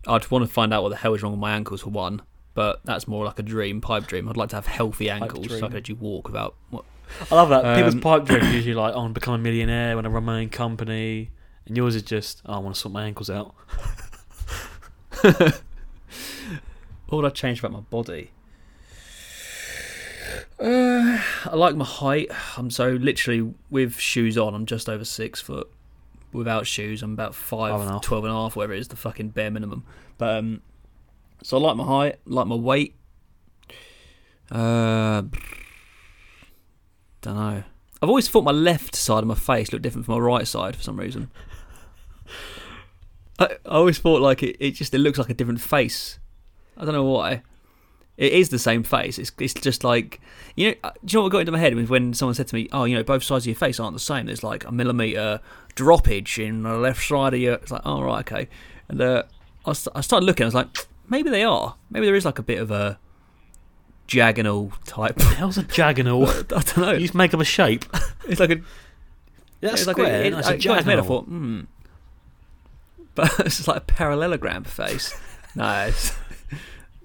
I'd 0.07 0.31
want 0.31 0.47
to 0.47 0.53
find 0.53 0.73
out 0.73 0.83
what 0.83 0.91
the 0.91 0.97
hell 0.97 1.15
is 1.15 1.23
wrong 1.23 1.33
with 1.33 1.41
my 1.41 1.53
ankles 1.53 1.81
for 1.81 1.91
one. 1.91 2.23
But 2.55 2.81
that's 2.85 3.09
more 3.09 3.25
like 3.25 3.39
a 3.41 3.43
dream, 3.43 3.81
pipe 3.81 4.07
dream. 4.07 4.29
I'd 4.29 4.37
like 4.37 4.51
to 4.51 4.57
have 4.57 4.67
healthy 4.67 5.11
ankles 5.11 5.49
so 5.49 5.57
I 5.57 5.69
can 5.69 5.77
actually 5.77 5.97
walk 5.97 6.29
without. 6.29 6.55
What? 6.71 6.85
I 7.31 7.35
love 7.35 7.49
that. 7.51 7.77
People's 7.77 7.95
Um, 7.95 8.01
pipe 8.01 8.25
dreams 8.25 8.53
usually 8.55 8.75
like, 8.75 8.93
oh, 8.95 8.97
I 8.97 9.01
want 9.01 9.15
to 9.15 9.21
become 9.21 9.35
a 9.35 9.39
millionaire 9.39 9.97
when 9.97 10.05
I 10.07 10.09
run 10.09 10.25
my 10.25 10.41
own 10.41 10.49
company. 10.49 11.31
And 11.67 11.77
yours 11.77 11.95
is 11.95 12.03
just, 12.03 12.43
oh, 12.47 12.55
I 12.55 12.59
want 12.59 12.75
to 12.75 12.81
sort 12.81 12.93
my 12.93 13.05
ankles 13.05 13.31
out. 13.31 13.55
What 17.09 17.23
would 17.23 17.27
I 17.27 17.31
change 17.35 17.59
about 17.61 17.73
my 17.73 17.81
body? 17.81 18.31
Uh, 20.59 21.21
I 21.45 21.55
like 21.55 21.77
my 21.77 21.85
height. 21.85 22.29
I'm 22.57 22.71
so 22.71 22.91
literally 22.93 23.53
with 23.71 23.99
shoes 23.99 24.37
on. 24.39 24.55
I'm 24.55 24.67
just 24.67 24.89
over 24.89 25.05
six 25.05 25.41
foot. 25.41 25.71
Without 26.33 26.67
shoes, 26.67 27.03
I'm 27.03 27.13
about 27.13 27.35
five, 27.35 27.73
Five 27.73 27.81
and 27.83 27.91
a 27.91 27.93
half. 27.95 28.03
12 28.03 28.25
and 28.25 28.33
a 28.33 28.37
half, 28.37 28.57
whatever 28.57 28.73
it 28.73 28.81
is, 28.81 28.89
the 28.89 28.97
fucking 28.97 29.29
bare 29.29 29.51
minimum. 29.51 29.85
But 30.19 30.39
um, 30.39 30.63
so 31.43 31.59
I 31.59 31.61
like 31.61 31.77
my 31.77 31.85
height, 31.85 32.19
like 32.25 32.47
my 32.49 32.57
weight. 32.57 32.97
Uh, 34.51 35.23
don't 37.25 37.37
know. 37.37 37.63
I've 38.03 38.09
always 38.09 38.29
thought 38.29 38.45
my 38.45 38.51
left 38.53 38.95
side 38.95 39.21
of 39.21 39.27
my 39.27 39.35
face 39.35 39.73
looked 39.73 39.83
different 39.83 40.05
from 40.07 40.15
my 40.17 40.21
right 40.21 40.47
side 40.47 40.77
for 40.77 40.83
some 40.83 40.99
reason. 41.01 41.31
I, 43.39 43.45
I 43.67 43.77
always 43.77 43.99
thought 43.99 44.21
like 44.23 44.43
it, 44.43 44.57
it 44.61 44.73
just 44.73 44.95
it 44.95 44.99
looks 44.99 45.19
like 45.19 45.31
a 45.31 45.35
different 45.35 45.61
face. 45.61 46.19
I 46.77 46.85
don't 46.85 46.95
know 46.95 47.05
why. 47.05 47.43
It 48.17 48.33
is 48.33 48.51
the 48.51 48.59
same 48.61 48.85
face. 48.85 49.19
It's 49.19 49.33
it's 49.41 49.55
just 49.55 49.83
like 49.83 50.21
you 50.55 50.69
know. 50.71 50.75
uh, 50.85 50.91
Do 51.05 51.13
you 51.15 51.19
know 51.19 51.23
what 51.25 51.33
got 51.33 51.39
into 51.41 51.53
my 51.53 51.59
head 51.59 51.75
was 51.75 51.91
when 51.91 52.15
someone 52.15 52.35
said 52.35 52.47
to 52.49 52.55
me, 52.55 52.69
"Oh, 52.73 52.85
you 52.85 52.95
know, 52.95 53.03
both 53.03 53.25
sides 53.25 53.45
of 53.45 53.49
your 53.49 53.57
face 53.57 53.81
aren't 53.81 53.95
the 53.97 54.01
same. 54.01 54.27
There's 54.27 54.45
like 54.45 54.65
a 54.65 54.71
millimeter 54.73 55.41
droppage 55.75 56.45
in 56.45 56.63
the 56.63 56.77
left 56.77 57.03
side 57.03 57.35
of 57.35 57.41
your." 57.41 57.55
It's 57.55 57.73
like, 57.73 57.83
oh 57.85 58.03
right, 58.03 58.21
okay. 58.21 58.49
And 58.89 59.01
uh, 59.01 59.25
I, 59.67 59.71
I 59.71 60.01
started 60.01 60.27
looking. 60.27 60.45
I 60.45 60.47
was 60.47 60.55
like, 60.55 60.69
maybe 61.09 61.29
they 61.31 61.43
are. 61.43 61.75
Maybe 61.91 62.07
there 62.07 62.15
is 62.15 62.25
like 62.25 62.39
a 62.39 62.43
bit 62.45 62.61
of 62.61 62.71
a 62.71 62.99
diagonal 64.09 64.73
type. 64.85 65.17
The 65.17 65.25
hell's 65.25 65.59
a 65.59 65.65
jagonal? 65.65 66.27
I 66.57 66.61
don't 66.63 66.77
know. 66.79 66.93
you 66.93 67.01
just 67.01 67.15
make 67.15 67.35
up 67.35 67.41
a 67.41 67.45
shape. 67.45 67.85
It's 68.27 68.41
like 68.41 68.51
a 68.53 68.61
That's 69.61 69.83
it's 69.83 69.87
like 69.87 69.99
a, 69.99 70.27
it, 70.27 70.31
that's 70.31 70.47
I, 70.49 70.55
a 70.55 70.73
I 70.73 70.83
made, 70.83 70.99
I 70.99 71.03
thought, 71.03 71.27
hmm. 71.27 71.61
But 73.15 73.39
it's 73.41 73.69
like 73.69 73.77
a 73.77 73.81
parallelogram 73.83 74.65
face. 74.65 75.15
no, 75.55 75.71
it's, 75.89 76.13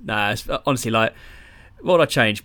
no, 0.04 0.30
it's 0.30 0.48
honestly 0.66 0.92
like, 0.92 1.14
what 1.82 2.00
would 2.00 2.02
I 2.02 2.06
change? 2.06 2.44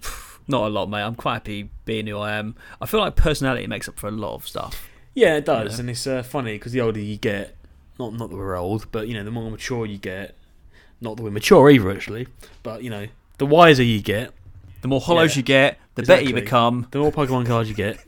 Not 0.48 0.66
a 0.66 0.68
lot, 0.70 0.90
mate. 0.90 1.02
I'm 1.02 1.14
quite 1.14 1.34
happy 1.34 1.70
being 1.84 2.06
who 2.08 2.18
I 2.18 2.32
am. 2.32 2.56
I 2.80 2.86
feel 2.86 2.98
like 3.00 3.16
personality 3.16 3.66
makes 3.68 3.88
up 3.88 3.98
for 3.98 4.08
a 4.08 4.10
lot 4.10 4.34
of 4.34 4.46
stuff. 4.46 4.88
Yeah, 5.14 5.36
it 5.36 5.44
does, 5.44 5.74
Yeah. 5.74 5.80
and 5.80 5.90
it's 5.90 6.06
uh, 6.06 6.22
funny 6.24 6.54
because 6.58 6.72
the 6.72 6.80
older 6.80 6.98
you 7.00 7.16
get, 7.16 7.56
not 7.98 8.12
not 8.14 8.30
that 8.30 8.36
we're 8.36 8.56
old, 8.56 8.90
but 8.90 9.06
you 9.06 9.14
know, 9.14 9.22
the 9.24 9.30
more 9.30 9.48
mature 9.50 9.86
you 9.86 9.98
get. 9.98 10.36
Not 11.00 11.16
that 11.16 11.22
we're 11.22 11.30
mature 11.30 11.70
either, 11.70 11.90
actually, 11.92 12.26
but 12.64 12.82
you 12.82 12.90
know, 12.90 13.06
the 13.38 13.46
wiser 13.46 13.82
you 13.84 14.00
get, 14.02 14.32
The 14.84 14.88
more 14.88 15.00
hollows 15.00 15.34
Yeah, 15.34 15.38
you 15.38 15.42
get, 15.44 15.78
the 15.94 16.02
better 16.02 16.22
you 16.24 16.34
become. 16.34 16.88
the 16.90 16.98
more 16.98 17.10
Pokemon 17.10 17.46
cards 17.46 17.70
you 17.70 17.74
get. 17.74 17.98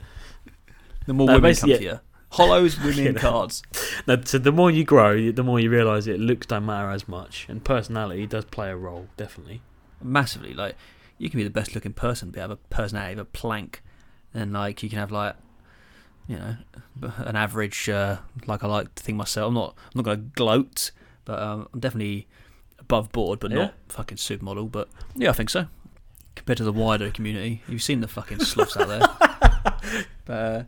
The 1.06 1.14
more 1.14 1.26
No, 1.26 1.32
women 1.36 1.48
basically, 1.48 1.72
come 1.72 1.78
to 1.78 1.84
you. 1.86 2.00
Hollows, 2.32 2.78
women, 2.84 3.14
cards. 3.14 3.62
No, 4.06 4.20
so 4.22 4.36
the 4.36 4.52
more 4.52 4.70
you 4.70 4.84
grow, 4.84 5.32
the 5.32 5.42
more 5.42 5.58
you 5.58 5.70
realise 5.70 6.06
it 6.06 6.20
looks 6.20 6.46
don't 6.48 6.66
matter 6.66 6.90
as 6.90 7.08
much, 7.08 7.46
and 7.48 7.64
personality 7.64 8.26
does 8.26 8.44
play 8.44 8.68
a 8.68 8.76
role, 8.76 9.08
definitely. 9.16 9.62
massively. 10.02 10.52
Like 10.52 10.76
you 11.16 11.30
can 11.30 11.38
be 11.38 11.44
the 11.44 11.48
best 11.50 11.74
looking 11.74 11.94
person, 11.94 12.30
but 12.30 12.40
have 12.40 12.50
a 12.50 12.56
personality 12.56 13.14
of 13.14 13.20
a 13.20 13.24
plank, 13.24 13.82
and 14.34 14.52
like 14.52 14.82
you 14.82 14.90
can 14.90 14.98
have 14.98 15.10
like 15.10 15.34
you 16.28 16.36
know 16.36 16.56
an 17.00 17.36
average. 17.36 17.88
Uh, 17.88 18.18
like 18.46 18.62
I 18.62 18.66
like 18.66 18.94
to 18.96 19.02
think 19.02 19.16
myself. 19.16 19.48
I'm 19.48 19.54
not. 19.54 19.74
I'm 19.86 19.92
not 19.94 20.04
going 20.04 20.18
to 20.18 20.24
gloat, 20.34 20.90
but 21.24 21.38
um, 21.40 21.68
I'm 21.72 21.80
definitely 21.80 22.26
above 22.78 23.10
board, 23.12 23.40
but 23.40 23.50
Yeah. 23.50 23.56
not 23.56 23.74
fucking 23.88 24.18
supermodel. 24.18 24.70
But 24.70 24.90
yeah, 25.14 25.30
I 25.30 25.32
think 25.32 25.48
so. 25.48 25.68
Compared 26.36 26.58
to 26.58 26.64
the 26.64 26.72
wider 26.72 27.10
community, 27.10 27.62
you've 27.68 27.82
seen 27.82 28.00
the 28.00 28.08
fucking 28.08 28.38
sloughs 28.40 28.76
out 28.76 28.88
there. 28.88 30.04
but 30.24 30.32
uh, 30.32 30.62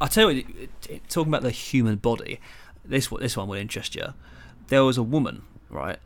I 0.00 0.06
tell 0.06 0.30
you, 0.32 0.44
what, 0.44 0.56
it- 0.56 0.70
it- 0.90 1.08
talking 1.10 1.30
about 1.30 1.42
the 1.42 1.50
human 1.50 1.96
body, 1.96 2.40
this 2.84 3.10
one- 3.10 3.20
this 3.20 3.36
one 3.36 3.46
will 3.48 3.56
interest 3.58 3.94
you. 3.94 4.14
There 4.68 4.84
was 4.84 4.96
a 4.96 5.02
woman, 5.02 5.42
right, 5.70 5.98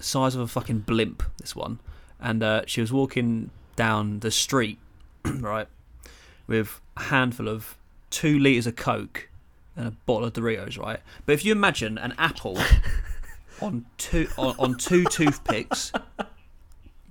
size 0.00 0.34
of 0.34 0.40
a 0.40 0.46
fucking 0.46 0.80
blimp. 0.80 1.22
This 1.38 1.56
one, 1.56 1.80
and 2.20 2.42
uh, 2.42 2.62
she 2.66 2.80
was 2.80 2.92
walking 2.92 3.50
down 3.76 4.20
the 4.20 4.30
street, 4.30 4.78
right, 5.24 5.66
with 6.46 6.80
a 6.96 7.02
handful 7.04 7.48
of 7.48 7.76
two 8.10 8.38
liters 8.38 8.66
of 8.66 8.76
Coke 8.76 9.28
and 9.76 9.86
a 9.88 9.90
bottle 10.06 10.24
of 10.26 10.32
Doritos, 10.34 10.78
right. 10.78 11.00
But 11.26 11.32
if 11.32 11.44
you 11.44 11.52
imagine 11.52 11.98
an 11.98 12.14
apple 12.18 12.58
on 13.60 13.86
two 13.96 14.28
on, 14.36 14.54
on 14.58 14.76
two 14.76 15.04
toothpicks. 15.04 15.92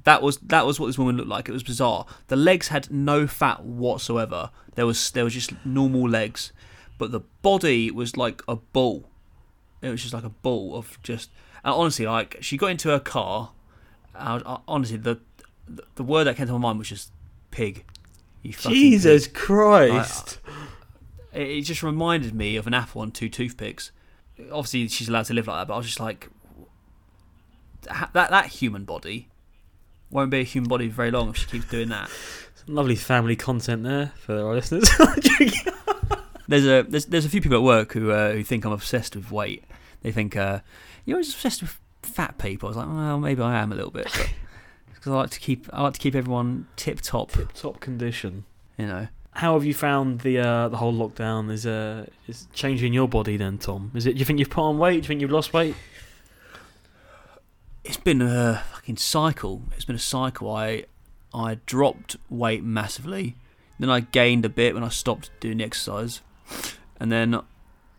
That 0.08 0.22
was 0.22 0.38
that 0.38 0.66
was 0.66 0.80
what 0.80 0.88
this 0.88 0.98
woman 0.98 1.18
looked 1.18 1.28
like. 1.28 1.50
It 1.50 1.52
was 1.52 1.64
bizarre. 1.64 2.06
The 2.28 2.38
legs 2.38 2.70
had 2.70 2.90
no 2.90 3.28
fat 3.28 3.66
whatsoever. 3.66 4.52
There 4.76 4.86
was 4.86 5.12
there 5.12 5.26
was 5.26 5.34
just 5.34 5.54
normal 5.66 6.08
legs, 6.08 6.54
but 6.98 7.12
the 7.12 7.20
body 7.42 7.92
was 7.92 8.16
like 8.16 8.42
a 8.48 8.56
ball. 8.56 9.10
It 9.82 9.90
was 9.90 10.02
just 10.02 10.14
like 10.14 10.24
a 10.24 10.30
ball 10.30 10.78
of 10.78 10.98
just. 11.04 11.30
And 11.62 11.74
honestly, 11.74 12.06
like 12.06 12.38
she 12.40 12.56
got 12.56 12.68
into 12.68 12.88
her 12.88 13.02
car. 13.02 13.52
I, 14.16 14.36
I, 14.36 14.38
uh, 14.38 14.60
honestly, 14.66 14.96
the, 14.96 15.20
the 15.96 16.04
word 16.04 16.24
that 16.24 16.38
came 16.38 16.48
to 16.48 16.54
my 16.54 16.60
mind 16.60 16.80
was 16.80 16.88
just 16.88 17.12
pig. 17.52 17.84
You 18.44 18.54
fucking 18.54 18.72
pig. 18.72 18.80
Jesus 18.80 19.28
uh, 19.28 19.32
Christ! 19.34 20.40
It, 21.34 21.50
it 21.50 21.62
just 21.64 21.84
reminded 21.84 22.34
me 22.34 22.56
of 22.56 22.66
an 22.66 22.74
apple 22.74 23.02
and 23.02 23.14
two 23.14 23.28
toothpicks. 23.28 23.92
Obviously, 24.54 24.88
she's 24.88 25.10
allowed 25.10 25.26
to 25.26 25.34
live 25.34 25.48
like 25.48 25.58
that, 25.58 25.68
but 25.68 25.74
I 25.74 25.78
was 25.78 25.86
just 25.86 26.00
like, 26.00 26.30
that 27.84 28.14
that 28.14 28.46
human 28.46 28.86
body 28.86 29.28
won't 30.10 30.32
be 30.32 30.40
a 30.40 30.44
human 30.44 30.70
body 30.70 30.90
for 30.90 30.96
very 30.96 31.12
long 31.12 31.30
if 31.30 31.38
she 31.38 31.46
keeps 31.48 31.66
doing 31.66 31.90
that. 31.90 32.10
Some 32.56 32.76
lovely 32.76 32.96
family 32.96 33.36
content 33.36 33.84
there 33.84 34.14
for 34.20 34.36
our 34.40 34.54
listeners. 34.56 34.90
There's 36.50 36.66
a 36.66 36.84
there's 36.84 37.06
there's 37.08 37.26
a 37.26 37.30
few 37.30 37.42
people 37.42 37.58
at 37.58 37.64
work 37.64 37.92
who 37.92 38.10
uh, 38.12 38.32
who 38.32 38.42
think 38.42 38.64
I'm 38.64 38.72
obsessed 38.72 39.18
with 39.18 39.32
weight. 39.32 39.66
They 40.02 40.14
think 40.14 40.38
uh, 40.38 40.60
you're 41.04 41.18
always 41.18 41.34
obsessed 41.34 41.62
with 41.62 41.78
fat 42.04 42.38
people. 42.38 42.68
I 42.68 42.70
was 42.70 42.78
like, 42.78 42.88
well, 42.88 43.20
maybe 43.20 43.42
I 43.42 43.62
am 43.62 43.74
a 43.74 43.76
little 43.76 43.92
bit, 43.92 44.06
because 44.94 45.08
I 45.12 45.16
like 45.16 45.30
to 45.32 45.42
keep 45.42 45.68
I 45.74 45.84
like 45.84 45.94
to 45.96 46.00
keep 46.00 46.16
everyone 46.16 46.68
tip 46.78 47.02
top. 47.02 47.32
Tip 47.32 47.52
top 47.52 47.82
condition. 47.82 48.46
You 48.78 48.86
know, 48.86 49.08
How 49.32 49.56
have 49.56 49.66
you 49.66 49.74
found 49.74 50.22
the 50.22 50.38
uh, 50.40 50.70
the 50.70 50.78
whole 50.78 50.94
lockdown? 50.94 51.52
Is 51.52 51.66
uh 51.66 52.06
is 52.30 52.48
changing 52.54 52.94
your 52.94 53.10
body 53.10 53.36
then, 53.36 53.58
Tom? 53.58 53.92
Is 53.94 54.06
it? 54.06 54.14
Do 54.14 54.20
you 54.20 54.26
think 54.26 54.40
you've 54.40 54.50
put 54.50 54.62
on 54.64 54.78
weight? 54.78 54.92
Do 54.94 54.98
you 55.00 55.04
think 55.04 55.20
you've 55.20 55.32
lost 55.32 55.52
weight? 55.52 55.76
It's 57.88 57.98
been 57.98 58.22
a 58.22 58.64
fucking 58.74 58.98
cycle. 58.98 59.64
It's 59.76 59.86
been 59.86 59.96
a 59.96 60.00
cycle. 60.00 60.52
I 60.52 60.86
I 61.34 61.60
dropped 61.66 62.18
weight 62.30 62.64
massively, 62.64 63.36
then 63.80 63.90
I 63.90 64.02
gained 64.02 64.46
a 64.46 64.50
bit 64.50 64.74
when 64.74 64.84
I 64.84 64.90
stopped 64.90 65.30
doing 65.40 65.58
the 65.58 65.64
exercise, 65.64 66.22
and 67.00 67.12
then 67.12 67.40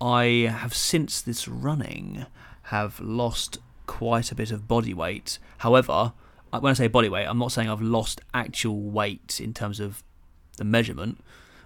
I 0.00 0.48
have 0.50 0.74
since 0.74 1.20
this 1.20 1.48
running 1.48 2.26
have 2.64 3.00
lost 3.00 3.58
quite 3.86 4.30
a 4.30 4.34
bit 4.34 4.50
of 4.50 4.68
body 4.68 4.92
weight. 4.92 5.38
However, 5.58 6.12
when 6.50 6.70
I 6.70 6.74
say 6.74 6.86
body 6.86 7.08
weight, 7.08 7.24
I'm 7.24 7.38
not 7.38 7.52
saying 7.52 7.70
I've 7.70 7.82
lost 7.82 8.20
actual 8.34 8.80
weight 8.80 9.40
in 9.40 9.54
terms 9.54 9.80
of 9.80 10.02
the 10.56 10.64
measurement. 10.64 11.22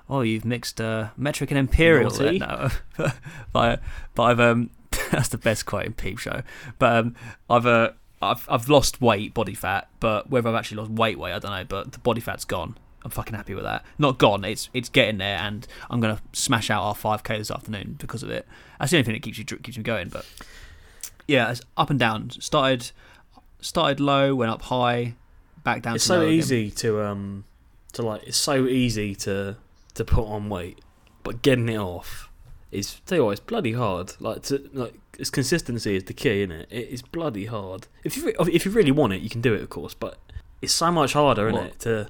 oh, 0.09 0.21
you've 0.21 0.45
mixed 0.45 0.81
uh, 0.81 1.09
metric 1.17 1.51
and 1.51 1.59
imperial. 1.59 2.11
Naughty. 2.11 2.39
No, 2.39 2.69
but, 3.53 3.81
but 4.15 4.23
I've 4.23 4.41
um, 4.41 4.71
that's 5.11 5.29
the 5.29 5.39
best 5.39 5.67
quote 5.67 5.87
in 5.87 5.93
Peep 5.95 6.19
Show. 6.19 6.43
But 6.79 6.97
um, 6.97 7.17
I've 7.49 7.67
uh, 7.67 7.93
I've 8.23 8.47
I've 8.49 8.69
lost 8.69 9.01
weight, 9.01 9.35
body 9.35 9.55
fat, 9.55 9.89
but 10.01 10.31
whether 10.31 10.49
I've 10.49 10.55
actually 10.55 10.79
lost 10.79 10.91
weight, 10.91 11.19
weight, 11.19 11.33
I 11.33 11.39
don't 11.39 11.51
know. 11.51 11.65
But 11.65 11.93
the 11.93 11.99
body 11.99 12.21
fat's 12.21 12.45
gone. 12.45 12.77
I'm 13.05 13.11
fucking 13.11 13.35
happy 13.35 13.55
with 13.55 13.65
that. 13.65 13.85
Not 13.99 14.19
gone. 14.19 14.45
It's 14.45 14.71
it's 14.73 14.89
getting 14.89 15.19
there, 15.19 15.39
and 15.39 15.67
I'm 15.91 16.01
gonna 16.01 16.21
smash 16.33 16.71
out 16.71 16.83
our 16.83 16.95
5k 16.95 17.39
this 17.39 17.51
afternoon 17.51 17.97
because 17.99 18.23
of 18.23 18.31
it. 18.31 18.47
That's 18.79 18.93
the 18.93 18.99
only 18.99 19.05
thing 19.05 19.15
that 19.15 19.23
keeps 19.23 19.39
you 19.39 19.45
keeps 19.45 19.77
me 19.77 19.83
going. 19.83 20.09
But 20.09 20.25
yeah, 21.27 21.51
it's 21.51 21.61
up 21.77 21.91
and 21.91 21.99
down. 21.99 22.31
Started 22.31 22.93
started 23.61 24.01
low, 24.01 24.35
went 24.35 24.53
up 24.53 24.63
high, 24.63 25.15
back 25.65 25.83
down. 25.83 25.97
It's 25.97 26.05
to 26.05 26.09
so 26.09 26.17
low 26.19 26.23
again. 26.23 26.35
easy 26.35 26.71
to 26.71 27.03
um 27.03 27.45
to 27.95 28.03
like. 28.03 28.23
It's 28.25 28.39
so 28.39 28.67
easy 28.67 29.15
to 29.17 29.57
to 29.95 30.05
put 30.05 30.27
on 30.27 30.49
weight, 30.49 30.81
but 31.25 31.43
getting 31.43 31.69
it 31.69 31.79
off 31.79 32.31
is 32.73 33.01
tell 33.07 33.19
you 33.19 33.25
what, 33.27 33.31
it's 33.33 33.41
bloody 33.41 33.73
hard. 33.73 34.15
Like 34.19 34.43
to 34.45 34.69
like, 34.73 34.95
it's 35.19 35.31
consistency 35.31 35.95
is 35.97 36.05
the 36.05 36.15
key, 36.15 36.43
isn't 36.43 36.53
it? 36.53 36.69
It 36.71 36.89
is 36.89 37.03
bloody 37.03 37.47
hard. 37.47 37.87
If 38.03 38.17
you 38.17 38.33
if 38.39 38.65
you 38.65 38.71
really 38.73 38.91
want 38.93 39.13
it, 39.13 39.21
you 39.21 39.31
can 39.31 39.41
do 39.41 39.55
it, 39.55 39.63
of 39.63 39.69
course. 39.71 39.95
But 39.95 40.19
it's 40.61 40.73
so 40.73 40.91
much 40.91 41.13
harder, 41.13 41.49
isn't 41.49 41.61
What? 41.61 41.67
it, 41.73 41.79
to 41.81 42.09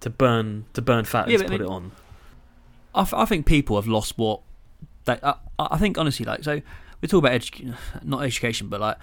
to 0.00 0.10
burn 0.10 0.64
to 0.74 0.80
burn 0.82 1.04
fat 1.04 1.28
Yeah, 1.28 1.34
and 1.40 1.42
to 1.42 1.48
but 1.48 1.54
I 1.54 1.58
put 1.58 1.62
mean- 1.64 1.70
it 1.70 1.74
on. 1.74 1.92
I, 2.94 3.22
I 3.22 3.24
think 3.24 3.46
people 3.46 3.76
have 3.76 3.86
lost 3.86 4.16
what 4.18 4.40
they. 5.04 5.18
I, 5.22 5.34
I 5.58 5.78
think 5.78 5.98
honestly, 5.98 6.24
like, 6.24 6.42
so 6.44 6.60
we 7.00 7.08
talk 7.08 7.18
about 7.24 7.32
edu- 7.40 7.74
not 8.02 8.22
education, 8.24 8.68
but 8.68 8.80
like, 8.80 8.96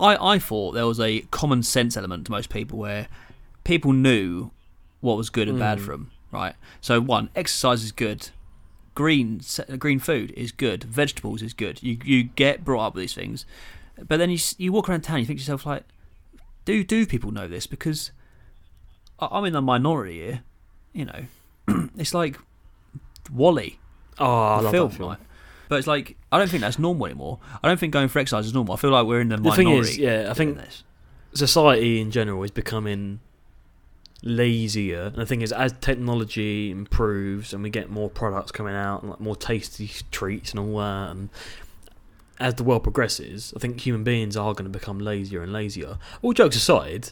I 0.00 0.16
I 0.34 0.38
thought 0.38 0.72
there 0.72 0.86
was 0.86 1.00
a 1.00 1.20
common 1.30 1.62
sense 1.62 1.96
element 1.96 2.26
to 2.26 2.32
most 2.32 2.50
people 2.50 2.78
where 2.78 3.08
people 3.64 3.92
knew 3.92 4.50
what 5.00 5.16
was 5.16 5.30
good 5.30 5.48
and 5.48 5.58
bad 5.58 5.78
Mm. 5.78 5.84
for 5.84 5.90
them, 5.92 6.10
right? 6.32 6.54
So 6.80 7.00
one, 7.00 7.28
exercise 7.36 7.82
is 7.84 7.92
good. 7.92 8.30
Green 8.94 9.40
green 9.78 9.98
food 9.98 10.30
is 10.36 10.52
good. 10.52 10.84
Vegetables 10.84 11.42
is 11.42 11.52
good. 11.52 11.82
You 11.82 11.98
you 12.04 12.24
get 12.24 12.64
brought 12.64 12.86
up 12.86 12.94
with 12.94 13.02
these 13.02 13.14
things, 13.14 13.44
but 14.06 14.18
then 14.18 14.30
you 14.30 14.38
you 14.58 14.72
walk 14.72 14.88
around 14.88 15.00
town, 15.02 15.18
you 15.18 15.26
think 15.26 15.38
to 15.38 15.42
yourself 15.42 15.66
like, 15.66 15.82
do 16.64 16.84
do 16.84 17.04
people 17.06 17.30
know 17.32 17.48
this? 17.48 17.66
Because 17.66 18.12
I'm 19.18 19.44
in 19.44 19.52
the 19.52 19.62
minority 19.62 20.20
here. 20.20 20.40
You 20.92 21.06
know, 21.06 21.24
it's 21.98 22.14
like 22.14 22.38
WALL-E 23.32 23.78
Oh, 24.18 24.24
I 24.26 24.60
love 24.60 24.70
film, 24.72 24.90
that 24.90 24.96
film. 24.96 25.08
right? 25.10 25.18
But 25.68 25.78
it's 25.78 25.88
like 25.88 26.16
I 26.30 26.38
don't 26.38 26.48
think 26.48 26.60
that's 26.60 26.78
normal 26.78 27.06
anymore. 27.06 27.40
I 27.62 27.68
don't 27.68 27.80
think 27.80 27.92
going 27.92 28.06
for 28.08 28.20
exercise 28.20 28.46
is 28.46 28.54
normal. 28.54 28.74
I 28.74 28.76
feel 28.76 28.90
like 28.90 29.06
we're 29.06 29.20
in 29.20 29.28
the, 29.30 29.38
The 29.38 29.50
thing 29.52 29.70
is, 29.70 29.98
yeah, 29.98 30.28
I 30.30 30.34
think 30.34 30.56
this. 30.56 30.84
society 31.34 32.00
in 32.00 32.12
general 32.12 32.44
is 32.44 32.52
becoming 32.52 33.18
lazier. 34.24 35.04
And 35.06 35.16
the 35.16 35.26
thing 35.26 35.42
is 35.42 35.52
as 35.52 35.72
technology 35.80 36.70
improves 36.70 37.52
and 37.52 37.62
we 37.62 37.70
get 37.70 37.90
more 37.90 38.08
products 38.08 38.50
coming 38.50 38.74
out 38.74 39.02
and 39.02 39.10
like 39.10 39.20
more 39.20 39.36
tasty 39.36 39.90
treats 40.10 40.50
and 40.50 40.60
all 40.60 40.78
that 40.78 41.10
and 41.10 41.28
as 42.40 42.54
the 42.54 42.64
world 42.64 42.82
progresses 42.82 43.54
i 43.56 43.60
think 43.60 43.80
human 43.80 44.02
beings 44.02 44.36
are 44.36 44.54
going 44.54 44.64
to 44.64 44.78
become 44.78 44.98
lazier 44.98 45.42
and 45.42 45.52
lazier. 45.52 45.98
All 46.22 46.32
jokes 46.32 46.56
aside 46.56 47.10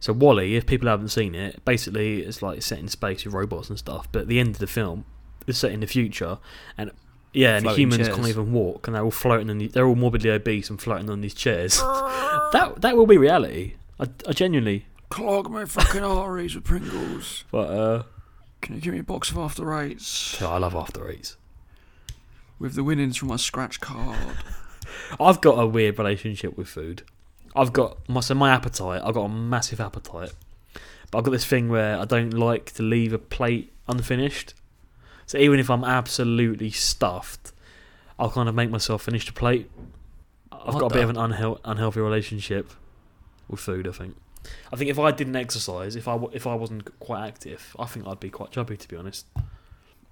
so 0.00 0.12
WALL-E 0.12 0.56
if 0.56 0.66
people 0.66 0.88
haven't 0.88 1.08
seen 1.08 1.34
it 1.34 1.64
basically 1.64 2.22
it's 2.22 2.42
like 2.42 2.62
set 2.62 2.78
in 2.78 2.88
space 2.88 3.24
with 3.24 3.32
robots 3.32 3.70
and 3.70 3.78
stuff 3.78 4.08
but 4.12 4.22
at 4.22 4.28
the 4.28 4.40
end 4.40 4.50
of 4.50 4.58
the 4.58 4.66
film 4.66 5.06
is 5.46 5.56
set 5.56 5.72
in 5.72 5.80
the 5.80 5.86
future 5.86 6.38
and 6.76 6.90
yeah 7.32 7.56
and 7.56 7.66
humans 7.70 8.06
chairs. 8.06 8.14
can't 8.14 8.28
even 8.28 8.52
walk 8.52 8.86
and 8.86 8.94
they're 8.94 9.04
all 9.04 9.10
floating 9.10 9.48
on 9.48 9.58
the, 9.58 9.68
they're 9.68 9.86
all 9.86 9.94
morbidly 9.94 10.30
obese 10.30 10.68
and 10.68 10.80
floating 10.80 11.08
on 11.08 11.20
these 11.20 11.34
chairs. 11.34 11.80
That 12.52 12.82
that 12.82 12.96
will 12.96 13.06
be 13.06 13.18
reality. 13.18 13.74
I, 13.98 14.06
I 14.28 14.32
genuinely 14.32 14.86
Clog 15.14 15.48
my 15.48 15.64
fucking 15.64 16.02
arteries 16.02 16.56
with 16.56 16.64
Pringles. 16.64 17.44
But 17.52 17.70
uh, 17.70 18.02
Can 18.60 18.74
you 18.74 18.80
give 18.80 18.94
me 18.94 18.98
a 18.98 19.04
box 19.04 19.30
of 19.30 19.38
after 19.38 19.72
eights 19.78 20.42
I 20.42 20.58
love 20.58 20.74
after 20.74 21.08
eights. 21.08 21.36
with 22.58 22.74
the 22.74 22.82
winnings 22.82 23.16
from 23.16 23.28
my 23.28 23.36
scratch 23.36 23.80
card? 23.80 24.18
I've 25.20 25.40
got 25.40 25.52
a 25.56 25.68
weird 25.68 26.00
relationship 26.00 26.58
with 26.58 26.66
food. 26.66 27.04
I've 27.54 27.72
got 27.72 27.96
my 28.08 28.18
so 28.22 28.34
my 28.34 28.50
appetite. 28.50 29.02
I've 29.04 29.14
got 29.14 29.26
a 29.26 29.28
massive 29.28 29.80
appetite, 29.80 30.32
but 31.12 31.18
I've 31.18 31.24
got 31.24 31.30
this 31.30 31.46
thing 31.46 31.68
where 31.68 31.96
I 31.96 32.06
don't 32.06 32.34
like 32.34 32.72
to 32.72 32.82
leave 32.82 33.12
a 33.12 33.18
plate 33.18 33.72
unfinished. 33.86 34.54
So 35.26 35.38
even 35.38 35.60
if 35.60 35.70
I'm 35.70 35.84
absolutely 35.84 36.72
stuffed, 36.72 37.52
I'll 38.18 38.32
kind 38.32 38.48
of 38.48 38.56
make 38.56 38.68
myself 38.68 39.02
finish 39.02 39.26
the 39.26 39.32
plate. 39.32 39.70
I've 40.50 40.74
got 40.74 40.90
a 40.90 40.94
bit 40.94 41.04
of 41.04 41.10
an 41.10 41.16
unheal- 41.16 41.60
unhealthy 41.64 42.00
relationship 42.00 42.72
with 43.46 43.60
food. 43.60 43.86
I 43.86 43.92
think. 43.92 44.16
I 44.72 44.76
think 44.76 44.90
if 44.90 44.98
I 44.98 45.10
didn't 45.10 45.36
exercise, 45.36 45.96
if 45.96 46.06
I 46.08 46.18
if 46.32 46.46
I 46.46 46.54
wasn't 46.54 46.98
quite 47.00 47.26
active, 47.26 47.74
I 47.78 47.86
think 47.86 48.06
I'd 48.06 48.20
be 48.20 48.30
quite 48.30 48.50
chubby 48.50 48.76
to 48.76 48.88
be 48.88 48.96
honest. 48.96 49.26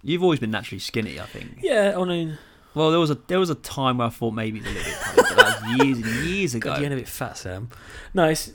You've 0.02 0.22
always 0.22 0.40
been 0.40 0.50
naturally 0.50 0.80
skinny, 0.80 1.20
I 1.20 1.26
think. 1.26 1.58
Yeah, 1.62 1.94
I 1.96 2.04
mean, 2.04 2.38
Well, 2.74 2.90
there 2.90 2.98
was 3.00 3.10
a 3.10 3.14
there 3.26 3.38
was 3.38 3.50
a 3.50 3.54
time 3.54 3.98
where 3.98 4.08
I 4.08 4.10
thought 4.10 4.32
maybe 4.32 4.58
it's 4.58 4.66
a 4.68 4.70
little 4.70 4.92
bit 4.92 5.24
but 5.28 5.36
that 5.36 5.62
was 5.62 5.78
years 5.86 5.98
and 5.98 6.24
years 6.26 6.54
ago. 6.54 6.70
God, 6.70 6.82
you're 6.82 6.92
a 6.92 6.96
bit 6.96 7.08
fat, 7.08 7.36
Sam. 7.36 7.68
No, 8.14 8.24
it's 8.24 8.50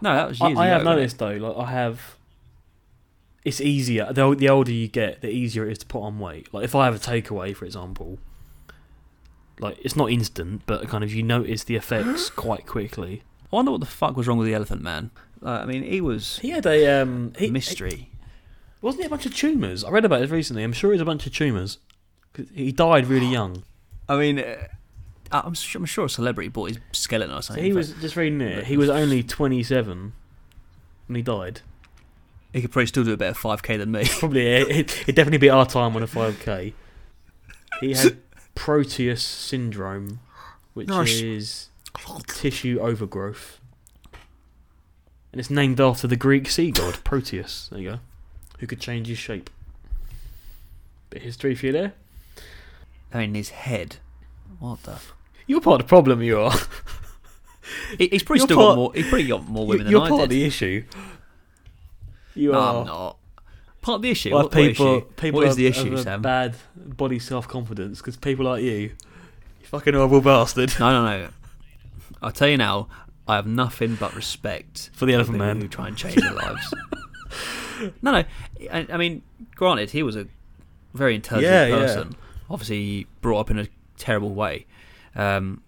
no, 0.00 0.14
that 0.14 0.28
was 0.28 0.40
I, 0.40 0.48
years 0.48 0.58
I 0.58 0.66
ago. 0.66 0.74
have 0.74 0.84
noticed 0.84 1.18
though, 1.18 1.32
like 1.32 1.56
I 1.66 1.70
have. 1.70 2.16
It's 3.44 3.60
easier. 3.60 4.12
The, 4.12 4.34
the 4.34 4.48
older 4.48 4.72
you 4.72 4.88
get, 4.88 5.20
the 5.20 5.28
easier 5.30 5.68
it 5.68 5.72
is 5.72 5.78
to 5.78 5.86
put 5.86 6.00
on 6.00 6.18
weight. 6.18 6.52
Like 6.52 6.64
if 6.64 6.74
I 6.74 6.84
have 6.86 6.96
a 6.96 6.98
takeaway, 6.98 7.54
for 7.54 7.64
example, 7.64 8.18
like 9.60 9.78
it's 9.84 9.94
not 9.94 10.10
instant, 10.10 10.62
but 10.66 10.88
kind 10.88 11.04
of 11.04 11.12
you 11.14 11.22
notice 11.22 11.62
the 11.64 11.76
effects 11.76 12.28
quite 12.44 12.66
quickly. 12.66 13.22
I 13.56 13.60
wonder 13.60 13.70
what 13.72 13.80
the 13.80 13.86
fuck 13.86 14.16
was 14.18 14.28
wrong 14.28 14.36
with 14.36 14.46
the 14.46 14.54
elephant 14.54 14.82
man. 14.82 15.10
Uh, 15.42 15.48
I 15.62 15.64
mean, 15.64 15.82
he 15.82 16.00
was 16.02 16.38
He 16.40 16.50
had 16.50 16.66
a 16.66 17.00
um, 17.00 17.32
he, 17.38 17.50
mystery. 17.50 18.10
wasn't 18.82 19.02
he 19.04 19.06
a 19.06 19.10
bunch 19.10 19.24
of 19.24 19.34
tumours? 19.34 19.82
I 19.82 19.88
read 19.90 20.04
about 20.04 20.20
it 20.20 20.30
recently. 20.30 20.62
I'm 20.62 20.74
sure 20.74 20.90
it 20.90 20.94
was 20.96 21.00
a 21.00 21.06
bunch 21.06 21.26
of 21.26 21.32
tumours. 21.34 21.78
'Cause 22.34 22.46
He 22.54 22.70
died 22.70 23.06
really 23.06 23.28
young. 23.28 23.62
I 24.10 24.16
mean, 24.18 24.40
uh, 24.40 24.66
I'm, 25.32 25.54
su- 25.54 25.78
I'm 25.78 25.86
sure 25.86 26.04
a 26.04 26.08
celebrity 26.10 26.48
bought 26.50 26.68
his 26.68 26.78
skeleton 26.92 27.32
or 27.34 27.40
So 27.40 27.48
something. 27.48 27.64
he 27.64 27.70
for- 27.70 27.76
was 27.78 27.92
just 27.94 28.14
reading 28.16 28.40
it. 28.42 28.64
He 28.66 28.76
was 28.76 28.90
only 28.90 29.22
27 29.22 30.12
when 31.06 31.16
he 31.16 31.22
died. 31.22 31.62
He 32.52 32.60
could 32.60 32.72
probably 32.72 32.86
still 32.86 33.04
do 33.04 33.12
a 33.14 33.16
better 33.16 33.38
5k 33.38 33.78
than 33.78 33.90
me. 33.90 34.04
Probably 34.18 34.46
it, 34.46 35.08
it 35.08 35.14
definitely 35.16 35.38
be 35.38 35.48
our 35.50 35.64
time 35.66 35.96
on 35.96 36.02
a 36.02 36.06
5k. 36.06 36.72
He 37.80 37.94
had 37.94 38.18
Proteus 38.54 39.22
syndrome, 39.22 40.20
which 40.74 40.88
Nice. 40.88 41.20
is 41.20 41.68
tissue 42.26 42.78
overgrowth, 42.80 43.60
and 45.32 45.40
it's 45.40 45.50
named 45.50 45.80
after 45.80 46.06
the 46.06 46.16
Greek 46.16 46.48
sea 46.50 46.70
god 46.70 46.98
Proteus. 47.04 47.68
There 47.70 47.80
you 47.80 47.90
go, 47.90 47.98
who 48.58 48.66
could 48.66 48.80
change 48.80 49.06
his 49.08 49.18
shape. 49.18 49.50
Bit 51.10 51.18
of 51.18 51.22
history 51.24 51.54
for 51.54 51.66
you 51.66 51.72
there. 51.72 51.92
Oh, 53.14 53.18
I 53.18 53.26
mean, 53.26 53.34
his 53.34 53.50
head. 53.50 53.96
What 54.58 54.82
the? 54.82 54.98
You're 55.46 55.60
part 55.60 55.80
of 55.80 55.86
the 55.86 55.88
problem. 55.88 56.22
You 56.22 56.40
are. 56.40 56.52
He, 57.98 58.06
he's 58.08 58.22
probably 58.22 58.40
You're 58.40 58.46
still 58.46 58.56
part- 58.58 58.68
got 58.70 58.76
more. 58.76 58.92
He's 58.94 59.08
probably 59.08 59.26
got 59.26 59.48
more 59.48 59.66
women 59.66 59.88
You're 59.88 60.00
than 60.00 60.06
I 60.06 60.08
part 60.08 60.20
did. 60.20 60.24
of 60.24 60.30
the 60.30 60.44
issue. 60.44 60.84
You 62.34 62.52
no, 62.52 62.58
are. 62.58 62.80
I'm 62.80 62.86
not. 62.86 63.16
Part 63.82 63.96
of 63.96 64.02
the 64.02 64.10
issue. 64.10 64.30
Like 64.30 64.36
what, 64.36 64.44
what 64.44 64.52
people, 64.52 64.96
issue? 64.98 65.04
people 65.16 65.38
what 65.40 65.44
is 65.46 65.48
have- 65.50 65.56
the 65.56 65.66
issue, 65.66 65.90
have 65.90 65.92
a 65.98 66.02
Sam? 66.02 66.22
Bad 66.22 66.56
body 66.76 67.18
self 67.18 67.48
confidence 67.48 67.98
because 67.98 68.16
people 68.16 68.44
like 68.46 68.62
you, 68.62 68.70
you 68.70 68.90
fucking 69.64 69.94
horrible 69.94 70.20
bastard. 70.20 70.74
No, 70.78 70.90
no, 70.90 71.18
no. 71.24 71.28
I'll 72.22 72.32
tell 72.32 72.48
you 72.48 72.56
now. 72.56 72.88
I 73.28 73.34
have 73.34 73.46
nothing 73.46 73.96
but 73.96 74.14
respect 74.14 74.90
For 74.92 75.04
the 75.04 75.14
Elephant 75.14 75.38
Man. 75.38 75.60
who 75.60 75.66
try 75.66 75.88
and 75.88 75.96
change 75.96 76.14
their 76.14 76.32
lives. 76.32 76.72
no, 78.00 78.12
no. 78.12 78.24
I, 78.72 78.86
I 78.88 78.96
mean, 78.96 79.22
granted, 79.56 79.90
he 79.90 80.04
was 80.04 80.14
a 80.14 80.28
very 80.94 81.14
intelligent 81.16 81.52
Yeah, 81.52 81.66
yeah. 81.66 81.76
person. 81.76 82.16
Obviously, 82.48 82.76
he 82.76 83.06
brought 83.22 83.40
up 83.40 83.50
in 83.50 83.58
a 83.58 83.66
terrible 83.96 84.32
way. 84.32 84.66
Um, 85.16 85.62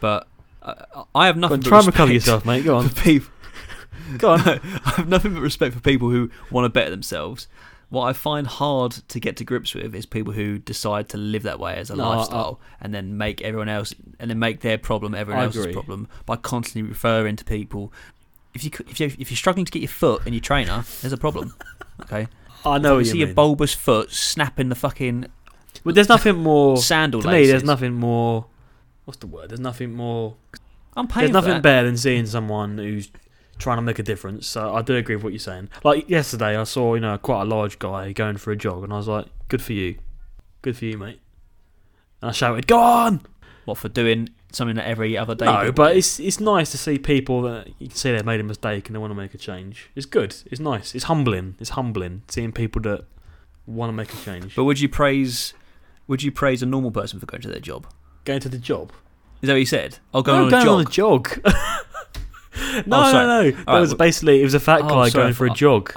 but 0.00 0.26
I, 0.62 0.84
I 1.14 1.26
have 1.26 1.36
nothing 1.38 1.58
on, 1.58 1.62
try 1.62 1.78
and 1.78 1.86
recover 1.86 2.12
yourself, 2.12 2.44
mate. 2.44 2.64
Go 2.64 2.76
on. 2.76 2.90
Go 4.18 4.32
on. 4.32 4.40
I 4.84 4.90
have 4.96 5.08
nothing 5.08 5.32
but 5.32 5.40
respect 5.40 5.74
for 5.74 5.80
people 5.80 6.10
who 6.10 6.30
want 6.50 6.66
to 6.66 6.68
better 6.68 6.90
themselves. 6.90 7.48
What 7.92 8.04
I 8.04 8.14
find 8.14 8.46
hard 8.46 8.92
to 9.08 9.20
get 9.20 9.36
to 9.36 9.44
grips 9.44 9.74
with 9.74 9.94
is 9.94 10.06
people 10.06 10.32
who 10.32 10.58
decide 10.58 11.10
to 11.10 11.18
live 11.18 11.42
that 11.42 11.60
way 11.60 11.74
as 11.74 11.90
a 11.90 11.96
No, 11.96 12.04
I- 12.04 12.16
lifestyle 12.16 12.58
and 12.80 12.94
then 12.94 13.18
make 13.18 13.42
everyone 13.42 13.68
else 13.68 13.94
and 14.18 14.30
then 14.30 14.38
make 14.38 14.60
their 14.60 14.78
problem 14.78 15.14
everyone 15.14 15.42
I 15.42 15.44
else's 15.44 15.60
agree. 15.64 15.74
problem 15.74 16.08
by 16.24 16.36
constantly 16.36 16.88
referring 16.88 17.36
to 17.36 17.44
people. 17.44 17.92
If 18.54 18.64
you 18.64 18.70
if 18.88 18.98
you 18.98 19.06
if 19.18 19.30
you're 19.30 19.36
struggling 19.36 19.66
to 19.66 19.70
get 19.72 19.82
your 19.82 19.90
foot 19.90 20.26
in 20.26 20.32
your 20.32 20.40
trainer, 20.40 20.84
there's 21.02 21.12
a 21.12 21.18
problem. 21.18 21.54
Okay, 22.04 22.26
I 22.64 22.78
know 22.78 22.94
what 22.94 23.00
you 23.00 23.04
you 23.04 23.12
see 23.12 23.18
mean. 23.18 23.30
a 23.30 23.34
bulbous 23.34 23.74
foot 23.74 24.10
snapping 24.10 24.70
the 24.70 24.74
fucking 24.74 25.26
But 25.84 25.94
there's 25.94 26.08
nothing 26.08 26.36
more. 26.38 26.76
sandal 26.92 27.20
to 27.22 27.30
me, 27.30 27.46
there's 27.46 27.62
nothing 27.62 27.92
more. 27.92 28.46
What's 29.04 29.18
the 29.18 29.26
word? 29.26 29.50
There's 29.50 29.60
nothing 29.60 29.92
more. 29.94 30.34
I'm 30.96 31.06
paying 31.06 31.24
There's 31.26 31.34
nothing 31.34 31.52
that. 31.54 31.62
better 31.62 31.86
than 31.86 31.96
seeing 31.98 32.26
someone 32.26 32.78
who's 32.78 33.10
trying 33.62 33.78
to 33.78 33.82
make 33.82 33.98
a 33.98 34.02
difference. 34.02 34.46
So 34.46 34.74
I 34.74 34.82
do 34.82 34.94
agree 34.96 35.14
with 35.16 35.24
what 35.24 35.32
you're 35.32 35.38
saying. 35.40 35.70
Like 35.84 36.08
yesterday, 36.08 36.56
I 36.56 36.64
saw 36.64 36.94
you 36.94 37.00
know 37.00 37.16
quite 37.18 37.42
a 37.42 37.44
large 37.46 37.78
guy 37.78 38.12
going 38.12 38.36
for 38.36 38.50
a 38.52 38.56
jog, 38.56 38.84
and 38.84 38.92
I 38.92 38.96
was 38.96 39.08
like, 39.08 39.26
"Good 39.48 39.62
for 39.62 39.72
you, 39.72 39.96
good 40.62 40.76
for 40.76 40.84
you, 40.84 40.98
mate." 40.98 41.20
And 42.20 42.30
I 42.30 42.32
shouted, 42.32 42.66
"Go 42.66 42.78
on!" 42.78 43.22
What 43.64 43.78
for 43.78 43.88
doing 43.88 44.28
something 44.52 44.74
that 44.76 44.86
every 44.86 45.16
other 45.16 45.34
day. 45.36 45.46
No, 45.46 45.70
but 45.72 45.96
it's 45.96 46.18
it's 46.18 46.40
nice 46.40 46.70
to 46.72 46.78
see 46.78 46.98
people 46.98 47.42
that 47.42 47.68
you 47.78 47.86
can 47.88 47.96
see 47.96 48.10
they've 48.12 48.24
made 48.24 48.40
a 48.40 48.44
mistake 48.44 48.88
and 48.88 48.94
they 48.96 48.98
want 48.98 49.12
to 49.12 49.14
make 49.14 49.34
a 49.34 49.38
change. 49.38 49.88
It's 49.94 50.04
good. 50.06 50.34
It's 50.50 50.60
nice. 50.60 50.94
It's 50.94 51.04
humbling. 51.04 51.54
It's 51.60 51.70
humbling 51.70 52.22
seeing 52.28 52.50
people 52.52 52.82
that 52.82 53.04
want 53.66 53.88
to 53.90 53.92
make 53.92 54.12
a 54.12 54.16
change. 54.16 54.56
But 54.56 54.64
would 54.64 54.80
you 54.80 54.88
praise? 54.88 55.54
Would 56.08 56.24
you 56.24 56.32
praise 56.32 56.60
a 56.62 56.66
normal 56.66 56.90
person 56.90 57.20
for 57.20 57.26
going 57.26 57.42
to 57.42 57.48
their 57.48 57.60
job? 57.60 57.86
Going 58.24 58.40
to 58.40 58.48
the 58.48 58.58
job. 58.58 58.92
Is 59.40 59.46
that 59.46 59.52
what 59.54 59.60
you 59.60 59.66
said? 59.66 59.98
I'll 60.12 60.22
go 60.22 60.32
No, 60.32 60.42
on 60.42 60.48
a 60.48 60.50
going 60.50 60.64
jog. 60.64 60.74
on 60.74 60.80
a 60.80 60.90
jog. 60.90 61.40
no, 62.86 62.98
Oh, 62.98 63.12
no, 63.12 63.26
no. 63.26 63.50
That 63.50 63.66
right, 63.66 63.80
was 63.80 63.90
well- 63.90 63.98
basically 63.98 64.40
it 64.40 64.44
was 64.44 64.54
a 64.54 64.60
fat 64.60 64.82
Oh, 64.82 64.88
guy 64.88 65.08
sorry, 65.08 65.24
going 65.24 65.34
for 65.34 65.46
a 65.46 65.50
jog. 65.50 65.92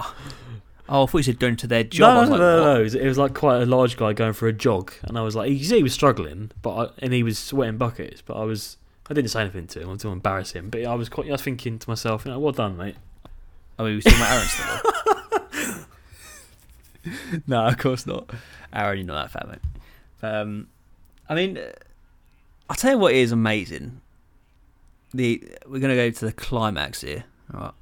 Oh, 0.88 1.04
I 1.04 1.06
thought 1.08 1.18
you 1.18 1.24
said 1.24 1.40
going 1.40 1.56
to 1.58 1.68
their 1.68 1.84
job. 1.84 2.14
No, 2.14 2.24
no, 2.26 2.32
like, 2.32 2.40
no, 2.40 2.58
what? 2.60 2.66
no. 2.76 2.80
It 2.80 2.84
was, 2.84 2.96
it 2.96 3.08
was 3.08 3.18
like 3.18 3.34
quite 3.34 3.62
a 3.62 3.66
large 3.66 3.98
guy 3.98 4.14
going 4.14 4.34
for 4.34 4.48
a 4.48 4.54
jog, 4.54 4.94
and 5.04 5.18
I 5.18 5.22
was 5.22 5.36
like, 5.36 5.50
you 5.52 5.64
see, 5.64 5.78
he 5.78 5.84
was 5.84 5.94
struggling, 5.94 6.52
but 6.62 6.76
I, 6.76 6.92
and 7.00 7.12
he 7.14 7.24
was 7.24 7.40
sweating 7.40 7.78
buckets, 7.78 8.22
but 8.22 8.36
I 8.38 8.44
was, 8.44 8.78
I 9.10 9.14
didn't 9.16 9.32
say 9.32 9.42
anything 9.42 9.66
to 9.68 9.82
him, 9.82 9.90
I 9.90 9.94
didn't 9.94 10.12
embarrass 10.12 10.52
him, 10.52 10.70
but 10.70 10.86
I 10.86 10.94
was 10.94 11.10
quite, 11.10 11.28
I 11.28 11.32
was 11.32 11.42
thinking 11.42 11.80
to 11.80 11.90
myself, 11.90 12.24
you 12.26 12.32
know, 12.32 12.40
well 12.40 12.52
done, 12.54 12.78
mate. 12.78 12.96
Oh, 13.80 13.86
he 13.88 13.96
was 13.96 14.04
talking 14.04 14.20
about 14.20 14.32
Aaron 14.32 14.48
still. 14.48 15.86
no, 17.48 17.66
of 17.66 17.78
course 17.78 18.06
not. 18.06 18.30
Aaron, 18.72 19.00
you're 19.00 19.08
not 19.08 19.24
that 19.24 19.32
fat, 19.32 19.50
mate. 19.50 19.60
Um, 20.22 20.68
I 21.28 21.36
mean, 21.36 21.58
uh, 21.58 21.72
I'll 22.70 22.76
tell 22.76 22.92
you 22.92 22.98
what 23.00 23.14
is 23.14 23.32
amazing. 23.32 24.02
The 25.16 25.42
we're 25.66 25.80
gonna 25.80 25.96
go 25.96 26.10
to 26.12 26.26
the 26.26 26.34
climax 26.34 27.02
here, 27.02 27.24
all 27.54 27.60
right? 27.62 27.74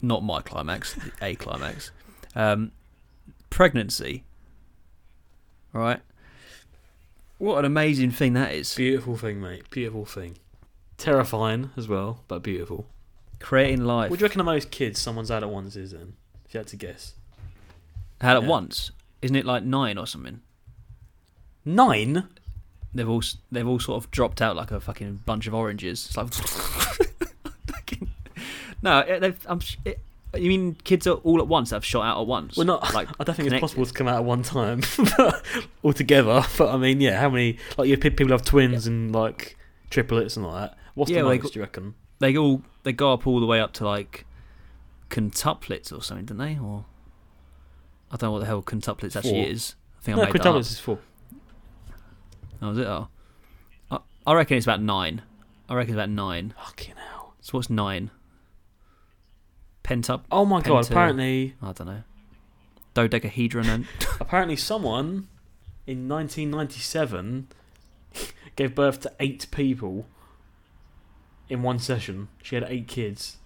Not 0.00 0.22
my 0.24 0.40
climax, 0.40 0.96
a 1.20 1.34
climax. 1.44 1.90
Um, 2.34 2.72
pregnancy. 3.50 4.24
All 5.74 5.80
right. 5.82 6.00
What 7.38 7.58
an 7.58 7.64
amazing 7.64 8.10
thing 8.12 8.32
that 8.34 8.52
is. 8.54 8.74
Beautiful 8.74 9.16
thing, 9.16 9.40
mate. 9.40 9.68
Beautiful 9.70 10.04
thing. 10.06 10.38
Terrifying 10.96 11.70
as 11.76 11.88
well, 11.88 12.22
but 12.28 12.42
beautiful. 12.42 12.86
Creating 13.40 13.84
life. 13.84 14.10
What 14.10 14.18
do 14.18 14.22
you 14.22 14.26
reckon 14.26 14.38
the 14.38 14.44
most 14.44 14.70
kids 14.70 15.00
someone's 15.00 15.28
had 15.28 15.42
at 15.42 15.50
once 15.50 15.74
is 15.76 15.90
then? 15.92 16.14
If 16.46 16.54
you 16.54 16.58
had 16.58 16.68
to 16.68 16.76
guess. 16.76 17.14
Had 18.20 18.36
at 18.36 18.42
Yeah. 18.44 18.48
once. 18.48 18.92
Isn't 19.20 19.36
it 19.36 19.44
like 19.44 19.64
nine 19.64 19.98
or 19.98 20.06
something? 20.06 20.40
Nine? 21.64 22.28
They've 22.94 23.08
all 23.08 23.22
they've 23.50 23.66
all 23.66 23.80
sort 23.80 24.04
of 24.04 24.10
dropped 24.10 24.42
out 24.42 24.54
like 24.56 24.70
a 24.70 24.80
fucking 24.80 25.20
bunch 25.24 25.46
of 25.46 25.54
oranges. 25.54 26.06
It's 26.06 26.16
like 26.16 26.28
no, 28.82 29.18
they've, 29.20 29.46
I'm, 29.48 29.60
it, 29.84 29.98
you 30.34 30.48
mean 30.48 30.74
kids 30.84 31.06
are 31.06 31.14
all 31.16 31.38
at 31.40 31.46
once 31.48 31.70
that 31.70 31.76
have 31.76 31.84
shot 31.84 32.02
out 32.04 32.20
at 32.20 32.26
once? 32.26 32.56
Well, 32.56 32.66
not. 32.66 32.82
like 32.94 33.08
I 33.20 33.24
don't 33.24 33.34
think 33.34 33.48
connected. 33.48 33.54
it's 33.54 33.60
possible 33.72 33.86
to 33.86 33.92
come 33.92 34.08
out 34.08 34.16
at 34.16 34.24
one 34.24 34.42
time 34.42 34.82
altogether. 35.84 36.42
But 36.58 36.74
I 36.74 36.76
mean, 36.76 37.00
yeah, 37.00 37.18
how 37.20 37.28
many 37.30 37.58
like 37.78 37.88
you 37.88 37.96
people 37.96 38.28
have 38.28 38.42
twins 38.42 38.86
and 38.86 39.14
like 39.14 39.56
triplets 39.90 40.36
and 40.36 40.44
all 40.46 40.54
that? 40.54 40.76
What's 40.94 41.10
Yeah, 41.10 41.22
the 41.22 41.28
most? 41.28 41.42
got- 41.42 41.52
do 41.52 41.58
you 41.58 41.62
reckon? 41.62 41.94
they 42.18 42.36
all 42.36 42.62
they 42.84 42.92
go 42.92 43.12
up 43.12 43.26
all 43.26 43.40
the 43.40 43.46
way 43.46 43.60
up 43.60 43.72
to 43.74 43.84
like 43.84 44.24
quintuplets 45.10 45.96
or 45.96 46.02
something, 46.02 46.26
don't 46.26 46.38
they? 46.38 46.58
Or 46.58 46.84
I 48.10 48.16
don't 48.16 48.28
know 48.28 48.32
what 48.32 48.40
the 48.40 48.46
hell 48.46 48.62
quintuplets 48.62 49.16
actually 49.16 49.48
is. 49.50 49.74
I 50.00 50.04
think 50.04 50.16
No, 50.16 50.22
I 50.22 50.26
made 50.26 50.34
that 50.34 50.46
up. 50.46 50.54
quintuplets 50.56 50.70
is 50.70 50.78
four. 50.78 50.98
Oh, 52.62 52.70
is 52.70 52.78
it? 52.78 52.86
Oh, 52.86 53.08
I, 53.90 53.98
I 54.26 54.34
reckon 54.34 54.56
it's 54.56 54.66
about 54.66 54.80
nine. 54.80 55.22
I 55.68 55.74
reckon 55.74 55.94
it's 55.94 55.96
about 55.96 56.10
nine. 56.10 56.54
Fucking 56.64 56.94
hell! 56.96 57.34
So 57.40 57.58
what's 57.58 57.68
nine? 57.68 58.10
Pent 59.82 60.08
up. 60.08 60.24
Oh 60.30 60.44
my 60.44 60.60
god! 60.60 60.88
Apparently, 60.88 61.56
I 61.60 61.72
don't 61.72 61.88
know. 61.88 62.02
Dodecahedron 62.94 63.68
and 63.68 63.86
apparently, 64.20 64.56
someone 64.56 65.28
in 65.86 66.08
1997 66.08 67.48
gave 68.56 68.74
birth 68.74 69.00
to 69.00 69.12
eight 69.18 69.46
people 69.50 70.06
in 71.48 71.62
one 71.62 71.80
session. 71.80 72.28
She 72.42 72.54
had 72.54 72.64
eight 72.68 72.86
kids. 72.86 73.38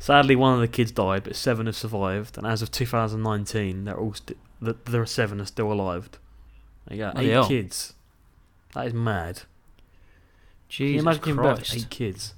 Sadly, 0.00 0.36
one 0.36 0.52
of 0.52 0.60
the 0.60 0.68
kids 0.68 0.90
died, 0.90 1.24
but 1.24 1.36
seven 1.36 1.66
have 1.66 1.76
survived. 1.76 2.36
And 2.36 2.46
as 2.46 2.60
of 2.60 2.70
2019, 2.70 3.84
they're 3.84 3.98
all 3.98 4.14
st- 4.14 4.36
th- 4.62 4.76
there 4.84 5.00
are 5.00 5.06
seven 5.06 5.40
are 5.40 5.46
still 5.46 5.72
alive. 5.72 6.10
There 6.86 6.96
you 6.96 7.02
go, 7.04 7.12
Bloody 7.12 7.28
eight 7.28 7.32
hell. 7.32 7.48
kids. 7.48 7.94
That 8.74 8.86
is 8.86 8.94
mad. 8.94 9.42
Can 10.70 10.86
you 10.86 10.92
Jesus 10.94 11.02
imagine 11.02 11.22
giving 11.24 11.36
birth 11.42 11.58
to 11.62 11.70
Christ. 11.70 11.76
eight 11.84 11.90
kids? 11.90 12.34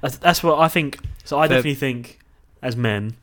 That's 0.00 0.16
that's 0.18 0.42
what 0.42 0.58
I 0.58 0.68
think. 0.68 0.98
So 1.24 1.38
I 1.38 1.46
Fair- 1.48 1.58
definitely 1.58 1.76
think, 1.76 2.18
as 2.62 2.76
men. 2.76 3.16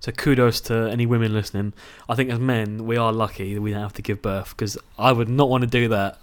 So 0.00 0.12
kudos 0.12 0.60
to 0.62 0.74
any 0.90 1.06
women 1.06 1.32
listening. 1.32 1.72
I 2.08 2.14
think 2.14 2.30
as 2.30 2.38
men, 2.38 2.86
we 2.86 2.96
are 2.96 3.12
lucky 3.12 3.54
that 3.54 3.60
we 3.62 3.70
don't 3.72 3.82
have 3.82 3.94
to 3.94 4.02
give 4.02 4.20
birth 4.20 4.50
because 4.50 4.76
I 4.98 5.12
would 5.12 5.28
not 5.28 5.48
want 5.48 5.62
to 5.62 5.66
do 5.70 5.88
that. 5.88 6.18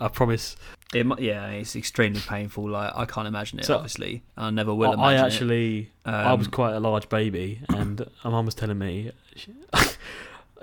I 0.00 0.08
promise. 0.08 0.56
It, 0.94 1.04
mu- 1.04 1.16
yeah, 1.18 1.48
it's 1.48 1.76
extremely 1.76 2.20
painful. 2.20 2.70
Like 2.70 2.92
I 2.96 3.04
can't 3.04 3.26
imagine 3.28 3.58
it. 3.58 3.64
So- 3.66 3.74
obviously, 3.76 4.22
I 4.36 4.50
never 4.50 4.72
will 4.72 4.90
I, 4.90 4.94
imagine 4.94 5.02
I 5.02 5.14
it. 5.14 5.26
actually, 5.32 5.90
I 6.06 6.32
was 6.32 6.46
Um, 6.46 6.52
quite 6.52 6.74
a 6.74 6.80
large 6.80 7.08
baby, 7.08 7.60
and 7.68 8.06
my 8.24 8.30
mum 8.30 8.46
was 8.46 8.54
telling 8.54 8.78
me 8.78 9.10
she, 9.36 9.52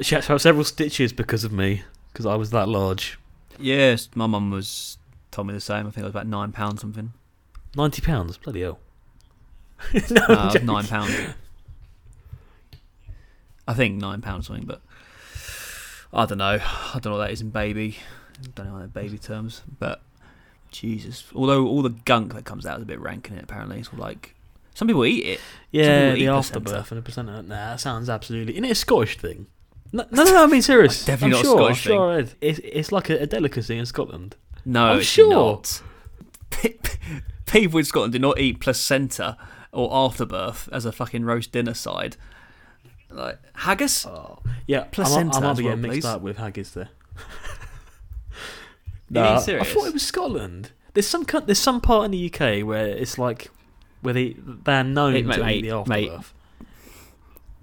she 0.02 0.16
had 0.16 0.24
to 0.24 0.34
have 0.34 0.42
several 0.42 0.64
stitches 0.66 1.14
because 1.14 1.44
of 1.44 1.52
me 1.52 1.84
because 2.12 2.26
I 2.26 2.36
was 2.36 2.52
that 2.52 2.68
large. 2.68 3.18
Yes, 3.60 4.10
my 4.16 4.28
mum 4.28 4.52
was 4.52 4.98
told 5.32 5.48
me 5.48 5.54
the 5.54 5.62
same. 5.62 5.88
I 5.88 5.90
think 5.92 5.98
it 6.00 6.04
was 6.04 6.10
about 6.12 6.28
nine 6.28 6.52
pounds 6.52 6.82
something. 6.82 7.14
Ninety 7.76 8.02
pounds, 8.02 8.38
bloody 8.38 8.62
hell. 8.62 8.80
No, 10.10 10.22
uh, 10.22 10.26
I'm 10.28 10.32
it 10.32 10.44
was 10.46 10.54
joking. 10.54 10.66
nine 10.68 10.88
pounds. 10.88 11.16
I 13.68 13.74
think 13.74 13.96
nine 14.02 14.22
pounds 14.22 14.48
something, 14.48 14.66
but 14.66 14.82
I 16.14 16.26
don't 16.26 16.38
know. 16.38 16.60
I 16.62 17.00
don't 17.00 17.06
know 17.06 17.18
what 17.18 17.26
that 17.26 17.32
is 17.32 17.42
in 17.42 17.50
baby. 17.50 17.98
I 18.44 18.48
don't 18.56 18.68
know 18.68 18.78
in 18.78 18.88
baby 18.90 19.18
terms, 19.18 19.62
but 19.80 20.02
Jesus. 20.72 21.26
Although 21.34 21.68
all 21.68 21.82
the 21.82 21.90
gunk 21.90 22.34
that 22.34 22.46
comes 22.46 22.66
out 22.66 22.78
is 22.78 22.84
a 22.84 22.86
bit 22.86 23.00
rank 23.00 23.30
in 23.30 23.38
it. 23.38 23.44
Apparently, 23.44 23.80
it's 23.80 23.90
all 23.90 24.00
like 24.00 24.36
some 24.74 24.88
people 24.88 25.06
eat 25.06 25.26
it. 25.26 25.40
Yeah, 25.72 26.14
eat 26.14 26.20
the 26.20 26.28
afterbirth 26.28 26.92
and 26.92 27.00
the 27.00 27.02
placenta. 27.02 27.42
Nah, 27.42 27.72
that 27.72 27.80
sounds 27.80 28.10
absolutely. 28.10 28.54
Isn't 28.54 28.66
it 28.66 28.72
a 28.72 28.76
Scottish 28.76 29.18
thing? 29.18 29.48
No, 29.96 30.06
no, 30.12 30.24
no 30.26 30.44
I 30.44 30.48
mean 30.48 30.62
serious. 30.62 31.06
Definitely 31.06 31.26
I'm 31.26 31.32
not 31.32 31.40
a 31.42 31.44
sure, 31.46 31.58
Scottish 31.58 31.88
I'm 31.88 31.92
sure 31.94 32.12
I. 32.20 32.26
It's, 32.42 32.60
it's 32.64 32.92
like 32.92 33.10
a, 33.10 33.20
a 33.22 33.26
delicacy 33.26 33.78
in 33.78 33.86
Scotland. 33.86 34.36
No, 34.66 34.88
I'm 34.88 34.98
it's 35.00 35.08
sure. 35.08 35.30
not. 35.30 35.82
People 37.46 37.80
in 37.80 37.86
Scotland 37.86 38.12
do 38.14 38.20
not 38.20 38.38
eat 38.40 38.60
placenta 38.60 39.38
or 39.72 39.90
afterbirth 39.94 40.68
as 40.74 40.84
a 40.86 40.92
fucking 40.92 41.24
roast 41.24 41.52
dinner 41.54 41.74
side. 41.74 42.18
Like 43.10 43.40
haggis. 43.54 44.06
Oh, 44.06 44.40
yeah. 44.68 44.80
I 44.80 44.82
might- 44.82 44.92
Placenta 44.92 45.38
I 45.38 45.40
might 45.40 45.58
be 45.58 45.64
well, 45.64 45.72
getting 45.78 45.82
mixed 45.84 46.02
please. 46.02 46.06
up 46.06 46.22
with 46.22 46.38
haggis 46.38 46.72
there. 46.72 46.90
serious? 49.40 49.48
I 49.48 49.64
thought 49.64 49.88
it 49.88 49.94
was 49.94 50.04
Scotland. 50.04 50.72
There's 50.94 51.08
some 51.08 51.26
there's 51.46 51.60
some 51.60 51.80
part 51.80 52.06
in 52.06 52.12
the 52.12 52.26
UK 52.34 52.66
where 52.66 52.88
it's 52.88 53.18
like 53.18 53.50
where 54.02 54.14
they 54.14 54.36
they're 54.38 54.84
known 54.84 55.14
Hey, 55.14 55.22
to 55.22 55.28
mate, 55.28 55.58
eat 55.58 55.62
the 55.62 55.72
afterbirth. 55.72 55.88
mate. 55.88 56.12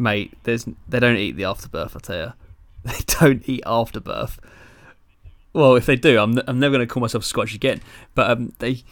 Mate, 0.03 0.36
there's 0.42 0.66
they 0.88 0.98
don't 0.98 1.16
eat 1.16 1.36
the 1.36 1.44
afterbirth. 1.44 1.94
I 1.94 2.00
tell 2.00 2.16
you, 2.16 2.32
they 2.84 2.98
don't 3.07 3.48
eat 3.48 3.62
afterbirth. 3.64 4.40
Well, 5.53 5.76
if 5.76 5.86
they 5.86 5.94
do, 5.94 6.18
I'm 6.18 6.40
I'm 6.48 6.59
never 6.59 6.76
going 6.76 6.86
to 6.86 6.92
call 6.92 7.00
myself 7.00 7.24
Scottish 7.24 7.55
again. 7.55 7.80
But 8.16 8.28
um, 8.32 8.53
they 8.59 8.82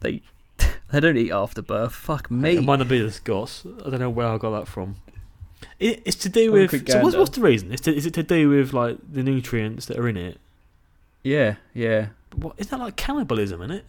they 0.00 0.22
they 0.90 1.00
don't 1.00 1.18
eat 1.18 1.30
afterbirth. 1.30 1.92
Fuck 1.92 2.30
me. 2.30 2.56
It 2.56 2.64
might 2.64 2.78
not 2.78 2.88
be 2.88 2.98
the 3.00 3.12
Scots. 3.12 3.66
I 3.84 3.90
don't 3.90 4.00
know 4.00 4.08
where 4.08 4.28
I 4.28 4.38
got 4.38 4.58
that 4.58 4.66
from. 4.66 4.96
It, 5.78 6.00
it's 6.06 6.16
to 6.16 6.30
do 6.30 6.54
Have 6.54 6.72
a 6.72 6.76
with. 6.76 6.88
So 6.88 7.02
what's, 7.02 7.16
what's 7.16 7.36
the 7.36 7.42
reason? 7.42 7.70
Is, 7.70 7.82
to, 7.82 7.94
is 7.94 8.06
it 8.06 8.14
to 8.14 8.22
do 8.22 8.48
with 8.48 8.72
like 8.72 8.96
the 9.06 9.22
nutrients 9.22 9.84
that 9.86 9.98
are 9.98 10.08
in 10.08 10.16
it? 10.16 10.40
Yeah, 11.22 11.56
yeah. 11.74 12.08
What 12.34 12.54
is 12.56 12.68
that 12.68 12.80
like 12.80 12.96
cannibalism? 12.96 13.60
In 13.60 13.72
it? 13.72 13.84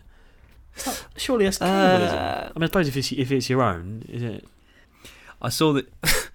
Surely 1.15 1.45
that's 1.45 1.59
cannibalism. 1.59 2.17
Uh, 2.17 2.49
I 2.53 2.59
mean, 2.59 2.63
I 2.63 2.65
suppose 2.65 2.89
if 2.89 2.97
it's 2.97 3.13
if 3.13 3.31
it's 3.31 3.49
your 3.49 3.61
own, 3.61 4.03
is 4.09 4.21
it? 4.21 4.43
I 5.41 5.47
saw 5.47 5.71
that. 5.71 5.87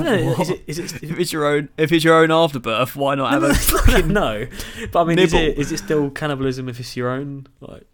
No, 0.00 0.12
is 0.40 0.50
it? 0.50 0.62
Is 0.66 0.78
it? 0.80 1.02
if 1.04 1.18
it's 1.20 1.32
your 1.32 1.46
own, 1.46 1.68
if 1.78 1.92
it's 1.92 2.02
your 2.04 2.16
own 2.16 2.32
afterbirth, 2.32 2.96
why 2.96 3.14
not 3.14 3.30
have 3.32 3.44
a? 3.44 3.54
Fucking 3.54 4.08
no, 4.08 4.46
but 4.92 5.00
I 5.02 5.04
mean, 5.04 5.18
is 5.20 5.32
it 5.32 5.56
is 5.56 5.70
it 5.70 5.78
still 5.78 6.10
cannibalism 6.10 6.68
if 6.68 6.80
it's 6.80 6.96
your 6.96 7.10
own? 7.10 7.46
Like 7.60 7.84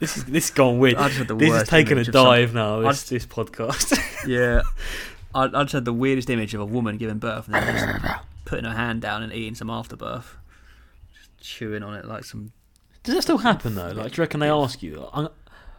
this 0.00 0.18
is 0.18 0.26
this 0.26 0.44
is 0.46 0.50
gone 0.50 0.78
weird. 0.78 0.96
I 0.96 1.06
just 1.08 1.18
had 1.18 1.28
the 1.28 1.34
This 1.34 1.62
is 1.62 1.68
taking 1.68 1.92
a 1.92 1.96
image 1.96 2.08
of 2.08 2.14
some- 2.14 2.24
dive 2.26 2.52
now. 2.54 2.80
This 2.80 3.04
this 3.08 3.26
podcast. 3.26 3.98
Yeah, 4.26 4.62
I, 5.34 5.44
I 5.44 5.62
just 5.62 5.72
had 5.72 5.84
the 5.86 5.92
weirdest 5.92 6.28
image 6.28 6.52
of 6.52 6.60
a 6.60 6.64
woman 6.66 6.98
giving 6.98 7.18
birth 7.18 7.46
and 7.46 7.54
then 7.54 7.72
just 8.02 8.20
putting 8.44 8.64
her 8.64 8.74
hand 8.74 9.00
down 9.00 9.22
and 9.22 9.32
eating 9.32 9.54
some 9.54 9.70
afterbirth, 9.70 10.36
just 11.16 11.30
chewing 11.40 11.82
on 11.84 11.94
it 11.94 12.04
like 12.04 12.24
some. 12.24 12.52
Does 13.04 13.14
that 13.14 13.22
still 13.22 13.38
happen 13.38 13.76
though? 13.76 13.92
Like, 13.92 14.12
do 14.12 14.16
you 14.18 14.22
reckon 14.24 14.40
they 14.40 14.50
ask 14.50 14.82
you? 14.82 15.08
I'm, 15.14 15.26
I'm 15.26 15.30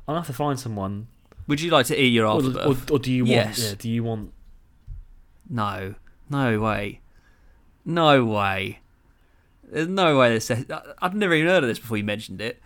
gonna 0.07 0.19
have 0.21 0.27
to 0.27 0.33
find 0.33 0.57
someone, 0.59 1.07
Would 1.47 1.59
you 1.61 1.69
like 1.69 1.85
to 1.87 2.01
eat 2.01 2.07
your 2.07 2.25
or, 2.25 2.37
afterbirth? 2.37 2.89
or, 2.89 2.95
or 2.95 2.99
do 2.99 3.11
you 3.11 3.23
want? 3.25 3.29
Yes. 3.31 3.59
Yeah, 3.61 3.75
do 3.77 3.89
you 3.89 4.03
want? 4.03 4.31
No, 5.49 5.95
no 6.29 6.59
way, 6.59 7.01
no 7.85 8.23
way. 8.25 8.79
There's 9.63 9.87
no 9.87 10.17
way 10.17 10.29
this. 10.33 10.49
I- 10.51 10.65
I've 11.01 11.13
never 11.15 11.33
even 11.33 11.47
heard 11.47 11.63
of 11.63 11.69
this 11.69 11.79
before 11.79 11.97
you 11.97 12.03
mentioned 12.03 12.41
it. 12.41 12.61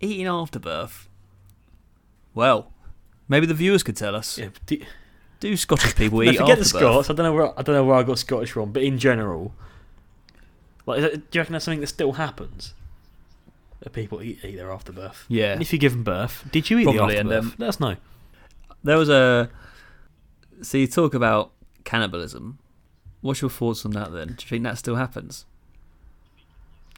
Eating 0.00 0.26
afterbirth. 0.26 1.08
Well, 2.34 2.72
maybe 3.28 3.46
the 3.46 3.54
viewers 3.54 3.82
could 3.82 3.96
tell 3.96 4.14
us. 4.16 4.38
Yeah, 4.38 4.48
do, 4.66 4.80
Do 5.40 5.56
Scottish 5.56 5.94
people 5.96 6.22
eat 6.22 6.36
forget 6.36 6.58
the? 6.58 6.64
Scots. 6.64 7.10
I 7.10 7.12
don't 7.14 7.24
know 7.24 7.32
where 7.32 7.58
I 7.58 7.62
don't 7.62 7.74
know 7.74 7.84
where 7.84 7.96
I 7.96 8.02
got 8.02 8.18
Scottish 8.18 8.52
from, 8.52 8.72
but 8.72 8.82
in 8.82 8.98
general, 8.98 9.52
Like, 10.86 10.98
is 10.98 11.04
that, 11.04 11.30
do 11.30 11.38
you 11.38 11.40
reckon 11.40 11.52
that's 11.54 11.64
something 11.64 11.80
that 11.80 11.86
still 11.88 12.12
happens? 12.12 12.74
That 13.80 13.92
people 13.92 14.22
eat, 14.22 14.44
eat 14.44 14.56
their 14.56 14.70
afterbirth. 14.72 15.24
Yeah. 15.28 15.52
And 15.54 15.62
if 15.62 15.72
you 15.72 15.78
give 15.78 15.92
them 15.92 16.04
birth, 16.04 16.44
did 16.52 16.68
you 16.70 16.78
eat 16.78 16.84
Probably, 16.84 17.14
the 17.14 17.20
and, 17.20 17.28
afterbirth? 17.32 17.52
um, 17.52 17.56
Let 17.58 17.68
us 17.68 17.80
know. 17.80 17.96
There 18.84 18.98
was 18.98 19.08
a. 19.08 19.48
So 20.62 20.76
you 20.78 20.86
talk 20.86 21.14
about 21.14 21.52
cannibalism. 21.84 22.58
What's 23.20 23.40
your 23.42 23.50
thoughts 23.50 23.84
on 23.84 23.90
that 23.92 24.12
then? 24.12 24.28
Do 24.28 24.32
you 24.40 24.48
think 24.48 24.62
that 24.64 24.78
still 24.78 24.96
happens? 24.96 25.44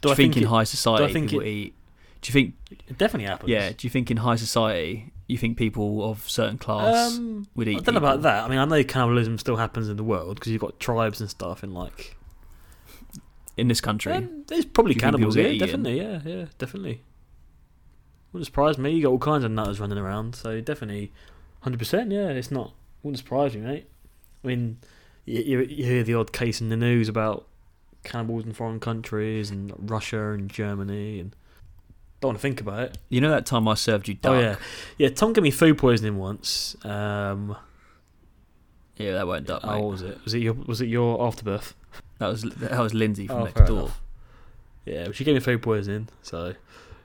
Do, 0.00 0.02
Do 0.02 0.08
you 0.08 0.12
I 0.12 0.16
think, 0.16 0.34
think 0.34 0.36
in 0.38 0.42
it- 0.44 0.50
high 0.50 0.64
society 0.64 1.12
think 1.12 1.30
people 1.30 1.44
it- 1.44 1.48
eat? 1.48 1.74
Do 2.20 2.28
you 2.28 2.32
think? 2.32 2.54
It 2.88 2.98
definitely 2.98 3.26
happens. 3.26 3.50
Yeah. 3.50 3.70
Do 3.70 3.76
you 3.86 3.90
think 3.90 4.10
in 4.10 4.18
high 4.18 4.36
society 4.36 5.12
you 5.26 5.36
think 5.38 5.56
people 5.58 6.08
of 6.08 6.28
certain 6.30 6.56
class 6.58 7.16
Um, 7.18 7.46
would 7.56 7.66
eat? 7.66 7.78
I 7.78 7.80
don't 7.80 7.94
know 7.94 7.98
about 7.98 8.22
that. 8.22 8.44
I 8.44 8.48
mean, 8.48 8.58
I 8.58 8.64
know 8.64 8.84
cannibalism 8.84 9.38
still 9.38 9.56
happens 9.56 9.88
in 9.88 9.96
the 9.96 10.04
world 10.04 10.36
because 10.36 10.52
you've 10.52 10.60
got 10.60 10.78
tribes 10.78 11.20
and 11.20 11.28
stuff 11.28 11.64
in 11.64 11.74
like. 11.74 12.16
in 13.56 13.66
this 13.68 13.80
country. 13.80 14.12
Um, 14.12 14.44
there's 14.46 14.64
probably 14.64 14.94
Do 14.94 14.98
you 14.98 15.00
think 15.00 15.12
cannibals 15.14 15.34
people 15.34 15.50
here. 15.50 15.58
Definitely, 15.58 15.96
yeah, 16.00 16.20
yeah, 16.24 16.44
definitely. 16.58 17.02
Wouldn't 18.32 18.46
surprise 18.46 18.78
me. 18.78 18.92
You 18.92 19.02
got 19.02 19.10
all 19.10 19.18
kinds 19.18 19.44
of 19.44 19.50
nutters 19.50 19.78
running 19.80 19.98
around, 19.98 20.34
so 20.36 20.60
definitely, 20.62 21.12
hundred 21.60 21.78
percent. 21.78 22.10
Yeah, 22.12 22.28
it's 22.28 22.50
not. 22.50 22.72
Wouldn't 23.02 23.18
surprise 23.18 23.54
me, 23.54 23.60
mate. 23.62 23.88
I 24.42 24.46
mean, 24.46 24.78
you, 25.24 25.40
you, 25.42 25.60
you 25.60 25.84
hear 25.84 26.02
the 26.02 26.14
odd 26.14 26.32
case 26.32 26.60
in 26.60 26.68
the 26.68 26.76
news 26.76 27.08
about 27.08 27.46
cannibals 28.04 28.44
in 28.44 28.52
foreign 28.52 28.80
countries 28.80 29.50
and 29.50 29.72
Russia 29.78 30.30
and 30.32 30.50
Germany, 30.50 31.20
and 31.20 31.36
don't 32.20 32.30
want 32.30 32.38
to 32.38 32.42
think 32.42 32.60
about 32.60 32.80
it. 32.80 32.98
You 33.08 33.20
know 33.20 33.30
that 33.30 33.46
time 33.46 33.66
I 33.68 33.74
served 33.74 34.08
you 34.08 34.14
duck? 34.14 34.32
Oh 34.32 34.40
yeah, 34.40 34.56
yeah. 34.98 35.08
Tom 35.10 35.32
gave 35.32 35.42
me 35.44 35.50
food 35.50 35.78
poisoning 35.78 36.18
once. 36.18 36.76
Um, 36.84 37.56
Yeah, 38.96 39.12
that 39.12 39.26
weren't 39.26 39.46
duck, 39.46 39.60
oh, 39.64 39.72
mate. 39.74 39.80
what 39.82 39.90
was 39.90 40.02
it? 40.02 40.24
Was 40.24 40.34
it 40.34 40.38
your 40.40 40.54
was 40.54 40.80
it 40.80 40.86
your 40.88 41.24
afterbirth? 41.26 41.74
That 42.18 42.28
was 42.28 42.42
that 42.42 42.78
was 42.78 42.94
Lindsay 42.94 43.26
from 43.26 43.36
Oh, 43.42 43.44
next 43.44 43.66
door. 43.66 43.78
enough. 43.80 44.00
Yeah, 44.84 45.12
she 45.12 45.22
gave 45.24 45.34
me 45.34 45.40
food 45.40 45.62
poisoning, 45.62 46.08
so 46.22 46.54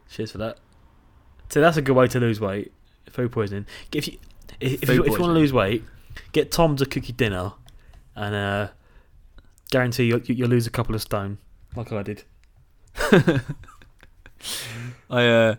cheers 0.09 0.31
for 0.31 0.39
that. 0.39 0.57
So 1.49 1.61
that's 1.61 1.77
a 1.77 1.81
good 1.81 1.95
way 1.95 2.07
to 2.07 2.19
lose 2.19 2.39
weight. 2.41 2.71
Food 3.09 3.31
poisoning. 3.31 3.65
If 3.93 4.07
you 4.07 4.17
if, 4.59 4.83
if 4.83 4.89
you, 4.89 5.03
if 5.03 5.13
you 5.13 5.19
want 5.19 5.29
to 5.31 5.39
lose 5.39 5.53
weight, 5.53 5.83
get 6.31 6.51
Tom 6.51 6.75
to 6.77 6.85
cook 6.85 7.07
you 7.07 7.13
dinner, 7.13 7.53
and 8.15 8.35
uh, 8.35 8.69
guarantee 9.71 10.05
you 10.05 10.21
you'll 10.25 10.49
lose 10.49 10.67
a 10.67 10.71
couple 10.71 10.95
of 10.95 11.01
stone, 11.01 11.37
like 11.75 11.91
I 11.91 12.03
did. 12.03 12.23
I 15.09 15.25
uh, 15.25 15.55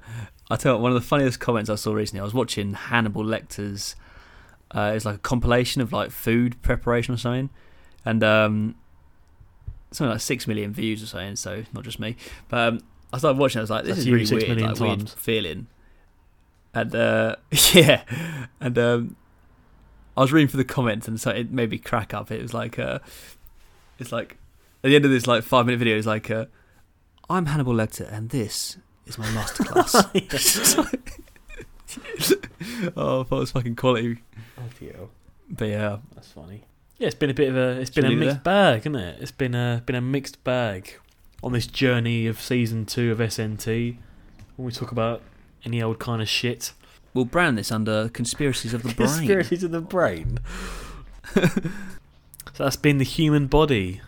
I 0.50 0.56
tell 0.56 0.76
you, 0.76 0.82
one 0.82 0.92
of 0.92 1.00
the 1.00 1.06
funniest 1.06 1.40
comments 1.40 1.70
I 1.70 1.74
saw 1.74 1.92
recently. 1.92 2.20
I 2.20 2.24
was 2.24 2.34
watching 2.34 2.74
Hannibal 2.74 3.24
Lecter's. 3.24 3.96
Uh, 4.70 4.92
it's 4.94 5.04
like 5.04 5.16
a 5.16 5.20
compilation 5.20 5.80
of 5.80 5.92
like 5.92 6.10
food 6.10 6.60
preparation 6.62 7.14
or 7.14 7.16
something, 7.16 7.50
and 8.04 8.22
um, 8.22 8.74
something 9.90 10.12
like 10.12 10.20
six 10.20 10.46
million 10.46 10.72
views 10.72 11.02
or 11.02 11.06
something. 11.06 11.36
So 11.36 11.64
not 11.72 11.84
just 11.84 11.98
me, 11.98 12.16
but 12.48 12.68
um, 12.68 12.80
I 13.12 13.18
started 13.18 13.38
watching. 13.38 13.60
I 13.60 13.62
was 13.62 13.70
like, 13.70 13.84
this 13.84 13.96
That's 13.96 14.06
is 14.06 14.10
really 14.10 14.46
weird, 14.46 14.60
like 14.60 14.80
weird 14.80 15.10
feeling. 15.10 15.66
And 16.74 16.94
uh, 16.94 17.36
yeah, 17.72 18.02
and 18.60 18.78
um, 18.78 19.16
I 20.18 20.22
was 20.22 20.32
reading 20.32 20.48
for 20.48 20.56
the 20.56 20.64
comments, 20.64 21.06
and 21.06 21.20
so 21.20 21.30
it 21.30 21.52
made 21.52 21.70
me 21.70 21.78
crack 21.78 22.12
up. 22.12 22.32
It 22.32 22.42
was 22.42 22.52
like, 22.52 22.76
uh, 22.76 22.98
it's 24.00 24.10
like 24.10 24.36
at 24.82 24.88
the 24.88 24.96
end 24.96 25.04
of 25.04 25.12
this 25.12 25.28
like 25.28 25.44
five 25.44 25.64
minute 25.64 25.78
video, 25.78 25.96
it's 25.96 26.08
like, 26.08 26.28
uh, 26.28 26.46
I'm 27.30 27.46
Hannibal 27.46 27.72
Lecter, 27.72 28.12
and 28.12 28.30
this 28.30 28.78
is 29.06 29.16
my 29.16 29.26
masterclass. 29.26 29.94
oh, 32.96 33.20
I 33.20 33.22
thought 33.22 33.36
it 33.36 33.38
was 33.38 33.52
fucking 33.52 33.76
quality. 33.76 34.18
Oh 34.58 34.62
But 35.48 35.68
yeah, 35.68 35.98
that's 36.16 36.32
funny. 36.32 36.64
Yeah, 36.98 37.06
it's 37.06 37.14
been 37.14 37.30
a 37.30 37.34
bit 37.34 37.50
of 37.50 37.56
a 37.56 37.80
it's 37.80 37.94
Should 37.94 38.02
been 38.02 38.12
a 38.12 38.16
mixed 38.16 38.42
bag, 38.42 38.80
isn't 38.80 38.96
it? 38.96 39.22
It's 39.22 39.30
been 39.30 39.54
a 39.54 39.84
been 39.86 39.94
a 39.94 40.00
mixed 40.00 40.42
bag 40.42 40.94
on 41.44 41.52
this 41.52 41.68
journey 41.68 42.26
of 42.26 42.40
season 42.40 42.86
two 42.86 43.12
of 43.12 43.18
SNT. 43.18 43.98
When 44.56 44.66
we 44.66 44.72
talk 44.72 44.90
about 44.90 45.22
any 45.64 45.80
old 45.80 46.00
kind 46.00 46.20
of 46.20 46.28
shit. 46.28 46.72
We'll 47.18 47.24
brand 47.24 47.58
this 47.58 47.72
under 47.72 48.08
conspiracies 48.10 48.72
of 48.72 48.84
the 48.84 48.94
brain. 48.94 49.08
Conspiracies 49.08 49.64
of 49.64 49.72
the 49.72 49.80
brain. 49.80 50.38
so 51.34 51.50
that's 52.54 52.76
been 52.76 52.98
the 52.98 53.04
human 53.04 53.48
body 53.48 54.00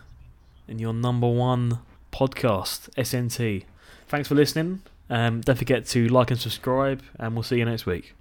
in 0.65 0.79
your 0.79 0.93
number 0.93 1.27
one 1.27 1.79
podcast, 2.13 2.89
SNT. 2.91 3.65
Thanks 4.07 4.29
for 4.29 4.35
listening. 4.35 4.81
Um, 5.09 5.41
don't 5.41 5.57
forget 5.57 5.85
to 5.87 6.07
like 6.07 6.31
and 6.31 6.39
subscribe, 6.39 7.03
and 7.19 7.33
we'll 7.33 7.43
see 7.43 7.57
you 7.57 7.65
next 7.65 7.85
week. 7.85 8.15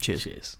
Cheers. 0.00 0.24
Cheers. 0.24 0.56